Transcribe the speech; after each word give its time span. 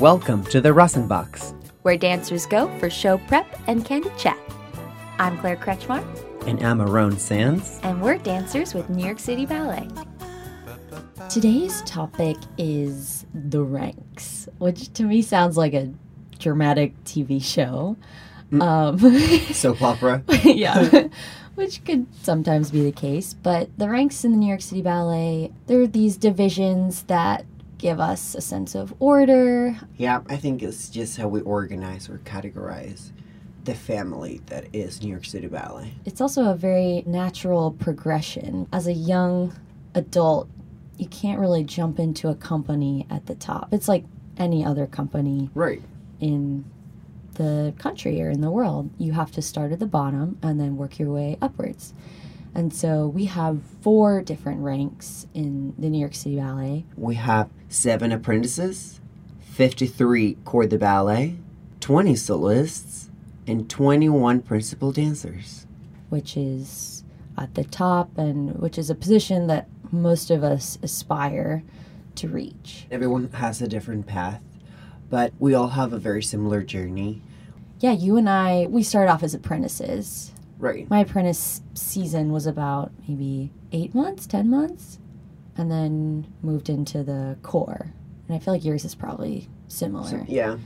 Welcome 0.00 0.44
to 0.46 0.60
the 0.60 0.72
Rosin 0.72 1.06
Box. 1.06 1.54
where 1.82 1.96
dancers 1.96 2.46
go 2.46 2.68
for 2.78 2.88
show 2.90 3.18
prep 3.18 3.46
and 3.66 3.84
candid 3.84 4.16
chat. 4.18 4.38
I'm 5.18 5.38
Claire 5.38 5.56
Kretzschmar, 5.56 6.02
And 6.46 6.62
I'm 6.62 6.80
Aaron 6.80 7.18
Sanz. 7.18 7.80
and 7.82 8.00
we're 8.02 8.18
dancers 8.18 8.74
with 8.74 8.88
New 8.90 9.04
York 9.04 9.18
City 9.18 9.46
Ballet. 9.46 9.88
Today's 11.28 11.82
topic 11.82 12.36
is 12.58 13.26
the 13.34 13.62
ranks, 13.62 14.48
which 14.58 14.92
to 14.94 15.04
me 15.04 15.22
sounds 15.22 15.56
like 15.56 15.74
a 15.74 15.92
dramatic 16.38 17.02
TV 17.04 17.42
show. 17.42 17.96
Um, 18.60 18.98
Soap 19.52 19.82
opera. 19.82 20.22
yeah, 20.44 21.08
which 21.54 21.84
could 21.84 22.06
sometimes 22.22 22.70
be 22.70 22.82
the 22.82 22.92
case. 22.92 23.34
But 23.34 23.68
the 23.78 23.88
ranks 23.88 24.24
in 24.24 24.32
the 24.32 24.38
New 24.38 24.48
York 24.48 24.62
City 24.62 24.82
Ballet, 24.82 25.52
there 25.66 25.80
are 25.80 25.86
these 25.86 26.16
divisions 26.16 27.04
that 27.04 27.44
give 27.80 27.98
us 27.98 28.34
a 28.34 28.40
sense 28.42 28.74
of 28.74 28.94
order. 29.00 29.74
Yeah, 29.96 30.20
I 30.28 30.36
think 30.36 30.62
it's 30.62 30.90
just 30.90 31.16
how 31.16 31.28
we 31.28 31.40
organize 31.40 32.10
or 32.10 32.18
categorize 32.18 33.10
the 33.64 33.74
family 33.74 34.42
that 34.46 34.66
is 34.74 35.02
New 35.02 35.08
York 35.08 35.24
City 35.24 35.46
Ballet. 35.46 35.94
It's 36.04 36.20
also 36.20 36.50
a 36.50 36.54
very 36.54 37.02
natural 37.06 37.72
progression. 37.72 38.66
As 38.72 38.86
a 38.86 38.92
young 38.92 39.54
adult, 39.94 40.48
you 40.98 41.06
can't 41.06 41.40
really 41.40 41.64
jump 41.64 41.98
into 41.98 42.28
a 42.28 42.34
company 42.34 43.06
at 43.10 43.24
the 43.26 43.34
top. 43.34 43.72
It's 43.72 43.88
like 43.88 44.04
any 44.36 44.62
other 44.64 44.86
company 44.86 45.48
Right. 45.54 45.82
in 46.20 46.64
the 47.34 47.72
country 47.78 48.20
or 48.20 48.28
in 48.28 48.42
the 48.42 48.50
world. 48.50 48.90
You 48.98 49.12
have 49.12 49.32
to 49.32 49.42
start 49.42 49.72
at 49.72 49.78
the 49.78 49.86
bottom 49.86 50.36
and 50.42 50.60
then 50.60 50.76
work 50.76 50.98
your 50.98 51.10
way 51.12 51.38
upwards. 51.40 51.94
And 52.54 52.74
so 52.74 53.06
we 53.06 53.26
have 53.26 53.60
four 53.80 54.22
different 54.22 54.60
ranks 54.60 55.26
in 55.34 55.74
the 55.78 55.88
New 55.88 55.98
York 56.00 56.14
City 56.14 56.36
Ballet. 56.36 56.84
We 56.96 57.14
have 57.14 57.48
seven 57.68 58.12
apprentices, 58.12 59.00
53 59.40 60.36
corps 60.44 60.66
de 60.66 60.78
ballet, 60.78 61.36
20 61.80 62.16
soloists, 62.16 63.10
and 63.46 63.68
21 63.68 64.42
principal 64.42 64.92
dancers. 64.92 65.66
which 66.08 66.36
is 66.36 67.04
at 67.38 67.54
the 67.54 67.64
top 67.64 68.18
and 68.18 68.56
which 68.56 68.76
is 68.76 68.90
a 68.90 68.94
position 68.94 69.46
that 69.46 69.68
most 69.92 70.30
of 70.30 70.42
us 70.44 70.76
aspire 70.82 71.62
to 72.16 72.28
reach. 72.28 72.86
Everyone 72.90 73.30
has 73.32 73.62
a 73.62 73.68
different 73.68 74.06
path, 74.06 74.42
but 75.08 75.32
we 75.38 75.54
all 75.54 75.68
have 75.68 75.92
a 75.92 75.98
very 75.98 76.22
similar 76.22 76.62
journey. 76.62 77.22
Yeah, 77.78 77.92
you 77.92 78.16
and 78.16 78.28
I, 78.28 78.66
we 78.68 78.82
started 78.82 79.10
off 79.10 79.22
as 79.22 79.34
apprentices. 79.34 80.32
Right. 80.60 80.88
My 80.90 81.00
apprentice 81.00 81.62
season 81.74 82.32
was 82.32 82.46
about 82.46 82.92
maybe 83.08 83.50
eight 83.72 83.94
months, 83.94 84.26
10 84.26 84.48
months, 84.48 84.98
and 85.56 85.70
then 85.70 86.32
moved 86.42 86.68
into 86.68 87.02
the 87.02 87.36
core. 87.42 87.92
And 88.28 88.36
I 88.36 88.38
feel 88.38 88.54
like 88.54 88.64
yours 88.64 88.84
is 88.84 88.94
probably 88.94 89.48
similar. 89.68 90.24
Yeah. 90.28 90.58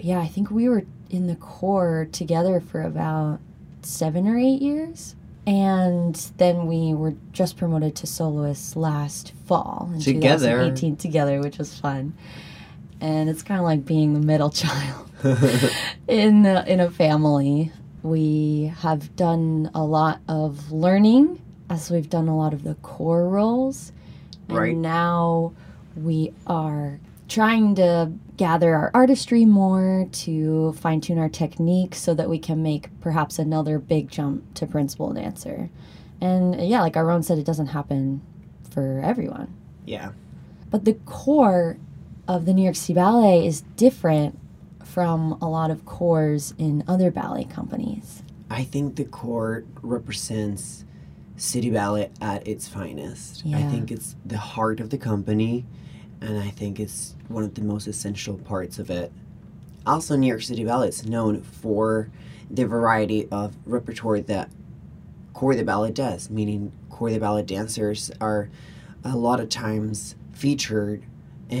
yeah, 0.00 0.20
I 0.20 0.26
think 0.26 0.50
we 0.50 0.68
were 0.68 0.84
in 1.10 1.26
the 1.26 1.36
core 1.36 2.08
together 2.10 2.60
for 2.60 2.82
about 2.82 3.40
seven 3.82 4.26
or 4.26 4.38
eight 4.38 4.62
years. 4.62 5.14
And 5.46 6.14
then 6.36 6.66
we 6.66 6.94
were 6.94 7.14
just 7.32 7.56
promoted 7.56 7.96
to 7.96 8.06
soloists 8.06 8.76
last 8.76 9.32
fall 9.46 9.90
in 9.92 10.00
Together. 10.00 10.46
2018 10.46 10.96
together, 10.96 11.40
which 11.40 11.58
was 11.58 11.78
fun. 11.78 12.14
And 13.00 13.28
it's 13.28 13.42
kind 13.42 13.58
of 13.58 13.64
like 13.64 13.84
being 13.84 14.14
the 14.14 14.20
middle 14.20 14.50
child 14.50 15.10
in 16.08 16.46
a, 16.46 16.64
in 16.66 16.80
a 16.80 16.90
family. 16.90 17.72
We 18.02 18.72
have 18.80 19.14
done 19.16 19.70
a 19.74 19.84
lot 19.84 20.20
of 20.28 20.72
learning 20.72 21.40
as 21.70 21.90
we've 21.90 22.10
done 22.10 22.28
a 22.28 22.36
lot 22.36 22.52
of 22.52 22.64
the 22.64 22.74
core 22.76 23.28
roles. 23.28 23.92
And 24.48 24.58
Right. 24.58 24.76
now 24.76 25.52
we 25.96 26.32
are 26.46 26.98
trying 27.28 27.74
to 27.76 28.12
gather 28.36 28.74
our 28.74 28.90
artistry 28.92 29.44
more 29.44 30.06
to 30.12 30.72
fine 30.72 31.00
tune 31.00 31.18
our 31.18 31.28
technique 31.28 31.94
so 31.94 32.12
that 32.14 32.28
we 32.28 32.38
can 32.38 32.62
make 32.62 32.90
perhaps 33.00 33.38
another 33.38 33.78
big 33.78 34.10
jump 34.10 34.52
to 34.54 34.66
principal 34.66 35.12
dancer. 35.12 35.70
And 36.20 36.60
yeah, 36.60 36.80
like 36.82 36.96
Aaron 36.96 37.22
said, 37.22 37.38
it 37.38 37.46
doesn't 37.46 37.68
happen 37.68 38.20
for 38.68 39.00
everyone. 39.02 39.48
Yeah. 39.86 40.10
But 40.70 40.84
the 40.84 40.94
core 41.06 41.76
of 42.28 42.44
the 42.46 42.52
New 42.52 42.62
York 42.62 42.76
City 42.76 42.94
Ballet 42.94 43.46
is 43.46 43.62
different 43.76 44.38
from 44.92 45.32
a 45.40 45.48
lot 45.48 45.70
of 45.70 45.86
cores 45.86 46.52
in 46.58 46.84
other 46.86 47.10
ballet 47.10 47.44
companies. 47.44 48.22
I 48.50 48.62
think 48.62 48.96
the 48.96 49.04
court 49.04 49.66
represents 49.80 50.84
City 51.38 51.70
Ballet 51.70 52.10
at 52.20 52.46
its 52.46 52.68
finest. 52.68 53.42
Yeah. 53.42 53.56
I 53.56 53.62
think 53.62 53.90
it's 53.90 54.16
the 54.26 54.36
heart 54.36 54.80
of 54.80 54.90
the 54.90 54.98
company, 54.98 55.64
and 56.20 56.38
I 56.38 56.50
think 56.50 56.78
it's 56.78 57.14
one 57.28 57.42
of 57.42 57.54
the 57.54 57.62
most 57.62 57.86
essential 57.86 58.36
parts 58.36 58.78
of 58.78 58.90
it. 58.90 59.10
Also, 59.86 60.14
New 60.14 60.26
York 60.26 60.42
City 60.42 60.62
Ballet 60.62 60.88
is 60.88 61.06
known 61.06 61.40
for 61.40 62.10
the 62.50 62.66
variety 62.66 63.26
of 63.30 63.56
repertoire 63.64 64.20
that 64.20 64.50
Corps 65.32 65.54
de 65.54 65.64
Ballet 65.64 65.90
does, 65.90 66.28
meaning 66.28 66.70
Corps 66.90 67.08
de 67.08 67.18
Ballet 67.18 67.44
dancers 67.44 68.10
are 68.20 68.50
a 69.02 69.16
lot 69.16 69.40
of 69.40 69.48
times 69.48 70.16
featured 70.32 71.02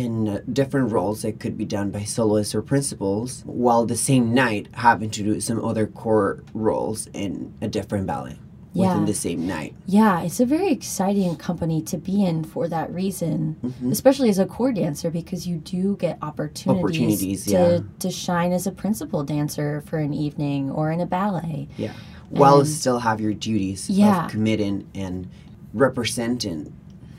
in 0.02 0.42
different 0.50 0.90
roles 0.90 1.20
that 1.20 1.38
could 1.38 1.58
be 1.58 1.66
done 1.66 1.90
by 1.90 2.02
soloists 2.02 2.54
or 2.54 2.62
principals, 2.62 3.42
while 3.44 3.84
the 3.84 3.94
same 3.96 4.32
night 4.32 4.66
having 4.72 5.10
to 5.10 5.22
do 5.22 5.38
some 5.38 5.62
other 5.62 5.86
core 5.86 6.42
roles 6.54 7.08
in 7.12 7.52
a 7.60 7.68
different 7.68 8.06
ballet 8.06 8.38
Yeah. 8.72 8.88
within 8.88 9.04
the 9.04 9.12
same 9.12 9.46
night. 9.46 9.74
Yeah, 9.84 10.22
it's 10.22 10.40
a 10.40 10.46
very 10.46 10.70
exciting 10.72 11.36
company 11.36 11.82
to 11.82 11.98
be 11.98 12.24
in 12.24 12.42
for 12.42 12.68
that 12.68 12.90
reason, 12.90 13.56
Mm-hmm. 13.62 13.92
especially 13.92 14.30
as 14.30 14.38
a 14.38 14.46
core 14.46 14.72
dancer 14.72 15.10
because 15.10 15.46
you 15.46 15.58
do 15.58 15.96
get 15.98 16.16
opportunities, 16.22 16.82
Opportunities, 16.82 17.44
to, 17.44 17.50
yeah. 17.52 17.78
to 17.98 18.10
shine 18.10 18.52
as 18.52 18.66
a 18.66 18.72
principal 18.72 19.22
dancer 19.24 19.82
for 19.84 19.98
an 19.98 20.14
evening 20.14 20.70
or 20.70 20.90
in 20.90 21.00
a 21.00 21.06
ballet. 21.06 21.68
Yeah. 21.76 21.92
While 22.30 22.64
still 22.64 23.00
have 23.00 23.20
your 23.20 23.34
duties 23.34 23.90
Yeah. 23.90 24.24
of 24.24 24.30
committing 24.30 24.86
and 24.94 25.28
representing 25.74 26.72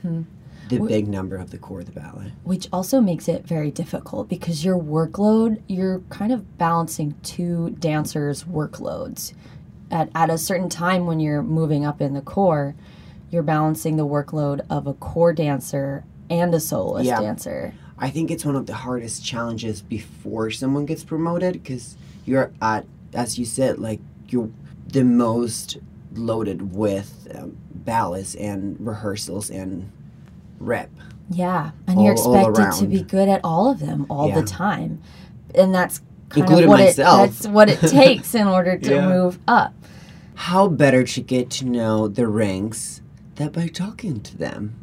Mm-hmm. 0.04 0.22
The 0.68 0.78
big 0.78 1.06
number 1.08 1.36
of 1.36 1.50
the 1.50 1.58
core 1.58 1.80
of 1.80 1.86
the 1.86 1.92
ballet. 1.92 2.32
which 2.42 2.68
also 2.72 3.00
makes 3.00 3.28
it 3.28 3.46
very 3.46 3.70
difficult 3.70 4.28
because 4.28 4.64
your 4.64 4.78
workload 4.78 5.60
you're 5.68 6.00
kind 6.10 6.32
of 6.32 6.56
balancing 6.58 7.14
two 7.22 7.70
dancers 7.78 8.44
workloads 8.44 9.32
at, 9.90 10.08
at 10.14 10.30
a 10.30 10.38
certain 10.38 10.68
time 10.68 11.06
when 11.06 11.20
you're 11.20 11.42
moving 11.42 11.84
up 11.84 12.00
in 12.00 12.14
the 12.14 12.20
core 12.20 12.74
you're 13.30 13.42
balancing 13.42 13.96
the 13.96 14.06
workload 14.06 14.60
of 14.70 14.86
a 14.86 14.94
core 14.94 15.32
dancer 15.32 16.04
and 16.30 16.54
a 16.54 16.60
soloist 16.60 17.06
Yeah. 17.06 17.20
dancer 17.20 17.74
I 17.98 18.10
think 18.10 18.30
it's 18.30 18.44
one 18.44 18.56
of 18.56 18.66
the 18.66 18.74
hardest 18.74 19.24
challenges 19.24 19.80
before 19.82 20.50
someone 20.50 20.84
gets 20.84 21.04
promoted 21.04 21.52
because 21.54 21.96
you're 22.24 22.52
at, 22.60 22.86
as 23.12 23.38
you 23.38 23.44
said, 23.44 23.78
like 23.78 24.00
you're 24.28 24.50
the 24.88 25.04
most 25.04 25.76
loaded 26.12 26.74
with 26.74 27.28
um, 27.34 27.56
ballets 27.72 28.34
and 28.34 28.76
rehearsals 28.80 29.48
and 29.48 29.92
rep. 30.64 30.90
yeah 31.30 31.70
and 31.86 32.02
you're 32.02 32.14
All- 32.16 32.36
all 32.36 32.50
expected 32.50 32.80
to 32.80 32.86
be 32.86 33.02
good 33.02 33.28
at 33.28 33.40
all 33.44 33.70
of 33.70 33.78
them 33.80 34.06
all 34.10 34.28
Yeah. 34.28 34.40
the 34.40 34.46
time 34.46 35.00
and 35.54 35.74
that's 35.74 36.00
kind 36.28 36.50
of 36.50 36.68
what 36.68 36.80
myself. 36.80 37.28
it 37.28 37.32
that's 37.32 37.46
what 37.46 37.68
it 37.70 37.78
takes 37.90 38.34
in 38.34 38.46
order 38.48 38.76
to 38.78 38.94
Yeah. 38.94 39.08
move 39.08 39.38
up 39.46 39.72
How 40.34 40.68
better 40.68 41.04
to 41.04 41.20
get 41.20 41.48
to 41.58 41.64
know 41.64 42.08
the 42.08 42.26
ranks 42.26 43.00
than 43.36 43.50
by 43.50 43.68
talking 43.68 44.20
to 44.22 44.36
them? 44.36 44.74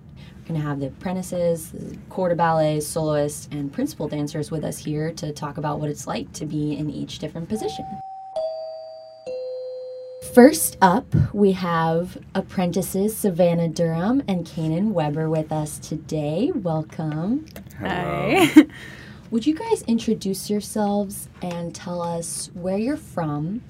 We're 0.44 0.47
going 0.56 0.62
to 0.62 0.68
have 0.68 0.80
the 0.80 0.88
apprentices, 0.88 1.72
the 1.72 1.97
corps 2.09 2.30
de 2.30 2.36
ballet, 2.36 2.80
soloists, 2.80 3.47
and 3.52 3.72
principal 3.72 4.08
dancers 4.08 4.50
with 4.50 4.64
us 4.64 4.78
here 4.80 5.12
to 5.14 5.31
talk 5.34 5.58
about 5.58 5.80
what 5.81 5.90
it's 5.90 6.08
like 6.08 6.31
to 6.34 6.46
be 6.46 6.78
in 6.78 6.90
each 6.90 7.20
different 7.20 7.47
position. 7.50 7.86
First 10.34 10.78
up, 10.81 11.14
we 11.34 11.52
have 11.52 12.18
apprentices 12.34 13.18
Savannah 13.18 13.68
Durham 13.68 14.24
and 14.30 14.46
Kanan 14.46 14.91
Weber 14.91 15.29
with 15.29 15.52
us 15.52 15.78
today. 15.78 16.53
Welcome. 16.55 17.47
Hi. 17.79 18.50
Would 19.32 19.46
you 19.46 19.53
guys 19.53 19.82
introduce 19.84 20.50
yourselves 20.50 21.28
and 21.41 21.76
tell 21.76 22.02
us 22.02 22.50
where 22.53 22.78
you're 22.78 22.96
from, 22.96 23.61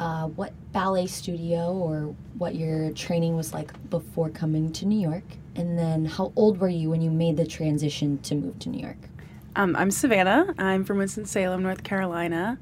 uh, 0.00 0.28
what 0.28 0.54
ballet 0.72 1.08
studio 1.08 1.74
or 1.74 2.14
what 2.38 2.54
your 2.54 2.90
training 2.92 3.36
was 3.36 3.52
like 3.52 3.70
before 3.90 4.30
coming 4.30 4.72
to 4.72 4.86
New 4.86 4.98
York, 4.98 5.24
and 5.56 5.78
then 5.78 6.06
how 6.06 6.32
old 6.36 6.58
were 6.58 6.70
you 6.70 6.88
when 6.88 7.02
you 7.02 7.10
made 7.10 7.36
the 7.36 7.46
transition 7.46 8.16
to 8.20 8.34
move 8.34 8.58
to 8.60 8.70
New 8.70 8.80
York? 8.80 9.10
Um, 9.58 9.74
I'm 9.74 9.90
Savannah. 9.90 10.54
I'm 10.56 10.84
from 10.84 10.98
Winston-Salem, 10.98 11.64
North 11.64 11.82
Carolina. 11.82 12.58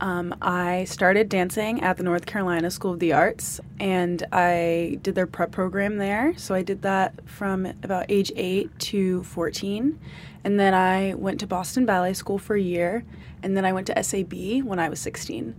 Um, 0.00 0.32
I 0.40 0.84
started 0.84 1.28
dancing 1.28 1.82
at 1.82 1.96
the 1.96 2.04
North 2.04 2.24
Carolina 2.24 2.70
School 2.70 2.92
of 2.92 3.00
the 3.00 3.12
Arts, 3.12 3.60
and 3.80 4.24
I 4.30 5.00
did 5.02 5.16
their 5.16 5.26
prep 5.26 5.50
program 5.50 5.96
there. 5.96 6.34
So 6.36 6.54
I 6.54 6.62
did 6.62 6.82
that 6.82 7.28
from 7.28 7.66
about 7.82 8.06
age 8.08 8.30
8 8.36 8.78
to 8.78 9.24
14. 9.24 9.98
And 10.44 10.60
then 10.60 10.72
I 10.72 11.14
went 11.14 11.40
to 11.40 11.48
Boston 11.48 11.84
Ballet 11.84 12.12
School 12.12 12.38
for 12.38 12.54
a 12.54 12.62
year, 12.62 13.04
and 13.42 13.56
then 13.56 13.64
I 13.64 13.72
went 13.72 13.88
to 13.88 14.00
SAB 14.00 14.62
when 14.62 14.78
I 14.78 14.88
was 14.88 15.00
16. 15.00 15.52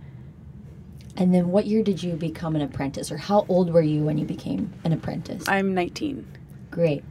And 1.17 1.33
then 1.33 1.49
what 1.49 1.65
year 1.65 1.83
did 1.83 2.01
you 2.01 2.13
become 2.13 2.55
an 2.55 2.61
apprentice, 2.61 3.11
or 3.11 3.17
how 3.17 3.45
old 3.49 3.73
were 3.73 3.81
you 3.81 4.03
when 4.03 4.17
you 4.17 4.25
became 4.25 4.71
an 4.85 4.93
apprentice? 4.93 5.49
I'm 5.49 5.73
19. 5.73 6.25
Great. 6.71 7.03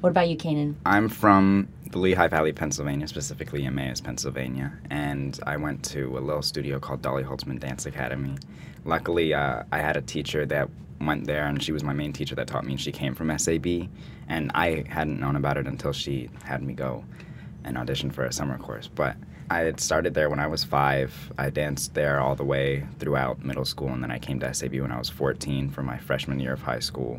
What 0.00 0.10
about 0.10 0.28
you, 0.28 0.36
Kanan? 0.36 0.74
I'm 0.84 1.08
from 1.08 1.68
the 1.94 2.00
Lehigh 2.00 2.26
Valley, 2.26 2.52
Pennsylvania, 2.52 3.06
specifically 3.06 3.60
in 3.60 3.68
Emmaus, 3.68 4.00
Pennsylvania, 4.00 4.72
and 4.90 5.38
I 5.46 5.56
went 5.56 5.84
to 5.84 6.18
a 6.18 6.20
little 6.20 6.42
studio 6.42 6.80
called 6.80 7.02
Dolly 7.02 7.22
Holtzman 7.22 7.60
Dance 7.60 7.86
Academy. 7.86 8.36
Luckily, 8.84 9.32
uh, 9.32 9.62
I 9.70 9.78
had 9.78 9.96
a 9.96 10.00
teacher 10.02 10.44
that 10.46 10.68
went 11.00 11.28
there, 11.28 11.46
and 11.46 11.62
she 11.62 11.70
was 11.70 11.84
my 11.84 11.92
main 11.92 12.12
teacher 12.12 12.34
that 12.34 12.48
taught 12.48 12.64
me. 12.64 12.72
And 12.72 12.80
she 12.80 12.90
came 12.90 13.14
from 13.14 13.38
SAB, 13.38 13.88
and 14.28 14.50
I 14.56 14.82
hadn't 14.88 15.20
known 15.20 15.36
about 15.36 15.56
it 15.56 15.68
until 15.68 15.92
she 15.92 16.30
had 16.42 16.64
me 16.64 16.74
go 16.74 17.04
and 17.62 17.78
audition 17.78 18.10
for 18.10 18.24
a 18.24 18.32
summer 18.32 18.58
course. 18.58 18.88
But 18.92 19.14
I 19.48 19.60
had 19.60 19.78
started 19.78 20.14
there 20.14 20.28
when 20.28 20.40
I 20.40 20.48
was 20.48 20.64
five. 20.64 21.14
I 21.38 21.50
danced 21.50 21.94
there 21.94 22.18
all 22.18 22.34
the 22.34 22.44
way 22.44 22.88
throughout 22.98 23.44
middle 23.44 23.64
school, 23.64 23.90
and 23.90 24.02
then 24.02 24.10
I 24.10 24.18
came 24.18 24.40
to 24.40 24.52
SAB 24.52 24.80
when 24.80 24.90
I 24.90 24.98
was 24.98 25.10
14 25.10 25.70
for 25.70 25.84
my 25.84 25.98
freshman 25.98 26.40
year 26.40 26.54
of 26.54 26.62
high 26.62 26.80
school. 26.80 27.18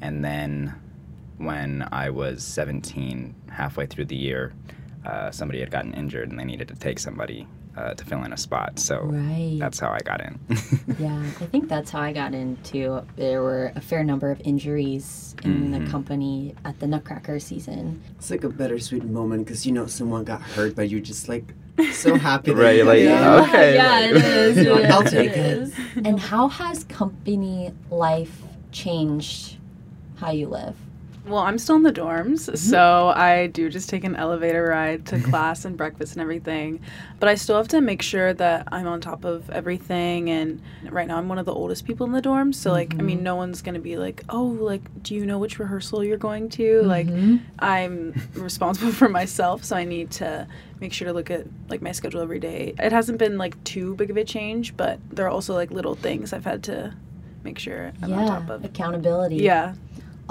And 0.00 0.24
then 0.24 0.76
when 1.38 1.86
I 1.92 2.10
was 2.10 2.42
17, 2.44 3.34
halfway 3.50 3.86
through 3.86 4.06
the 4.06 4.16
year, 4.16 4.52
uh, 5.04 5.30
somebody 5.30 5.60
had 5.60 5.70
gotten 5.70 5.94
injured 5.94 6.30
and 6.30 6.38
they 6.38 6.44
needed 6.44 6.68
to 6.68 6.74
take 6.76 6.98
somebody 6.98 7.46
uh, 7.76 7.94
to 7.94 8.04
fill 8.04 8.22
in 8.24 8.32
a 8.32 8.36
spot. 8.36 8.78
So 8.78 9.00
Right. 9.04 9.56
that's 9.58 9.80
how 9.80 9.90
I 9.90 9.98
got 10.00 10.20
in. 10.20 10.38
Yeah, 10.98 11.18
I 11.40 11.46
think 11.46 11.68
that's 11.68 11.90
how 11.90 12.00
I 12.00 12.12
got 12.12 12.34
into. 12.34 13.02
There 13.16 13.42
were 13.42 13.72
a 13.74 13.80
fair 13.80 14.04
number 14.04 14.30
of 14.30 14.40
injuries 14.44 15.34
in 15.42 15.70
the 15.72 15.90
company 15.90 16.54
at 16.64 16.78
the 16.80 16.86
Nutcracker 16.86 17.40
season. 17.40 18.00
It's 18.18 18.30
like 18.30 18.44
a 18.44 18.48
bittersweet 18.50 19.04
moment 19.04 19.46
because 19.46 19.64
you 19.66 19.72
know 19.72 19.86
someone 19.86 20.22
got 20.24 20.42
hurt, 20.42 20.76
but 20.76 20.90
you're 20.90 21.00
just 21.00 21.28
like 21.28 21.54
so 21.92 22.14
happy. 22.18 22.52
that 22.52 22.60
Right, 22.62 22.72
you 22.72 22.76
you're 22.78 22.86
like, 22.86 23.00
yeah, 23.00 23.42
okay, 23.48 23.74
yeah, 23.74 23.90
like- 24.00 24.10
it 24.10 24.16
is. 24.24 24.56
You're 24.58 24.74
like, 24.76 24.84
it 24.84 24.90
I'll 24.90 25.02
take 25.02 25.30
it 25.30 25.36
it. 25.38 25.58
is. 25.58 25.74
And 26.04 26.20
how 26.20 26.48
has 26.48 26.84
company 26.84 27.72
life 27.90 28.42
changed 28.70 29.56
how 30.16 30.30
you 30.30 30.46
live? 30.48 30.76
Well, 31.24 31.38
I'm 31.38 31.56
still 31.58 31.76
in 31.76 31.84
the 31.84 31.92
dorms, 31.92 32.48
mm-hmm. 32.48 32.56
so 32.56 33.12
I 33.14 33.46
do 33.46 33.70
just 33.70 33.88
take 33.88 34.02
an 34.02 34.16
elevator 34.16 34.64
ride 34.64 35.06
to 35.06 35.20
class 35.30 35.64
and 35.64 35.76
breakfast 35.76 36.14
and 36.14 36.20
everything. 36.20 36.80
But 37.20 37.28
I 37.28 37.36
still 37.36 37.56
have 37.56 37.68
to 37.68 37.80
make 37.80 38.02
sure 38.02 38.34
that 38.34 38.66
I'm 38.72 38.88
on 38.88 39.00
top 39.00 39.24
of 39.24 39.48
everything. 39.50 40.30
And 40.30 40.60
right 40.90 41.06
now, 41.06 41.18
I'm 41.18 41.28
one 41.28 41.38
of 41.38 41.46
the 41.46 41.54
oldest 41.54 41.84
people 41.84 42.06
in 42.06 42.12
the 42.12 42.22
dorms, 42.22 42.56
so 42.56 42.72
like, 42.72 42.94
I 42.94 43.02
mean, 43.02 43.18
mm-hmm. 43.18 43.24
no 43.24 43.36
one's 43.36 43.62
gonna 43.62 43.78
be 43.78 43.96
like, 43.96 44.24
"Oh, 44.28 44.44
like, 44.44 44.82
do 45.02 45.14
you 45.14 45.24
know 45.24 45.38
which 45.38 45.60
rehearsal 45.60 46.02
you're 46.02 46.16
going 46.16 46.48
to?" 46.50 46.82
Like, 46.82 47.06
mm-hmm. 47.06 47.36
I'm 47.60 48.20
responsible 48.34 48.92
for 49.02 49.08
myself, 49.08 49.62
so 49.62 49.76
I 49.76 49.84
need 49.84 50.10
to 50.12 50.48
make 50.80 50.92
sure 50.92 51.06
to 51.06 51.14
look 51.14 51.30
at 51.30 51.46
like 51.68 51.82
my 51.82 51.92
schedule 51.92 52.20
every 52.20 52.40
day. 52.40 52.74
It 52.80 52.90
hasn't 52.90 53.18
been 53.18 53.38
like 53.38 53.62
too 53.62 53.94
big 53.94 54.10
of 54.10 54.16
a 54.16 54.24
change, 54.24 54.76
but 54.76 54.98
there 55.10 55.26
are 55.26 55.30
also 55.30 55.54
like 55.54 55.70
little 55.70 55.94
things 55.94 56.32
I've 56.32 56.44
had 56.44 56.64
to 56.64 56.94
make 57.44 57.58
sure 57.58 57.92
I'm 58.02 58.12
on 58.12 58.26
top 58.26 58.50
of. 58.50 58.64
accountability. 58.64 59.36
Yeah. 59.36 59.74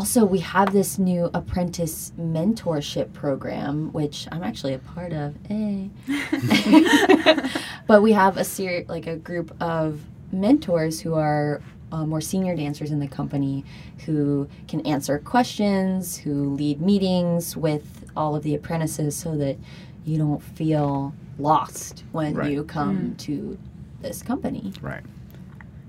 Also, 0.02 0.26
we 0.26 0.40
have 0.40 0.74
this 0.74 0.98
new 0.98 1.30
apprentice 1.36 2.12
mentorship 2.20 3.14
program, 3.14 3.94
which 3.94 4.28
I'm 4.32 4.42
actually 4.42 4.74
a 4.74 4.80
part 4.80 5.14
of. 5.14 5.36
Eh. 5.48 5.90
but 7.86 8.02
we 8.02 8.12
have 8.14 8.36
a 8.38 8.44
ser- 8.44 8.84
like 8.88 9.06
a 9.06 9.16
group 9.16 9.56
of 9.62 10.02
mentors 10.32 11.00
who 11.02 11.14
are 11.14 11.62
uh, 11.92 12.04
more 12.04 12.20
senior 12.20 12.56
dancers 12.56 12.90
in 12.90 13.00
the 13.00 13.08
company 13.08 13.64
who 14.08 14.50
can 14.68 14.82
answer 14.88 15.20
questions, 15.20 16.18
who 16.18 16.56
lead 16.56 16.82
meetings 16.82 17.56
with 17.56 18.10
all 18.18 18.36
of 18.36 18.42
the 18.42 18.56
apprentices, 18.56 19.16
so 19.16 19.38
that 19.38 19.56
you 20.04 20.18
don't 20.18 20.42
feel 20.42 21.14
lost 21.38 22.06
when 22.12 22.34
Right. 22.34 22.52
you 22.52 22.64
come 22.64 23.14
to 23.18 23.56
this 24.02 24.24
company. 24.24 24.74
Right. 24.82 25.04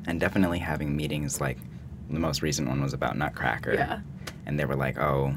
And 0.06 0.20
definitely 0.20 0.58
having 0.58 0.94
meetings 0.94 1.40
like 1.40 1.56
the 2.12 2.20
most 2.20 2.42
recent 2.42 2.68
one 2.68 2.82
was 2.82 2.92
about 2.92 3.16
Nutcracker. 3.16 3.74
Yeah. 3.74 4.00
And 4.46 4.58
they 4.58 4.64
were 4.64 4.76
like, 4.76 4.98
oh, 4.98 5.36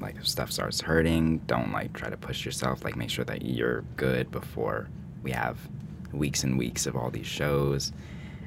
like 0.00 0.16
if 0.16 0.26
stuff 0.28 0.52
starts 0.52 0.80
hurting, 0.80 1.38
don't 1.46 1.72
like 1.72 1.92
try 1.92 2.10
to 2.10 2.16
push 2.16 2.44
yourself. 2.44 2.84
Like 2.84 2.96
make 2.96 3.10
sure 3.10 3.24
that 3.24 3.42
you're 3.42 3.82
good 3.96 4.30
before 4.30 4.88
we 5.22 5.30
have 5.32 5.58
weeks 6.12 6.44
and 6.44 6.58
weeks 6.58 6.86
of 6.86 6.96
all 6.96 7.10
these 7.10 7.26
shows. 7.26 7.92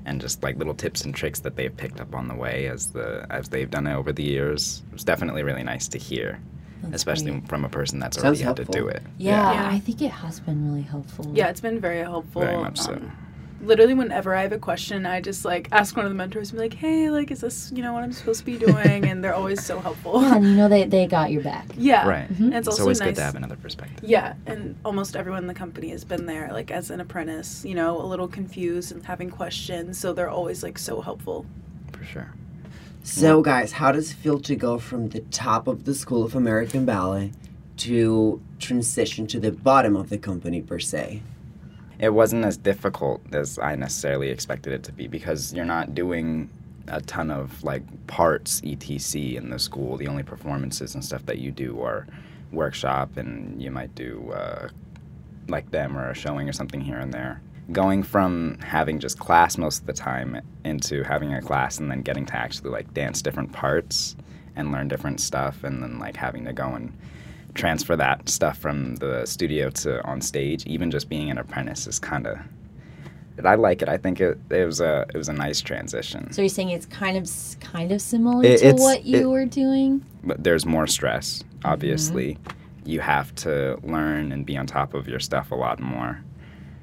And 0.05 0.21
just 0.21 0.41
like 0.41 0.57
little 0.57 0.73
tips 0.73 1.03
and 1.03 1.13
tricks 1.13 1.39
that 1.41 1.55
they've 1.55 1.75
picked 1.75 1.99
up 1.99 2.15
on 2.15 2.27
the 2.27 2.35
way 2.35 2.67
as 2.67 2.87
the 2.91 3.27
as 3.29 3.49
they've 3.49 3.69
done 3.69 3.85
it 3.85 3.93
over 3.93 4.11
the 4.13 4.23
years. 4.23 4.81
It 4.87 4.93
was 4.93 5.03
definitely 5.03 5.43
really 5.43 5.63
nice 5.63 5.87
to 5.89 5.97
hear. 5.97 6.39
That's 6.81 6.95
especially 6.95 7.31
great. 7.31 7.49
from 7.49 7.65
a 7.65 7.69
person 7.69 7.99
that's 7.99 8.15
Sounds 8.15 8.41
already 8.41 8.43
had 8.43 8.55
to 8.55 8.65
do 8.65 8.87
it. 8.87 9.03
Yeah, 9.17 9.51
Yeah. 9.51 9.69
I 9.69 9.79
think 9.79 10.01
it 10.01 10.11
has 10.11 10.39
been 10.39 10.65
really 10.69 10.81
helpful. 10.83 11.29
Yeah, 11.33 11.49
it's 11.49 11.59
been 11.59 11.79
very 11.81 11.99
helpful. 11.99 12.41
Very 12.41 12.57
much 12.57 12.79
so. 12.79 12.93
Um, 12.93 13.11
Literally, 13.61 13.93
whenever 13.93 14.33
I 14.33 14.43
have 14.43 14.51
a 14.53 14.57
question, 14.59 15.05
I 15.05 15.21
just 15.21 15.43
like 15.43 15.67
ask 15.71 15.95
one 15.95 16.05
of 16.05 16.11
the 16.11 16.15
mentors, 16.15 16.51
and 16.51 16.57
be 16.57 16.63
like, 16.63 16.73
"Hey, 16.73 17.09
like, 17.09 17.31
is 17.31 17.41
this 17.41 17.71
you 17.75 17.83
know 17.83 17.93
what 17.93 18.03
I'm 18.03 18.13
supposed 18.13 18.39
to 18.39 18.45
be 18.45 18.57
doing?" 18.57 19.05
and 19.05 19.23
they're 19.23 19.35
always 19.35 19.63
so 19.63 19.79
helpful. 19.79 20.21
Yeah, 20.21 20.35
and 20.35 20.45
you 20.45 20.55
know 20.55 20.67
they, 20.69 20.85
they 20.95 21.07
got 21.07 21.31
your 21.31 21.41
back. 21.41 21.65
Yeah, 21.77 22.07
Right. 22.07 22.31
Mm-hmm. 22.31 22.43
And 22.45 22.53
it's, 22.53 22.67
It's, 22.67 22.67
also 22.69 22.83
always 22.83 22.99
nice. 22.99 23.09
good 23.09 23.15
to 23.15 23.23
have 23.23 23.35
another 23.35 23.57
perspective. 23.57 24.07
Yeah, 24.07 24.33
and 24.45 24.75
almost 24.85 25.15
everyone 25.15 25.43
in 25.43 25.47
the 25.47 25.53
company 25.53 25.89
has 25.89 26.03
been 26.05 26.25
there, 26.25 26.49
like 26.51 26.71
as 26.71 26.89
an 26.89 26.99
apprentice, 27.01 27.65
you 27.65 27.75
know, 27.75 28.01
a 28.01 28.05
little 28.05 28.27
confused 28.27 28.91
and 28.91 29.05
having 29.05 29.29
questions. 29.29 29.99
So 29.99 30.13
they're 30.13 30.29
always 30.29 30.63
like 30.63 30.77
so 30.77 31.01
helpful. 31.01 31.45
For 31.93 32.03
sure. 32.03 32.33
So, 33.03 33.41
guys, 33.41 33.71
how 33.73 33.91
does 33.91 34.11
it 34.11 34.15
feel 34.15 34.39
to 34.41 34.55
go 34.55 34.77
from 34.77 35.09
the 35.09 35.21
top 35.21 35.67
of 35.67 35.85
the 35.85 35.95
School 35.95 36.23
of 36.23 36.35
American 36.35 36.85
Ballet 36.85 37.31
to 37.77 38.41
transition 38.59 39.25
to 39.27 39.39
the 39.39 39.51
bottom 39.51 39.95
of 39.95 40.09
the 40.09 40.17
company 40.17 40.61
per 40.61 40.79
se? 40.79 41.21
It 41.99 42.13
wasn't 42.13 42.45
as 42.45 42.57
difficult 42.57 43.21
as 43.33 43.59
I 43.59 43.75
necessarily 43.75 44.29
expected 44.29 44.73
it 44.73 44.83
to 44.83 44.93
be 44.93 45.07
because 45.07 45.53
you're 45.53 45.65
not 45.65 45.93
doing 45.93 46.49
a 46.87 47.01
ton 47.01 47.29
of 47.29 47.63
like 47.63 47.83
parts 48.07 48.61
etc 48.65 49.37
in 49.37 49.49
the 49.49 49.59
school. 49.59 49.97
The 49.97 50.07
only 50.07 50.23
performances 50.23 50.95
and 50.95 51.03
stuff 51.03 51.25
that 51.25 51.39
you 51.39 51.51
do 51.51 51.81
are 51.81 52.07
workshop, 52.51 53.17
and 53.17 53.61
you 53.61 53.69
might 53.69 53.93
do 53.95 54.31
uh, 54.33 54.69
like 55.47 55.69
them 55.71 55.97
or 55.97 56.09
a 56.09 56.15
showing 56.15 56.47
or 56.49 56.53
something 56.53 56.81
here 56.81 56.97
and 56.97 57.13
there. 57.13 57.41
Going 57.71 58.01
from 58.01 58.57
having 58.63 58.99
just 58.99 59.19
class 59.19 59.57
most 59.57 59.81
of 59.81 59.85
the 59.85 59.93
time 59.93 60.41
into 60.63 61.03
having 61.03 61.33
a 61.33 61.41
class 61.41 61.79
and 61.79 61.91
then 61.91 62.01
getting 62.01 62.25
to 62.27 62.35
actually 62.35 62.71
like 62.71 62.91
dance 62.93 63.21
different 63.21 63.51
parts 63.51 64.15
and 64.55 64.71
learn 64.71 64.87
different 64.87 65.19
stuff, 65.19 65.63
and 65.63 65.83
then 65.83 65.99
like 65.99 66.15
having 66.15 66.45
to 66.45 66.53
go 66.53 66.69
and 66.69 66.97
transfer 67.53 67.95
that 67.95 68.29
stuff 68.29 68.57
from 68.57 68.95
the 68.97 69.25
studio 69.25 69.69
to 69.71 70.03
on 70.05 70.21
stage, 70.21 70.65
even 70.65 70.91
just 70.91 71.09
being 71.09 71.29
an 71.29 71.37
apprentice 71.37 71.87
is 71.87 71.99
kind 71.99 72.27
of. 72.27 72.37
I 73.43 73.55
like 73.55 73.81
it. 73.81 73.87
I 73.87 73.95
think 73.95 74.19
it, 74.19 74.37
it 74.49 74.65
was 74.65 74.81
a 74.81 75.05
it 75.13 75.17
was 75.17 75.29
a 75.29 75.33
nice 75.33 75.61
transition. 75.61 76.31
So 76.33 76.41
you're 76.41 76.49
saying 76.49 76.69
it's 76.71 76.85
kind 76.85 77.15
of 77.15 77.29
kind 77.61 77.93
of 77.93 78.01
similar 78.01 78.43
It- 78.43 78.59
to 78.59 78.73
what 78.73 79.05
you 79.05 79.17
it- 79.19 79.25
were 79.29 79.45
doing? 79.45 80.03
But 80.25 80.43
there's 80.43 80.65
more 80.65 80.87
stress. 80.87 81.41
Mm-hmm. 81.43 81.67
Obviously, 81.71 82.37
you 82.83 82.99
have 82.99 83.33
to 83.35 83.79
learn 83.83 84.33
and 84.33 84.45
be 84.45 84.57
on 84.57 84.67
top 84.67 84.93
of 84.93 85.07
your 85.07 85.21
stuff 85.21 85.51
a 85.51 85.55
lot 85.55 85.79
more, 85.79 86.21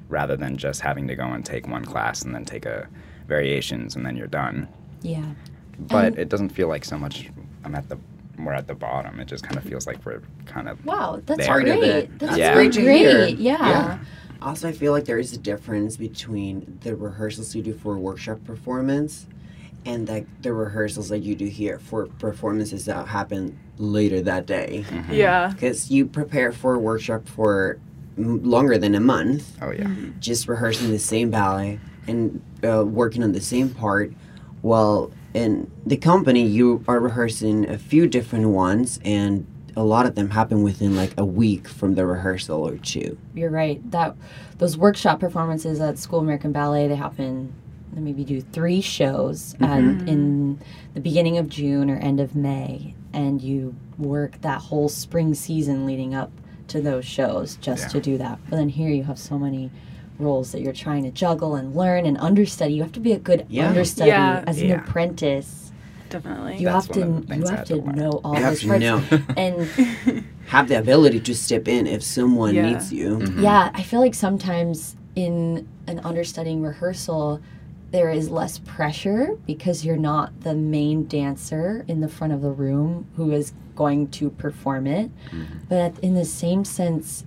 rather 0.09 0.35
than 0.35 0.57
just 0.57 0.81
having 0.81 1.07
to 1.09 1.15
go 1.15 1.25
and 1.25 1.45
take 1.45 1.67
one 1.67 1.85
class 1.85 2.23
and 2.23 2.33
then 2.33 2.43
take 2.45 2.65
a 2.65 2.87
variations 3.27 3.95
and 3.95 4.03
then 4.03 4.17
you're 4.17 4.25
done. 4.25 4.67
Yeah. 5.03 5.25
But 5.77 6.17
it 6.17 6.27
doesn't 6.29 6.49
feel 6.49 6.67
like 6.69 6.85
so 6.85 6.97
much. 6.97 7.29
I'm 7.65 7.75
at 7.75 7.87
the 7.87 7.99
we're 8.37 8.53
at 8.53 8.67
the 8.67 8.75
bottom. 8.75 9.19
It 9.19 9.27
just 9.27 9.43
kind 9.43 9.57
of 9.57 9.63
feels 9.63 9.87
like 9.87 10.05
we're 10.05 10.21
kind 10.45 10.69
of 10.69 10.83
Wow, 10.85 11.21
that's 11.25 11.45
There. 11.45 11.53
great. 11.61 11.67
Part 11.67 11.77
of 11.77 11.83
it. 11.83 12.19
That's 12.19 12.37
Yeah. 12.37 12.53
great. 12.53 12.73
Great 12.73 12.85
to 12.85 12.97
hear. 12.97 13.27
Yeah. 13.27 13.57
Yeah. 13.69 13.99
Also, 14.41 14.67
I 14.69 14.71
feel 14.71 14.91
like 14.91 15.05
there 15.05 15.17
is 15.17 15.33
a 15.33 15.37
difference 15.37 15.97
between 15.97 16.77
the 16.81 16.95
rehearsals 16.95 17.55
you 17.55 17.63
do 17.63 17.73
for 17.73 17.97
workshop 17.97 18.43
performance 18.45 19.25
and 19.85 20.07
like 20.07 20.27
the 20.43 20.53
rehearsals 20.53 21.09
that 21.09 21.19
you 21.19 21.33
do 21.35 21.45
here 21.45 21.79
for 21.79 22.05
performances 22.19 22.85
that 22.85 23.07
happen 23.07 23.57
later 23.77 24.21
that 24.21 24.45
day. 24.45 24.85
Mm-hmm. 24.89 25.13
Yeah. 25.13 25.47
Because 25.53 25.89
you 25.89 26.05
prepare 26.05 26.51
for 26.51 26.75
a 26.75 26.79
workshop 26.79 27.27
for 27.27 27.79
longer 28.17 28.77
than 28.77 28.95
a 28.95 28.99
month, 28.99 29.57
oh 29.61 29.71
yeah. 29.71 29.89
just 30.19 30.47
rehearsing 30.47 30.91
the 30.91 30.99
same 30.99 31.29
ballet 31.31 31.79
and 32.07 32.41
uh, 32.63 32.83
working 32.85 33.23
on 33.23 33.31
the 33.31 33.41
same 33.41 33.69
part. 33.69 34.11
While 34.61 35.11
in 35.37 35.71
the 35.85 35.97
company, 35.97 36.45
you 36.45 36.83
are 36.87 36.99
rehearsing 36.99 37.69
a 37.69 37.77
few 37.77 38.07
different 38.07 38.49
ones, 38.49 38.99
and 39.05 39.45
a 39.75 39.83
lot 39.83 40.07
of 40.07 40.15
them 40.15 40.31
happen 40.31 40.63
within 40.63 40.95
like 40.95 41.13
a 41.15 41.23
week 41.23 41.67
from 41.67 41.93
the 41.93 42.05
rehearsal 42.07 42.67
or 42.67 42.77
two. 42.77 43.17
You're 43.35 43.51
right. 43.51 43.79
That 43.91 44.15
those 44.57 44.75
workshop 44.77 45.19
performances 45.19 45.79
at 45.79 45.99
School 45.99 46.19
American 46.19 46.51
Ballet 46.51 46.87
they 46.87 46.95
happen. 46.95 47.53
They 47.93 48.01
maybe 48.01 48.25
do 48.25 48.41
three 48.41 48.81
shows 48.81 49.53
mm-hmm. 49.53 49.63
and 49.63 49.99
mm-hmm. 49.99 50.07
in 50.07 50.59
the 50.95 50.99
beginning 50.99 51.37
of 51.37 51.47
June 51.47 51.89
or 51.91 51.97
end 51.97 52.19
of 52.19 52.35
May, 52.35 52.95
and 53.13 53.39
you 53.39 53.75
work 53.99 54.41
that 54.41 54.61
whole 54.61 54.89
spring 54.89 55.35
season 55.35 55.85
leading 55.85 56.15
up 56.15 56.31
to 56.69 56.81
those 56.81 57.05
shows 57.05 57.57
just 57.57 57.83
Yeah. 57.83 57.89
to 57.89 58.01
do 58.01 58.17
that. 58.17 58.39
But 58.49 58.57
then 58.57 58.69
here 58.69 58.89
you 58.89 59.03
have 59.03 59.19
so 59.19 59.37
many 59.37 59.69
roles 60.19 60.51
that 60.51 60.61
you're 60.61 60.73
trying 60.73 61.03
to 61.03 61.11
juggle 61.11 61.55
and 61.55 61.75
learn 61.75 62.05
and 62.05 62.17
understudy. 62.17 62.73
You 62.73 62.83
have 62.83 62.91
to 62.93 62.99
be 62.99 63.11
a 63.13 63.19
good 63.19 63.45
Yeah. 63.49 63.69
understudy 63.69 64.09
Yeah. 64.09 64.43
as 64.47 64.59
an 64.61 64.69
Yeah. 64.69 64.75
apprentice. 64.81 65.71
Definitely. 66.09 66.57
You 66.57 66.65
That's 66.67 66.87
have 66.87 66.95
to 66.95 66.99
one 67.01 67.09
of 67.17 67.27
the 67.27 67.35
you 67.35 67.45
have 67.47 67.65
to 67.65 67.81
to 67.81 67.91
know 67.95 68.09
all 68.23 68.35
You 68.35 68.41
have 68.41 68.51
those 68.53 68.61
to 68.61 68.67
parts. 68.67 68.81
know. 68.81 69.01
And 69.37 70.23
have 70.47 70.69
the 70.69 70.79
ability 70.79 71.19
to 71.21 71.35
step 71.35 71.67
in 71.67 71.85
if 71.85 72.01
someone 72.01 72.55
Yeah. 72.55 72.71
needs 72.71 72.93
you. 72.93 73.17
Mm-hmm. 73.19 73.41
Yeah, 73.43 73.71
I 73.73 73.83
feel 73.83 73.99
like 73.99 74.13
sometimes 74.15 74.95
in 75.15 75.67
an 75.87 75.99
understudying 76.03 76.61
rehearsal, 76.61 77.41
there 77.91 78.09
is 78.09 78.29
less 78.29 78.59
pressure 78.59 79.37
because 79.45 79.85
you're 79.85 79.97
not 79.97 80.41
the 80.41 80.53
main 80.55 81.07
dancer 81.07 81.83
in 81.87 82.01
the 82.01 82.07
front 82.09 82.33
of 82.33 82.41
the 82.41 82.51
room 82.51 83.05
who 83.15 83.31
is 83.31 83.53
going 83.75 84.07
to 84.09 84.29
perform 84.29 84.87
it. 84.87 85.11
But 85.69 85.93
in 86.01 86.13
the 86.15 86.25
same 86.25 86.65
sense, 86.65 87.25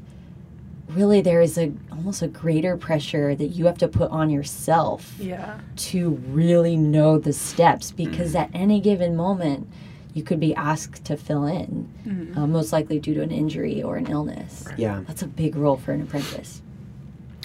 really 0.94 1.20
there 1.20 1.40
is 1.40 1.56
a 1.58 1.72
almost 1.92 2.22
a 2.22 2.28
greater 2.28 2.76
pressure 2.76 3.34
that 3.34 3.48
you 3.48 3.66
have 3.66 3.78
to 3.78 3.88
put 3.88 4.10
on 4.10 4.30
yourself 4.30 5.14
Yeah. 5.18 5.58
to 5.76 6.10
really 6.32 6.76
know 6.76 7.18
the 7.18 7.32
steps 7.32 7.90
because 7.92 8.34
at 8.34 8.50
any 8.54 8.80
given 8.80 9.16
moment 9.16 9.68
you 10.14 10.22
could 10.22 10.40
be 10.40 10.54
asked 10.54 11.04
to 11.04 11.16
fill 11.16 11.46
in 11.46 12.32
uh, 12.36 12.46
most 12.46 12.72
likely 12.72 12.98
due 12.98 13.14
to 13.14 13.22
an 13.22 13.30
injury 13.30 13.82
or 13.82 13.96
an 13.96 14.06
illness 14.06 14.64
Yeah. 14.76 15.02
that's 15.06 15.22
a 15.22 15.26
big 15.28 15.54
role 15.56 15.76
for 15.76 15.92
an 15.92 16.02
apprentice 16.02 16.62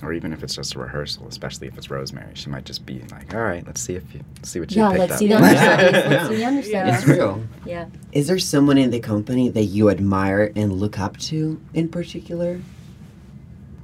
Or 0.03 0.11
even 0.13 0.33
if 0.33 0.43
it's 0.43 0.55
just 0.55 0.75
a 0.75 0.79
rehearsal, 0.79 1.25
especially 1.27 1.67
if 1.67 1.77
it's 1.77 1.89
Rosemary, 1.89 2.31
she 2.35 2.49
might 2.49 2.65
just 2.65 2.85
be 2.85 3.01
like, 3.11 3.33
"All 3.33 3.41
right, 3.41 3.65
let's 3.65 3.79
see 3.81 3.95
if 3.95 4.03
you 4.13 4.19
see 4.43 4.59
what 4.59 4.69
you 4.71 4.81
yeah 4.81 4.89
picked 4.89 4.99
let's 4.99 5.13
up." 5.13 5.19
see 5.19 5.27
the 5.27 5.35
understudies 5.41 6.09
let's 6.11 6.27
see 6.29 6.35
the 6.35 6.45
understudies 6.45 6.95
It's 6.97 7.07
real. 7.07 7.43
yeah 7.65 7.85
Is 8.11 8.27
there 8.27 8.37
someone 8.39 8.77
in 8.77 8.89
the 8.91 8.99
company 8.99 9.47
that 9.49 9.63
you 9.75 9.89
admire 9.89 10.51
and 10.55 10.73
look 10.73 10.99
up 10.99 11.17
to 11.29 11.59
in 11.73 11.87
particular? 11.89 12.59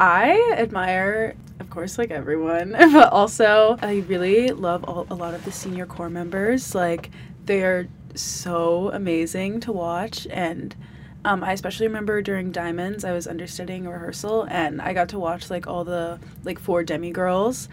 I 0.02 0.56
admire, 0.58 1.36
of 1.60 1.70
course, 1.70 2.00
like 2.00 2.10
everyone, 2.10 2.72
but 2.92 3.14
also 3.14 3.78
I 3.84 4.04
really 4.08 4.50
love 4.50 4.84
all, 4.84 5.06
a 5.12 5.14
lot 5.14 5.36
of 5.36 5.46
the 5.46 5.52
senior 5.52 5.86
core 5.86 6.10
members. 6.10 6.74
Like, 6.74 7.12
they 7.46 7.62
are 7.62 7.88
so 8.16 8.90
amazing 8.94 9.60
to 9.60 9.72
watch. 9.72 10.26
And 10.32 10.76
um, 11.24 11.44
I 11.44 11.54
especially 11.54 11.86
remember 11.86 12.24
during 12.24 12.52
Diamonds, 12.52 13.04
I 13.04 13.12
was 13.12 13.28
understudying 13.28 13.86
a 13.86 13.92
rehearsal 13.92 14.48
and 14.50 14.82
I 14.82 14.94
got 14.94 15.10
to 15.10 15.20
watch 15.20 15.52
like 15.52 15.68
all 15.68 15.84
the 15.84 16.20
like 16.44 16.58
four 16.58 16.84
demi 16.84 17.12
girls. 17.12 17.70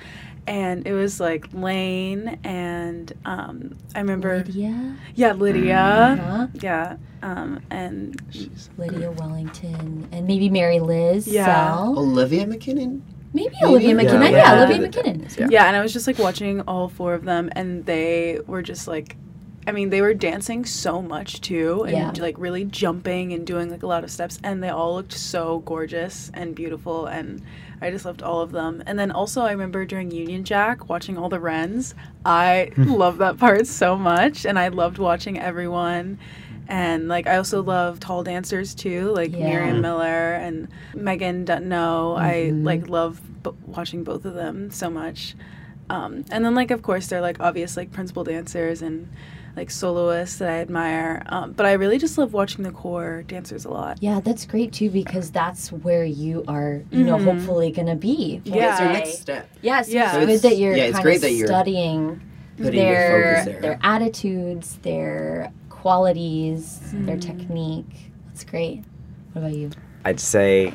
And 0.48 0.86
it 0.86 0.94
was 0.94 1.20
like 1.20 1.46
Lane 1.52 2.38
and 2.42 3.12
um, 3.24 3.76
I 3.94 4.00
remember, 4.00 4.38
lydia 4.38 4.96
yeah, 5.14 5.32
Lydia. 5.32 5.78
uh-huh. 5.78 6.46
Yeah. 6.54 6.96
Um, 7.22 7.60
and 7.70 8.20
She's- 8.30 8.70
lydia 8.78 9.10
wellington 9.10 10.08
and 10.12 10.26
maybe 10.26 10.48
mary 10.48 10.78
liz 10.80 11.26
Yeah. 11.26 11.44
Sal. 11.46 11.98
Olivia 11.98 12.46
McKinnon? 12.46 13.00
maybe 13.34 13.56
olivia 13.62 13.94
mckinnon 13.94 14.30
Yeah. 14.30 14.38
yeah, 14.38 14.58
Yeah. 14.58 14.64
olivia 14.64 14.88
mckinnon 14.88 15.38
Yeah. 15.38 15.48
Yeah, 15.50 15.64
and 15.66 15.76
I 15.76 15.80
was 15.82 15.92
just 15.92 16.06
like 16.06 16.18
watching 16.18 16.60
all 16.62 16.88
four 16.88 17.14
of 17.14 17.24
them, 17.24 17.50
and 17.52 17.84
they 17.84 18.38
were 18.46 18.62
just 18.62 18.88
like, 18.88 19.16
I 19.66 19.72
mean, 19.72 19.90
they 19.90 20.00
were 20.00 20.14
dancing 20.14 20.64
so 20.64 21.02
much 21.02 21.40
too, 21.42 21.82
and 21.84 22.16
Yeah. 22.16 22.22
like 22.22 22.36
really 22.38 22.64
jumping 22.64 23.32
and 23.34 23.46
doing 23.46 23.68
like 23.70 23.82
a 23.82 23.86
lot 23.86 24.02
of 24.04 24.10
steps, 24.10 24.38
and 24.42 24.62
they 24.62 24.70
all 24.70 24.94
looked 24.94 25.12
so 25.12 25.58
gorgeous 25.66 26.30
and 26.32 26.54
beautiful, 26.54 27.04
and 27.06 27.42
I 27.80 27.90
just 27.90 28.04
loved 28.04 28.22
all 28.22 28.40
of 28.40 28.50
them. 28.52 28.82
And 28.86 28.98
then 28.98 29.10
also, 29.10 29.42
I 29.42 29.52
remember 29.52 29.84
during 29.84 30.10
Union 30.10 30.44
Jack 30.44 30.88
watching 30.88 31.16
all 31.18 31.28
the 31.28 31.40
Wrens. 31.40 31.94
I 32.24 32.72
love 32.76 33.18
that 33.18 33.38
part 33.38 33.66
so 33.66 33.96
much, 33.96 34.44
and 34.44 34.58
I 34.58 34.68
loved 34.68 34.98
watching 34.98 35.38
everyone. 35.38 36.18
And 36.70 37.08
like 37.08 37.26
I 37.26 37.36
also 37.36 37.62
love 37.62 37.98
tall 37.98 38.22
dancers 38.22 38.74
too, 38.74 39.10
like 39.12 39.32
Yeah. 39.32 39.44
Miriam 39.48 39.80
Miller 39.80 40.34
and 40.34 40.68
Megan 40.94 41.46
Dutno. 41.46 42.18
I 42.18 42.50
Mhm. 42.52 42.64
like 42.64 42.88
love 42.90 43.20
b- 43.42 43.50
watching 43.66 44.04
both 44.04 44.26
of 44.26 44.34
them 44.34 44.70
so 44.70 44.90
much. 44.90 45.34
Um, 45.88 46.26
and 46.30 46.44
then 46.44 46.54
like 46.54 46.70
of 46.70 46.82
course 46.82 47.06
they're 47.06 47.22
like 47.22 47.40
obvious 47.40 47.74
like 47.78 47.90
principal 47.90 48.22
dancers 48.22 48.82
and 48.82 49.08
like 49.58 49.70
soloists 49.70 50.38
that 50.38 50.48
I 50.48 50.60
admire. 50.60 51.22
Um, 51.26 51.52
but 51.52 51.66
I 51.66 51.72
really 51.72 51.98
just 51.98 52.16
love 52.16 52.32
watching 52.32 52.62
the 52.62 52.70
core 52.70 53.24
dancers 53.26 53.64
a 53.64 53.70
lot. 53.70 53.98
Yeah, 54.00 54.20
that's 54.20 54.46
great 54.46 54.72
too 54.72 54.88
because 54.88 55.30
that's 55.32 55.70
where 55.72 56.04
you 56.04 56.44
are, 56.46 56.82
you 56.90 57.02
know, 57.04 57.16
Mhm. 57.18 57.24
hopefully 57.24 57.70
going 57.72 57.88
to 57.88 57.96
be. 57.96 58.40
one 58.46 58.54
Yeah. 58.54 58.66
What's 58.68 58.80
your 58.80 58.92
next 58.92 59.18
step? 59.20 59.48
Yes, 59.60 59.88
Yeah. 59.88 60.02
yeah. 60.04 60.12
So 60.12 60.20
it's 60.20 60.42
good 60.42 60.50
that 60.50 60.56
you're 60.58 60.76
yeah, 60.76 60.84
it's 60.84 60.92
kind 60.92 61.02
great 61.02 61.16
of 61.16 61.22
that 61.22 61.32
you're 61.32 61.46
studying 61.48 62.20
Putting 62.56 62.74
your 62.86 62.94
their 62.94 63.34
focus 63.36 63.44
there. 63.46 63.60
their 63.60 63.78
attitudes, 63.82 64.78
their 64.82 65.52
qualities, 65.68 66.80
their 66.92 67.16
Mm. 67.16 67.20
technique. 67.20 68.12
That's 68.28 68.44
great. 68.44 68.84
What 69.32 69.42
about 69.42 69.54
you? 69.56 69.70
I'd 70.04 70.20
say 70.20 70.72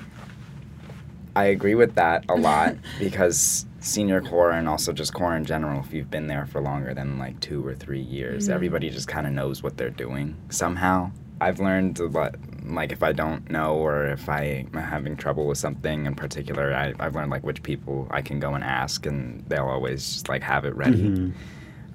I 1.36 1.46
agree 1.46 1.76
with 1.76 1.96
that 1.96 2.26
a 2.30 2.36
lot 2.36 2.76
because 3.00 3.66
senior 3.84 4.22
core 4.22 4.52
and 4.52 4.68
also 4.68 4.94
just 4.94 5.14
core 5.14 5.36
in 5.36 5.46
general, 5.46 5.82
if 5.82 5.94
you've 5.94 6.10
been 6.10 6.28
there 6.28 6.46
for 6.46 6.62
longer 6.62 6.94
than 6.94 7.20
like 7.20 7.40
two 7.42 7.66
or 7.66 7.76
three 7.76 8.02
years, 8.02 8.50
everybody 8.50 8.90
just 8.90 9.08
kind 9.08 9.28
of 9.28 9.34
knows 9.34 9.62
what 9.62 9.78
they're 9.78 9.90
doing 9.90 10.36
somehow. 10.50 11.12
I've 11.42 11.60
learned 11.60 12.00
a 12.00 12.08
lot, 12.08 12.36
like 12.66 12.94
if 12.94 13.04
I 13.04 13.12
don't 13.12 13.50
know 13.52 13.76
or 13.76 14.06
if 14.06 14.30
I 14.30 14.66
am 14.74 14.74
having 14.74 15.18
trouble 15.18 15.48
with 15.48 15.58
something 15.58 16.06
in 16.06 16.16
particular, 16.16 16.74
I, 16.74 16.94
I've 17.00 17.16
learned 17.16 17.32
like 17.32 17.44
which 17.44 17.62
people 17.62 18.08
I 18.10 18.22
can 18.22 18.40
go 18.40 18.54
and 18.54 18.64
ask 18.64 19.06
and 19.06 19.44
they'll 19.48 19.68
always 19.68 20.14
just 20.14 20.30
like 20.30 20.44
have 20.44 20.64
it 20.64 20.76
ready. 20.76 21.10
Mm-hmm. 21.10 21.32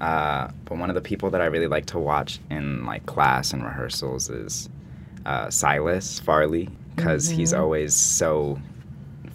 Uh, 0.00 0.50
but 0.66 0.78
one 0.78 0.90
of 0.90 0.95
the 0.95 1.00
people 1.00 1.30
that 1.30 1.40
I 1.40 1.47
really 1.47 1.66
like 1.66 1.87
to 1.87 1.99
watch 1.99 2.38
in 2.50 2.85
like 2.85 3.07
class 3.07 3.54
and 3.54 3.64
rehearsals 3.64 4.28
is 4.28 4.68
uh, 5.25 5.49
Silas 5.49 6.21
Farley 6.21 6.68
because 6.95 7.28
he's 7.28 7.54
always 7.54 7.95
so 7.95 8.61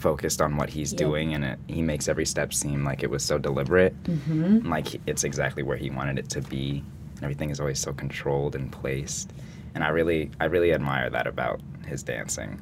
focused 0.04 0.42
on 0.42 0.52
what 0.58 0.70
he's 0.70 0.92
Yep. 0.92 0.98
doing 1.06 1.34
and 1.36 1.44
it, 1.46 1.58
he 1.68 1.82
makes 1.82 2.08
every 2.08 2.26
step 2.26 2.54
seem 2.54 2.84
like 2.90 3.04
it 3.04 3.10
was 3.10 3.24
so 3.24 3.38
deliberate 3.38 3.96
Mm-hmm. 4.04 4.68
like 4.76 4.88
it's 5.08 5.24
exactly 5.24 5.64
where 5.64 5.78
he 5.78 5.90
wanted 5.90 6.20
it 6.20 6.28
to 6.36 6.42
be 6.42 6.84
and 7.16 7.24
everything 7.24 7.50
is 7.50 7.60
always 7.62 7.80
so 7.80 7.92
controlled 7.94 8.54
and 8.56 8.66
placed 8.72 9.32
and 9.76 9.82
i 9.84 9.90
really 9.90 10.30
i 10.42 10.46
really 10.46 10.72
admire 10.74 11.10
that 11.10 11.26
about 11.34 11.62
his 11.88 12.04
dancing 12.04 12.60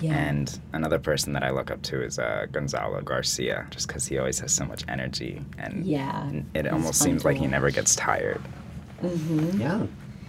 Yeah. 0.00 0.14
and 0.28 0.46
another 0.72 0.98
person 0.98 1.34
that 1.34 1.42
i 1.48 1.50
look 1.58 1.70
up 1.70 1.82
to 1.90 2.02
is 2.08 2.18
uh, 2.18 2.46
gonzalo 2.50 3.00
garcia 3.02 3.66
just 3.74 3.86
because 3.88 4.04
he 4.10 4.14
always 4.18 4.38
has 4.40 4.50
so 4.60 4.64
much 4.64 4.82
energy 4.88 5.34
and 5.58 5.84
yeah. 5.84 6.22
n- 6.28 6.46
it 6.54 6.66
almost 6.74 6.98
seems 7.04 7.20
to 7.22 7.28
like 7.28 7.36
he 7.44 7.46
never 7.56 7.70
gets 7.78 7.94
tired 7.94 8.40
Mm-hmm. 9.02 9.60
Yeah. 9.60 9.82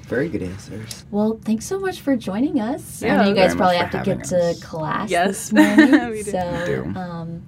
Very 0.04 0.28
good 0.30 0.44
answers. 0.44 1.06
Well, 1.12 1.40
thanks 1.44 1.66
so 1.66 1.80
much 1.80 2.02
for 2.02 2.16
joining 2.16 2.60
us. 2.60 3.02
I 3.02 3.08
Yeah. 3.08 3.22
know 3.22 3.30
you 3.30 3.36
guys 3.36 3.56
probably 3.56 3.78
have 3.78 3.92
to 3.92 3.98
get 4.04 4.28
having 4.28 4.54
to 4.56 4.56
class 4.62 5.10
Yes. 5.10 5.50
this 5.50 5.54
morning. 5.78 6.10
We 6.12 6.24
do. 6.24 6.32
so, 6.32 6.64
do. 6.94 7.00
um, 7.00 7.42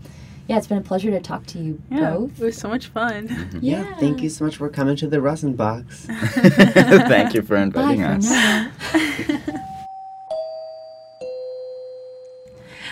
yeah, 0.47 0.57
it's 0.57 0.67
been 0.67 0.77
a 0.77 0.81
pleasure 0.81 1.11
to 1.11 1.19
talk 1.19 1.45
to 1.47 1.59
you 1.59 1.81
Yeah, 1.91 2.11
both. 2.11 2.39
it 2.39 2.45
was 2.45 2.57
so 2.57 2.69
much 2.69 2.87
fun. 2.87 3.49
Yeah. 3.61 3.95
Thank 3.95 4.21
you 4.23 4.29
so 4.29 4.45
much 4.45 4.55
for 4.57 4.69
coming 4.69 4.95
to 4.97 5.07
the 5.07 5.19
Rosin 5.21 5.53
Box. 5.55 6.05
thank 6.09 7.33
you 7.33 7.41
for 7.41 7.55
Bye 7.55 7.63
inviting 7.63 8.01
for 8.01 8.07
us 8.07 8.29
now. 8.29 8.71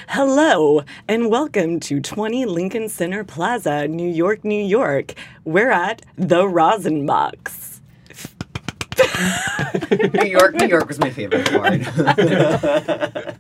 Hello, 0.09 0.81
and 1.07 1.29
welcome 1.29 1.79
to 1.79 1.99
20 2.01 2.45
Lincoln 2.45 2.89
Center 2.89 3.23
Plaza, 3.23 3.87
New 3.87 4.07
York, 4.09 4.43
New 4.43 4.61
York. 4.63 5.13
We're 5.45 5.71
at 5.71 6.01
the 6.17 6.47
Rosin 6.47 7.05
Box. 7.05 7.72
New 10.13 10.29
York, 10.29 10.55
New 10.55 10.67
York 10.67 10.87
was 10.87 10.99
my 10.99 11.09
favorite 11.09 11.49
part. 11.51 11.81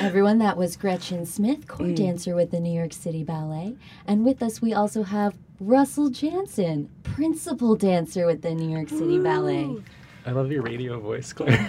Everyone, 0.00 0.38
that 0.38 0.56
was 0.56 0.76
Gretchen 0.76 1.26
Smith, 1.26 1.66
core 1.68 1.86
Mm. 1.86 1.96
dancer 1.96 2.34
with 2.34 2.50
the 2.50 2.58
New 2.60 2.72
York 2.72 2.92
City 2.92 3.22
Ballet. 3.22 3.76
And 4.06 4.24
with 4.24 4.42
us, 4.42 4.60
we 4.62 4.72
also 4.72 5.02
have 5.02 5.34
Russell 5.60 6.10
Janzen, 6.10 6.88
principal 7.02 7.76
dancer 7.76 8.26
with 8.26 8.42
the 8.42 8.54
New 8.54 8.70
York 8.74 8.88
City 8.88 9.18
Ballet. 9.18 9.76
I 10.26 10.32
love 10.32 10.50
your 10.50 10.62
radio 10.62 10.98
voice, 11.00 11.32
Claire. 11.32 11.66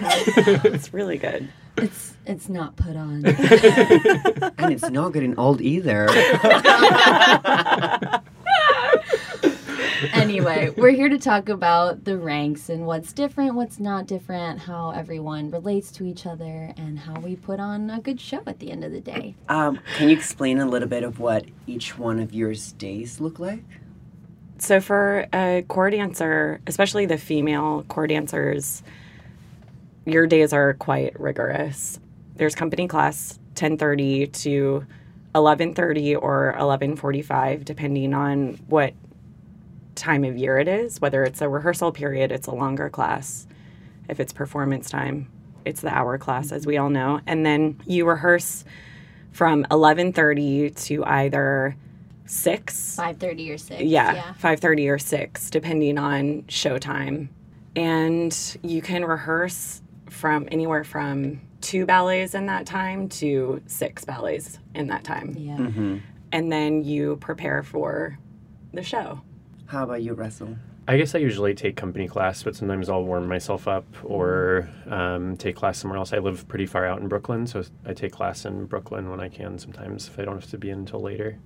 It's 0.64 0.92
really 0.94 1.18
good. 1.18 1.48
It's 1.78 2.14
it's 2.26 2.48
not 2.50 2.76
put 2.76 2.96
on. 2.96 3.24
and 3.24 4.72
it's 4.72 4.90
not 4.90 5.12
getting 5.12 5.38
old 5.38 5.60
either. 5.62 6.06
Anyway, 10.46 10.74
we're 10.76 10.90
here 10.90 11.08
to 11.08 11.18
talk 11.18 11.48
about 11.48 12.04
the 12.04 12.16
ranks 12.16 12.68
and 12.68 12.86
what's 12.86 13.12
different, 13.12 13.54
what's 13.54 13.78
not 13.78 14.06
different, 14.06 14.60
how 14.60 14.90
everyone 14.90 15.50
relates 15.50 15.90
to 15.92 16.04
each 16.04 16.26
other, 16.26 16.72
and 16.76 16.98
how 16.98 17.18
we 17.20 17.36
put 17.36 17.60
on 17.60 17.90
a 17.90 18.00
good 18.00 18.20
show 18.20 18.42
at 18.46 18.58
the 18.58 18.70
end 18.70 18.84
of 18.84 18.92
the 18.92 19.00
day. 19.00 19.34
Um, 19.48 19.78
can 19.96 20.08
you 20.08 20.16
explain 20.16 20.58
a 20.58 20.66
little 20.66 20.88
bit 20.88 21.04
of 21.04 21.20
what 21.20 21.44
each 21.66 21.98
one 21.98 22.18
of 22.18 22.34
your 22.34 22.54
days 22.78 23.20
look 23.20 23.38
like? 23.38 23.62
So, 24.58 24.80
for 24.80 25.26
a 25.32 25.64
core 25.68 25.90
dancer, 25.90 26.60
especially 26.66 27.06
the 27.06 27.18
female 27.18 27.84
core 27.88 28.06
dancers, 28.06 28.82
your 30.04 30.26
days 30.26 30.52
are 30.52 30.74
quite 30.74 31.18
rigorous. 31.18 31.98
There's 32.36 32.54
company 32.54 32.88
class 32.88 33.38
10:30 33.54 34.26
to 34.44 34.86
11:30 35.34 36.16
or 36.16 36.54
11:45 36.58 37.64
depending 37.64 38.14
on 38.14 38.58
what 38.68 38.94
time 39.94 40.24
of 40.24 40.36
year 40.36 40.58
it 40.58 40.68
is, 40.68 41.00
whether 41.00 41.22
it's 41.24 41.40
a 41.40 41.48
rehearsal 41.48 41.92
period, 41.92 42.32
it's 42.32 42.46
a 42.46 42.54
longer 42.54 42.88
class. 42.88 43.46
If 44.08 44.20
it's 44.20 44.32
performance 44.32 44.90
time, 44.90 45.28
it's 45.64 45.80
the 45.80 45.88
hour 45.94 46.18
class 46.18 46.52
as 46.52 46.66
we 46.66 46.76
all 46.76 46.90
know. 46.90 47.20
And 47.26 47.46
then 47.46 47.80
you 47.86 48.06
rehearse 48.06 48.64
from 49.30 49.64
11:30 49.70 50.70
to 50.86 51.04
either 51.04 51.76
6 52.26 52.96
Five 52.96 53.16
thirty 53.18 53.50
or 53.50 53.58
six. 53.58 53.82
yeah, 53.82 54.34
5:30 54.40 54.88
or 54.88 54.98
6 54.98 55.50
depending 55.50 55.98
on 55.98 56.42
showtime. 56.42 57.28
And 57.74 58.58
you 58.62 58.82
can 58.82 59.04
rehearse 59.04 59.82
from 60.10 60.46
anywhere 60.50 60.84
from 60.84 61.40
two 61.62 61.86
ballets 61.86 62.34
in 62.34 62.46
that 62.46 62.66
time 62.66 63.08
to 63.08 63.62
six 63.66 64.04
ballets 64.04 64.58
in 64.74 64.88
that 64.88 65.04
time. 65.04 65.34
Yeah. 65.38 65.56
Mm-hmm. 65.56 65.98
And 66.32 66.52
then 66.52 66.82
you 66.84 67.16
prepare 67.16 67.62
for 67.62 68.18
the 68.72 68.82
show. 68.82 69.20
How 69.72 69.84
about 69.84 70.02
you, 70.02 70.12
Russell? 70.12 70.54
I 70.86 70.98
guess 70.98 71.14
I 71.14 71.18
usually 71.18 71.54
take 71.54 71.76
company 71.76 72.06
class, 72.06 72.42
but 72.42 72.54
sometimes 72.54 72.90
I'll 72.90 73.04
warm 73.04 73.26
myself 73.26 73.66
up 73.66 73.86
or 74.04 74.68
um, 74.86 75.38
take 75.38 75.56
class 75.56 75.78
somewhere 75.78 75.98
else. 75.98 76.12
I 76.12 76.18
live 76.18 76.46
pretty 76.46 76.66
far 76.66 76.84
out 76.84 77.00
in 77.00 77.08
Brooklyn, 77.08 77.46
so 77.46 77.64
I 77.86 77.94
take 77.94 78.12
class 78.12 78.44
in 78.44 78.66
Brooklyn 78.66 79.08
when 79.08 79.18
I 79.18 79.30
can 79.30 79.58
sometimes 79.58 80.08
if 80.08 80.18
I 80.18 80.26
don't 80.26 80.34
have 80.34 80.50
to 80.50 80.58
be 80.58 80.68
in 80.68 80.80
until 80.80 81.00
later. 81.00 81.38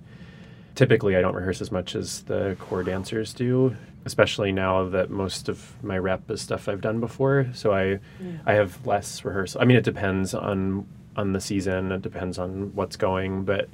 Typically, 0.75 1.15
I 1.15 1.21
don't 1.21 1.35
rehearse 1.35 1.61
as 1.61 1.71
much 1.71 1.95
as 1.95 2.23
the 2.23 2.57
core 2.59 2.83
dancers 2.83 3.33
do, 3.33 3.77
especially 4.03 4.51
now 4.51 4.89
that 4.89 5.09
most 5.09 5.47
of 5.47 5.81
my 5.81 5.97
rep 5.97 6.29
is 6.29 6.41
stuff 6.41 6.67
I've 6.67 6.81
done 6.81 6.99
before. 6.99 7.47
So 7.53 7.71
I, 7.71 7.99
I 8.45 8.55
have 8.55 8.85
less 8.85 9.23
rehearsal. 9.23 9.61
I 9.61 9.63
mean, 9.63 9.77
it 9.77 9.85
depends 9.85 10.33
on 10.33 10.85
on 11.15 11.31
the 11.31 11.39
season. 11.39 11.93
It 11.93 12.01
depends 12.01 12.37
on 12.37 12.75
what's 12.75 12.97
going, 12.97 13.45
but 13.45 13.69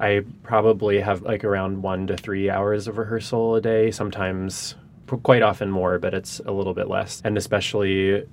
I 0.00 0.24
probably 0.42 1.00
have 1.00 1.22
like 1.22 1.44
around 1.44 1.82
one 1.82 2.06
to 2.06 2.16
three 2.16 2.50
hours 2.50 2.86
of 2.86 2.98
rehearsal 2.98 3.56
a 3.56 3.60
day, 3.60 3.90
sometimes 3.90 4.74
quite 5.22 5.42
often 5.42 5.70
more, 5.70 5.98
but 5.98 6.14
it's 6.14 6.40
a 6.40 6.52
little 6.52 6.74
bit 6.74 6.88
less. 6.88 7.20
And 7.24 7.36
especially 7.36 8.26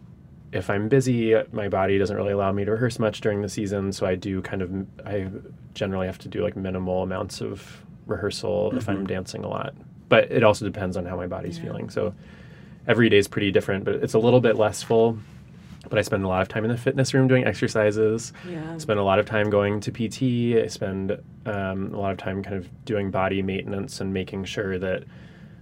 if 0.51 0.69
I'm 0.69 0.87
busy, 0.87 1.35
my 1.51 1.69
body 1.69 1.97
doesn't 1.97 2.15
really 2.15 2.33
allow 2.33 2.51
me 2.51 2.65
to 2.65 2.71
rehearse 2.71 2.99
much 2.99 3.21
during 3.21 3.41
the 3.41 3.49
season. 3.49 3.91
So 3.91 4.05
I 4.05 4.15
do 4.15 4.41
kind 4.41 4.61
of, 4.61 4.71
I 5.05 5.27
generally 5.73 6.07
have 6.07 6.19
to 6.19 6.27
do 6.27 6.43
like 6.43 6.55
minimal 6.55 7.03
amounts 7.03 7.41
of 7.41 7.83
rehearsal 8.05 8.75
if 8.77 8.87
I'm 8.87 8.97
mm-hmm. 8.97 9.05
dancing 9.05 9.43
a 9.43 9.49
lot. 9.49 9.73
But 10.07 10.31
it 10.31 10.43
also 10.43 10.65
depends 10.65 10.97
on 10.97 11.05
how 11.05 11.15
my 11.15 11.27
body's 11.27 11.57
feeling. 11.57 11.89
So 11.89 12.13
every 12.87 13.09
day 13.09 13.17
is 13.17 13.27
pretty 13.27 13.51
different, 13.51 13.85
but 13.85 13.95
it's 13.95 14.13
a 14.13 14.19
little 14.19 14.39
bit 14.39 14.55
less 14.55 14.83
full. 14.83 15.17
But 15.89 15.99
I 15.99 16.01
spend 16.01 16.23
a 16.23 16.27
lot 16.27 16.41
of 16.41 16.47
time 16.47 16.65
in 16.65 16.71
the 16.71 16.77
fitness 16.77 17.13
room 17.13 17.27
doing 17.27 17.45
exercises 17.45 18.33
Yeah. 18.49 18.77
spend 18.77 18.99
a 18.99 19.03
lot 19.03 19.19
of 19.19 19.25
time 19.25 19.49
going 19.49 19.79
to 19.81 19.91
PT. 19.91 20.61
I 20.63 20.67
spend 20.67 21.17
um, 21.45 21.93
a 21.93 21.99
lot 21.99 22.11
of 22.11 22.17
time 22.17 22.43
kind 22.43 22.55
of 22.57 22.67
doing 22.85 23.11
body 23.11 23.41
maintenance 23.41 24.01
and 24.01 24.13
making 24.13 24.45
sure 24.45 24.77
that 24.79 25.03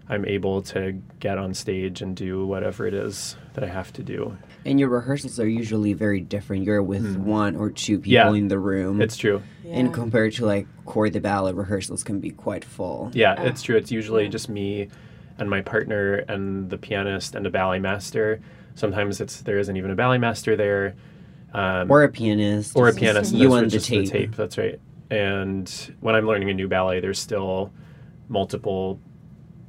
I'm 0.10 0.25
able 0.25 0.62
to 0.63 1.01
get 1.22 1.38
on 1.38 1.53
stage 1.53 2.01
and 2.01 2.15
do 2.15 2.46
whatever 2.46 2.86
it 2.86 2.94
is 2.94 3.38
that 3.53 3.63
I 3.63 3.68
have 3.68 3.94
to 3.94 4.03
do. 4.03 4.38
And 4.65 4.80
your 4.80 4.89
rehearsals 4.89 5.39
are 5.39 5.48
usually 5.48 5.94
very 5.94 6.20
different. 6.20 6.63
You're 6.65 6.84
with 6.84 7.15
one 7.18 7.56
or 7.56 7.70
two 7.70 8.00
people 8.00 8.12
Yeah. 8.12 8.34
in 8.34 8.48
the 8.50 8.60
room. 8.60 9.01
It's 9.01 9.15
true. 9.18 9.42
And 9.65 9.94
compared 9.94 10.34
to 10.34 10.46
like 10.46 10.68
Corps 10.86 11.10
de 11.10 11.20
Ballet 11.22 11.53
rehearsals 11.53 12.03
can 12.03 12.20
be 12.20 12.32
quite 12.32 12.65
full. 12.65 13.12
Yeah, 13.13 13.42
it's 13.44 13.62
true. 13.62 13.77
It's 13.77 13.92
usually 13.92 14.27
just 14.27 14.50
me 14.50 14.89
and 15.38 15.50
my 15.50 15.62
partner 15.62 16.16
and 16.28 16.70
the 16.70 16.78
pianist 16.78 17.36
and 17.36 17.46
a 17.46 17.50
ballet 17.50 17.80
master. 17.80 18.42
Sometimes 18.75 19.22
it's 19.22 19.42
there 19.42 19.60
isn't 19.60 19.75
even 19.75 19.92
a 19.92 19.96
ballet 19.96 20.18
master 20.18 20.56
there. 20.56 20.96
Um, 21.54 21.92
Or 21.92 22.04
a 22.04 22.10
pianist. 22.10 22.75
or 22.75 22.88
a 22.88 22.94
pianist. 22.94 23.32
and 23.32 23.42
You 23.42 23.50
that's 23.50 23.58
on 23.58 23.63
the 23.66 23.70
just 23.70 23.86
tape. 23.88 24.06
the 24.06 24.12
tape. 24.12 24.36
That's 24.36 24.58
right. 24.58 24.80
And 25.12 25.70
when 26.00 26.16
I'm 26.16 26.25
learning 26.25 26.50
a 26.50 26.54
new 26.54 26.68
ballet, 26.68 27.00
there's 27.00 27.20
still 27.20 27.72
multiple 28.30 29.00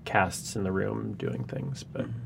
casts 0.05 0.57
in 0.57 0.65
the 0.65 0.73
room 0.73 1.15
doing 1.15 1.45
things. 1.45 1.83
But 1.83 2.03
mm-hmm. 2.03 2.19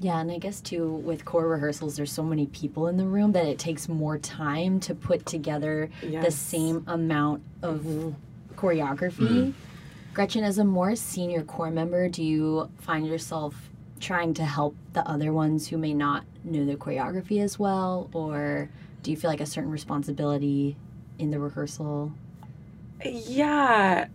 Yeah, 0.00 0.20
and 0.20 0.30
I 0.30 0.38
guess 0.38 0.60
too 0.60 0.86
with 0.96 1.24
core 1.24 1.48
rehearsals, 1.48 1.96
there's 1.96 2.12
so 2.12 2.22
many 2.22 2.46
people 2.48 2.88
in 2.88 2.98
the 2.98 3.06
room 3.06 3.32
that 3.32 3.46
it 3.46 3.58
takes 3.58 3.88
more 3.88 4.18
time 4.18 4.78
to 4.80 4.94
put 4.94 5.24
together 5.24 5.88
the 6.02 6.30
same 6.30 6.84
amount 6.86 7.42
of 7.62 7.80
mm-hmm. 7.80 8.10
choreography. 8.54 9.28
Mm-hmm. 9.28 9.50
Gretchen, 10.14 10.44
as 10.44 10.58
a 10.58 10.64
more 10.64 10.94
senior 10.94 11.42
core 11.42 11.72
member, 11.72 12.08
do 12.08 12.22
you 12.22 12.70
find 12.78 13.04
yourself 13.04 13.68
trying 13.98 14.32
to 14.34 14.44
help 14.44 14.76
the 14.92 15.06
other 15.08 15.32
ones 15.32 15.66
who 15.66 15.76
may 15.76 15.92
not 15.92 16.24
know 16.44 16.64
the 16.64 16.76
choreography 16.76 17.42
as 17.42 17.58
well, 17.58 18.08
or 18.12 18.70
do 19.02 19.10
you 19.10 19.16
feel 19.16 19.28
like 19.28 19.40
a 19.40 19.46
certain 19.46 19.72
responsibility 19.72 20.76
in 21.18 21.32
the 21.32 21.40
rehearsal? 21.40 22.12
Yeah, 23.04 24.06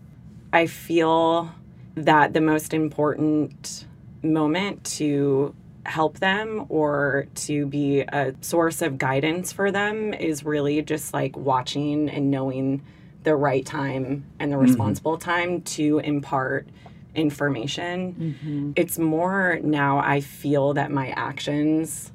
I 0.53 0.67
feel 0.67 1.51
that 1.95 2.31
the 2.31 2.41
most 2.41 2.73
important 2.73 3.85
moment 4.23 4.85
to 4.85 5.53
help 5.85 6.19
them 6.19 6.65
or 6.69 7.27
to 7.35 7.65
be 7.65 8.01
a 8.01 8.33
source 8.39 8.81
of 8.81 8.97
guidance 8.97 9.51
for 9.51 9.69
them 9.69 10.13
is 10.13 10.45
really 10.45 10.81
just 10.81 11.13
like 11.13 11.35
watching 11.35 12.09
and 12.09 12.31
knowing 12.31 12.83
the 13.23 13.35
right 13.35 13.65
time 13.65 14.25
and 14.39 14.51
the 14.51 14.55
mm-hmm. 14.55 14.65
responsible 14.65 15.17
time 15.17 15.61
to 15.61 15.99
impart 15.99 16.67
information. 17.15 18.13
Mm-hmm. 18.41 18.71
It's 18.75 18.97
more 18.97 19.59
now 19.61 19.99
I 19.99 20.21
feel 20.21 20.73
that 20.73 20.91
my 20.91 21.09
actions 21.09 22.11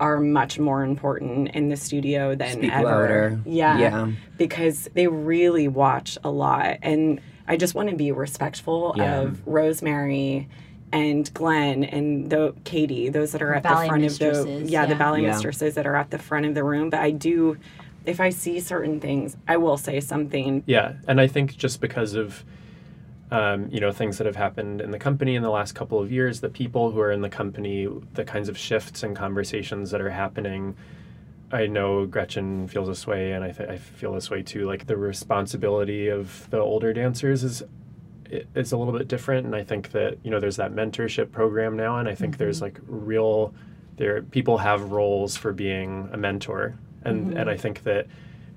are 0.00 0.18
much 0.18 0.58
more 0.58 0.82
important 0.82 1.50
in 1.50 1.68
the 1.68 1.76
studio 1.76 2.34
than 2.34 2.54
Speak 2.54 2.72
ever. 2.72 2.84
louder. 2.84 3.40
Yeah 3.44 3.78
Yeah. 3.78 4.10
because 4.38 4.88
they 4.94 5.06
really 5.06 5.68
watch 5.68 6.16
a 6.24 6.30
lot. 6.30 6.78
And 6.82 7.20
I 7.46 7.56
just 7.56 7.74
want 7.74 7.90
to 7.90 7.96
be 7.96 8.10
respectful 8.10 8.94
Yeah. 8.96 9.20
of 9.20 9.46
Rosemary 9.46 10.48
and 10.92 11.32
Glenn 11.34 11.84
and 11.84 12.30
the 12.30 12.54
Katie, 12.64 13.10
those 13.10 13.32
that 13.32 13.42
are 13.42 13.54
at 13.54 13.62
Ballet 13.62 13.84
the 13.84 13.88
front 13.88 14.04
of 14.04 14.18
the 14.18 14.24
mistresses, 14.24 14.70
yeah, 14.70 14.86
the 14.86 14.92
yeah. 14.92 14.98
ballet 14.98 15.22
Yeah. 15.22 15.28
mistresses 15.32 15.74
that 15.74 15.86
are 15.86 15.96
at 15.96 16.10
the 16.10 16.18
front 16.18 16.46
of 16.46 16.54
the 16.54 16.64
room. 16.64 16.90
But 16.90 17.00
I 17.00 17.10
do 17.10 17.58
if 18.04 18.20
I 18.20 18.30
see 18.30 18.60
certain 18.60 19.00
things, 19.00 19.36
I 19.46 19.56
will 19.56 19.76
say 19.76 20.00
something. 20.00 20.62
Yeah, 20.66 20.94
and 21.06 21.20
I 21.20 21.26
think 21.26 21.56
just 21.56 21.80
because 21.80 22.14
of 22.14 22.44
um, 23.30 23.68
you 23.70 23.80
know 23.80 23.92
things 23.92 24.18
that 24.18 24.26
have 24.26 24.36
happened 24.36 24.80
in 24.80 24.90
the 24.90 24.98
company 24.98 25.36
in 25.36 25.42
the 25.42 25.50
last 25.50 25.74
couple 25.74 26.00
of 26.00 26.10
years, 26.10 26.40
the 26.40 26.48
people 26.48 26.90
who 26.90 27.00
are 27.00 27.12
in 27.12 27.20
the 27.20 27.28
company, 27.28 27.88
the 28.14 28.24
kinds 28.24 28.48
of 28.48 28.58
shifts 28.58 29.02
and 29.02 29.14
conversations 29.14 29.90
that 29.90 30.00
are 30.00 30.10
happening. 30.10 30.76
I 31.52 31.66
know 31.66 32.06
Gretchen 32.06 32.68
feels 32.68 32.88
this 32.88 33.06
way, 33.06 33.32
and 33.32 33.42
I, 33.42 33.50
th- 33.50 33.68
I 33.68 33.76
feel 33.76 34.12
this 34.12 34.30
way 34.30 34.42
too. 34.42 34.66
Like 34.66 34.86
the 34.86 34.96
responsibility 34.96 36.08
of 36.08 36.48
the 36.50 36.58
older 36.58 36.92
dancers 36.92 37.44
is 37.44 37.62
is 38.54 38.70
a 38.72 38.76
little 38.76 38.96
bit 38.96 39.08
different, 39.08 39.46
and 39.46 39.54
I 39.54 39.64
think 39.64 39.90
that 39.92 40.18
you 40.22 40.30
know 40.30 40.40
there's 40.40 40.56
that 40.56 40.72
mentorship 40.72 41.32
program 41.32 41.76
now, 41.76 41.98
and 41.98 42.08
I 42.08 42.14
think 42.14 42.36
there's 42.38 42.62
like 42.62 42.80
real 42.86 43.52
there 43.96 44.22
people 44.22 44.58
have 44.58 44.92
roles 44.92 45.36
for 45.36 45.52
being 45.52 46.08
a 46.12 46.16
mentor, 46.16 46.78
and 47.04 47.36
and 47.36 47.50
I 47.50 47.56
think 47.56 47.82
that 47.84 48.06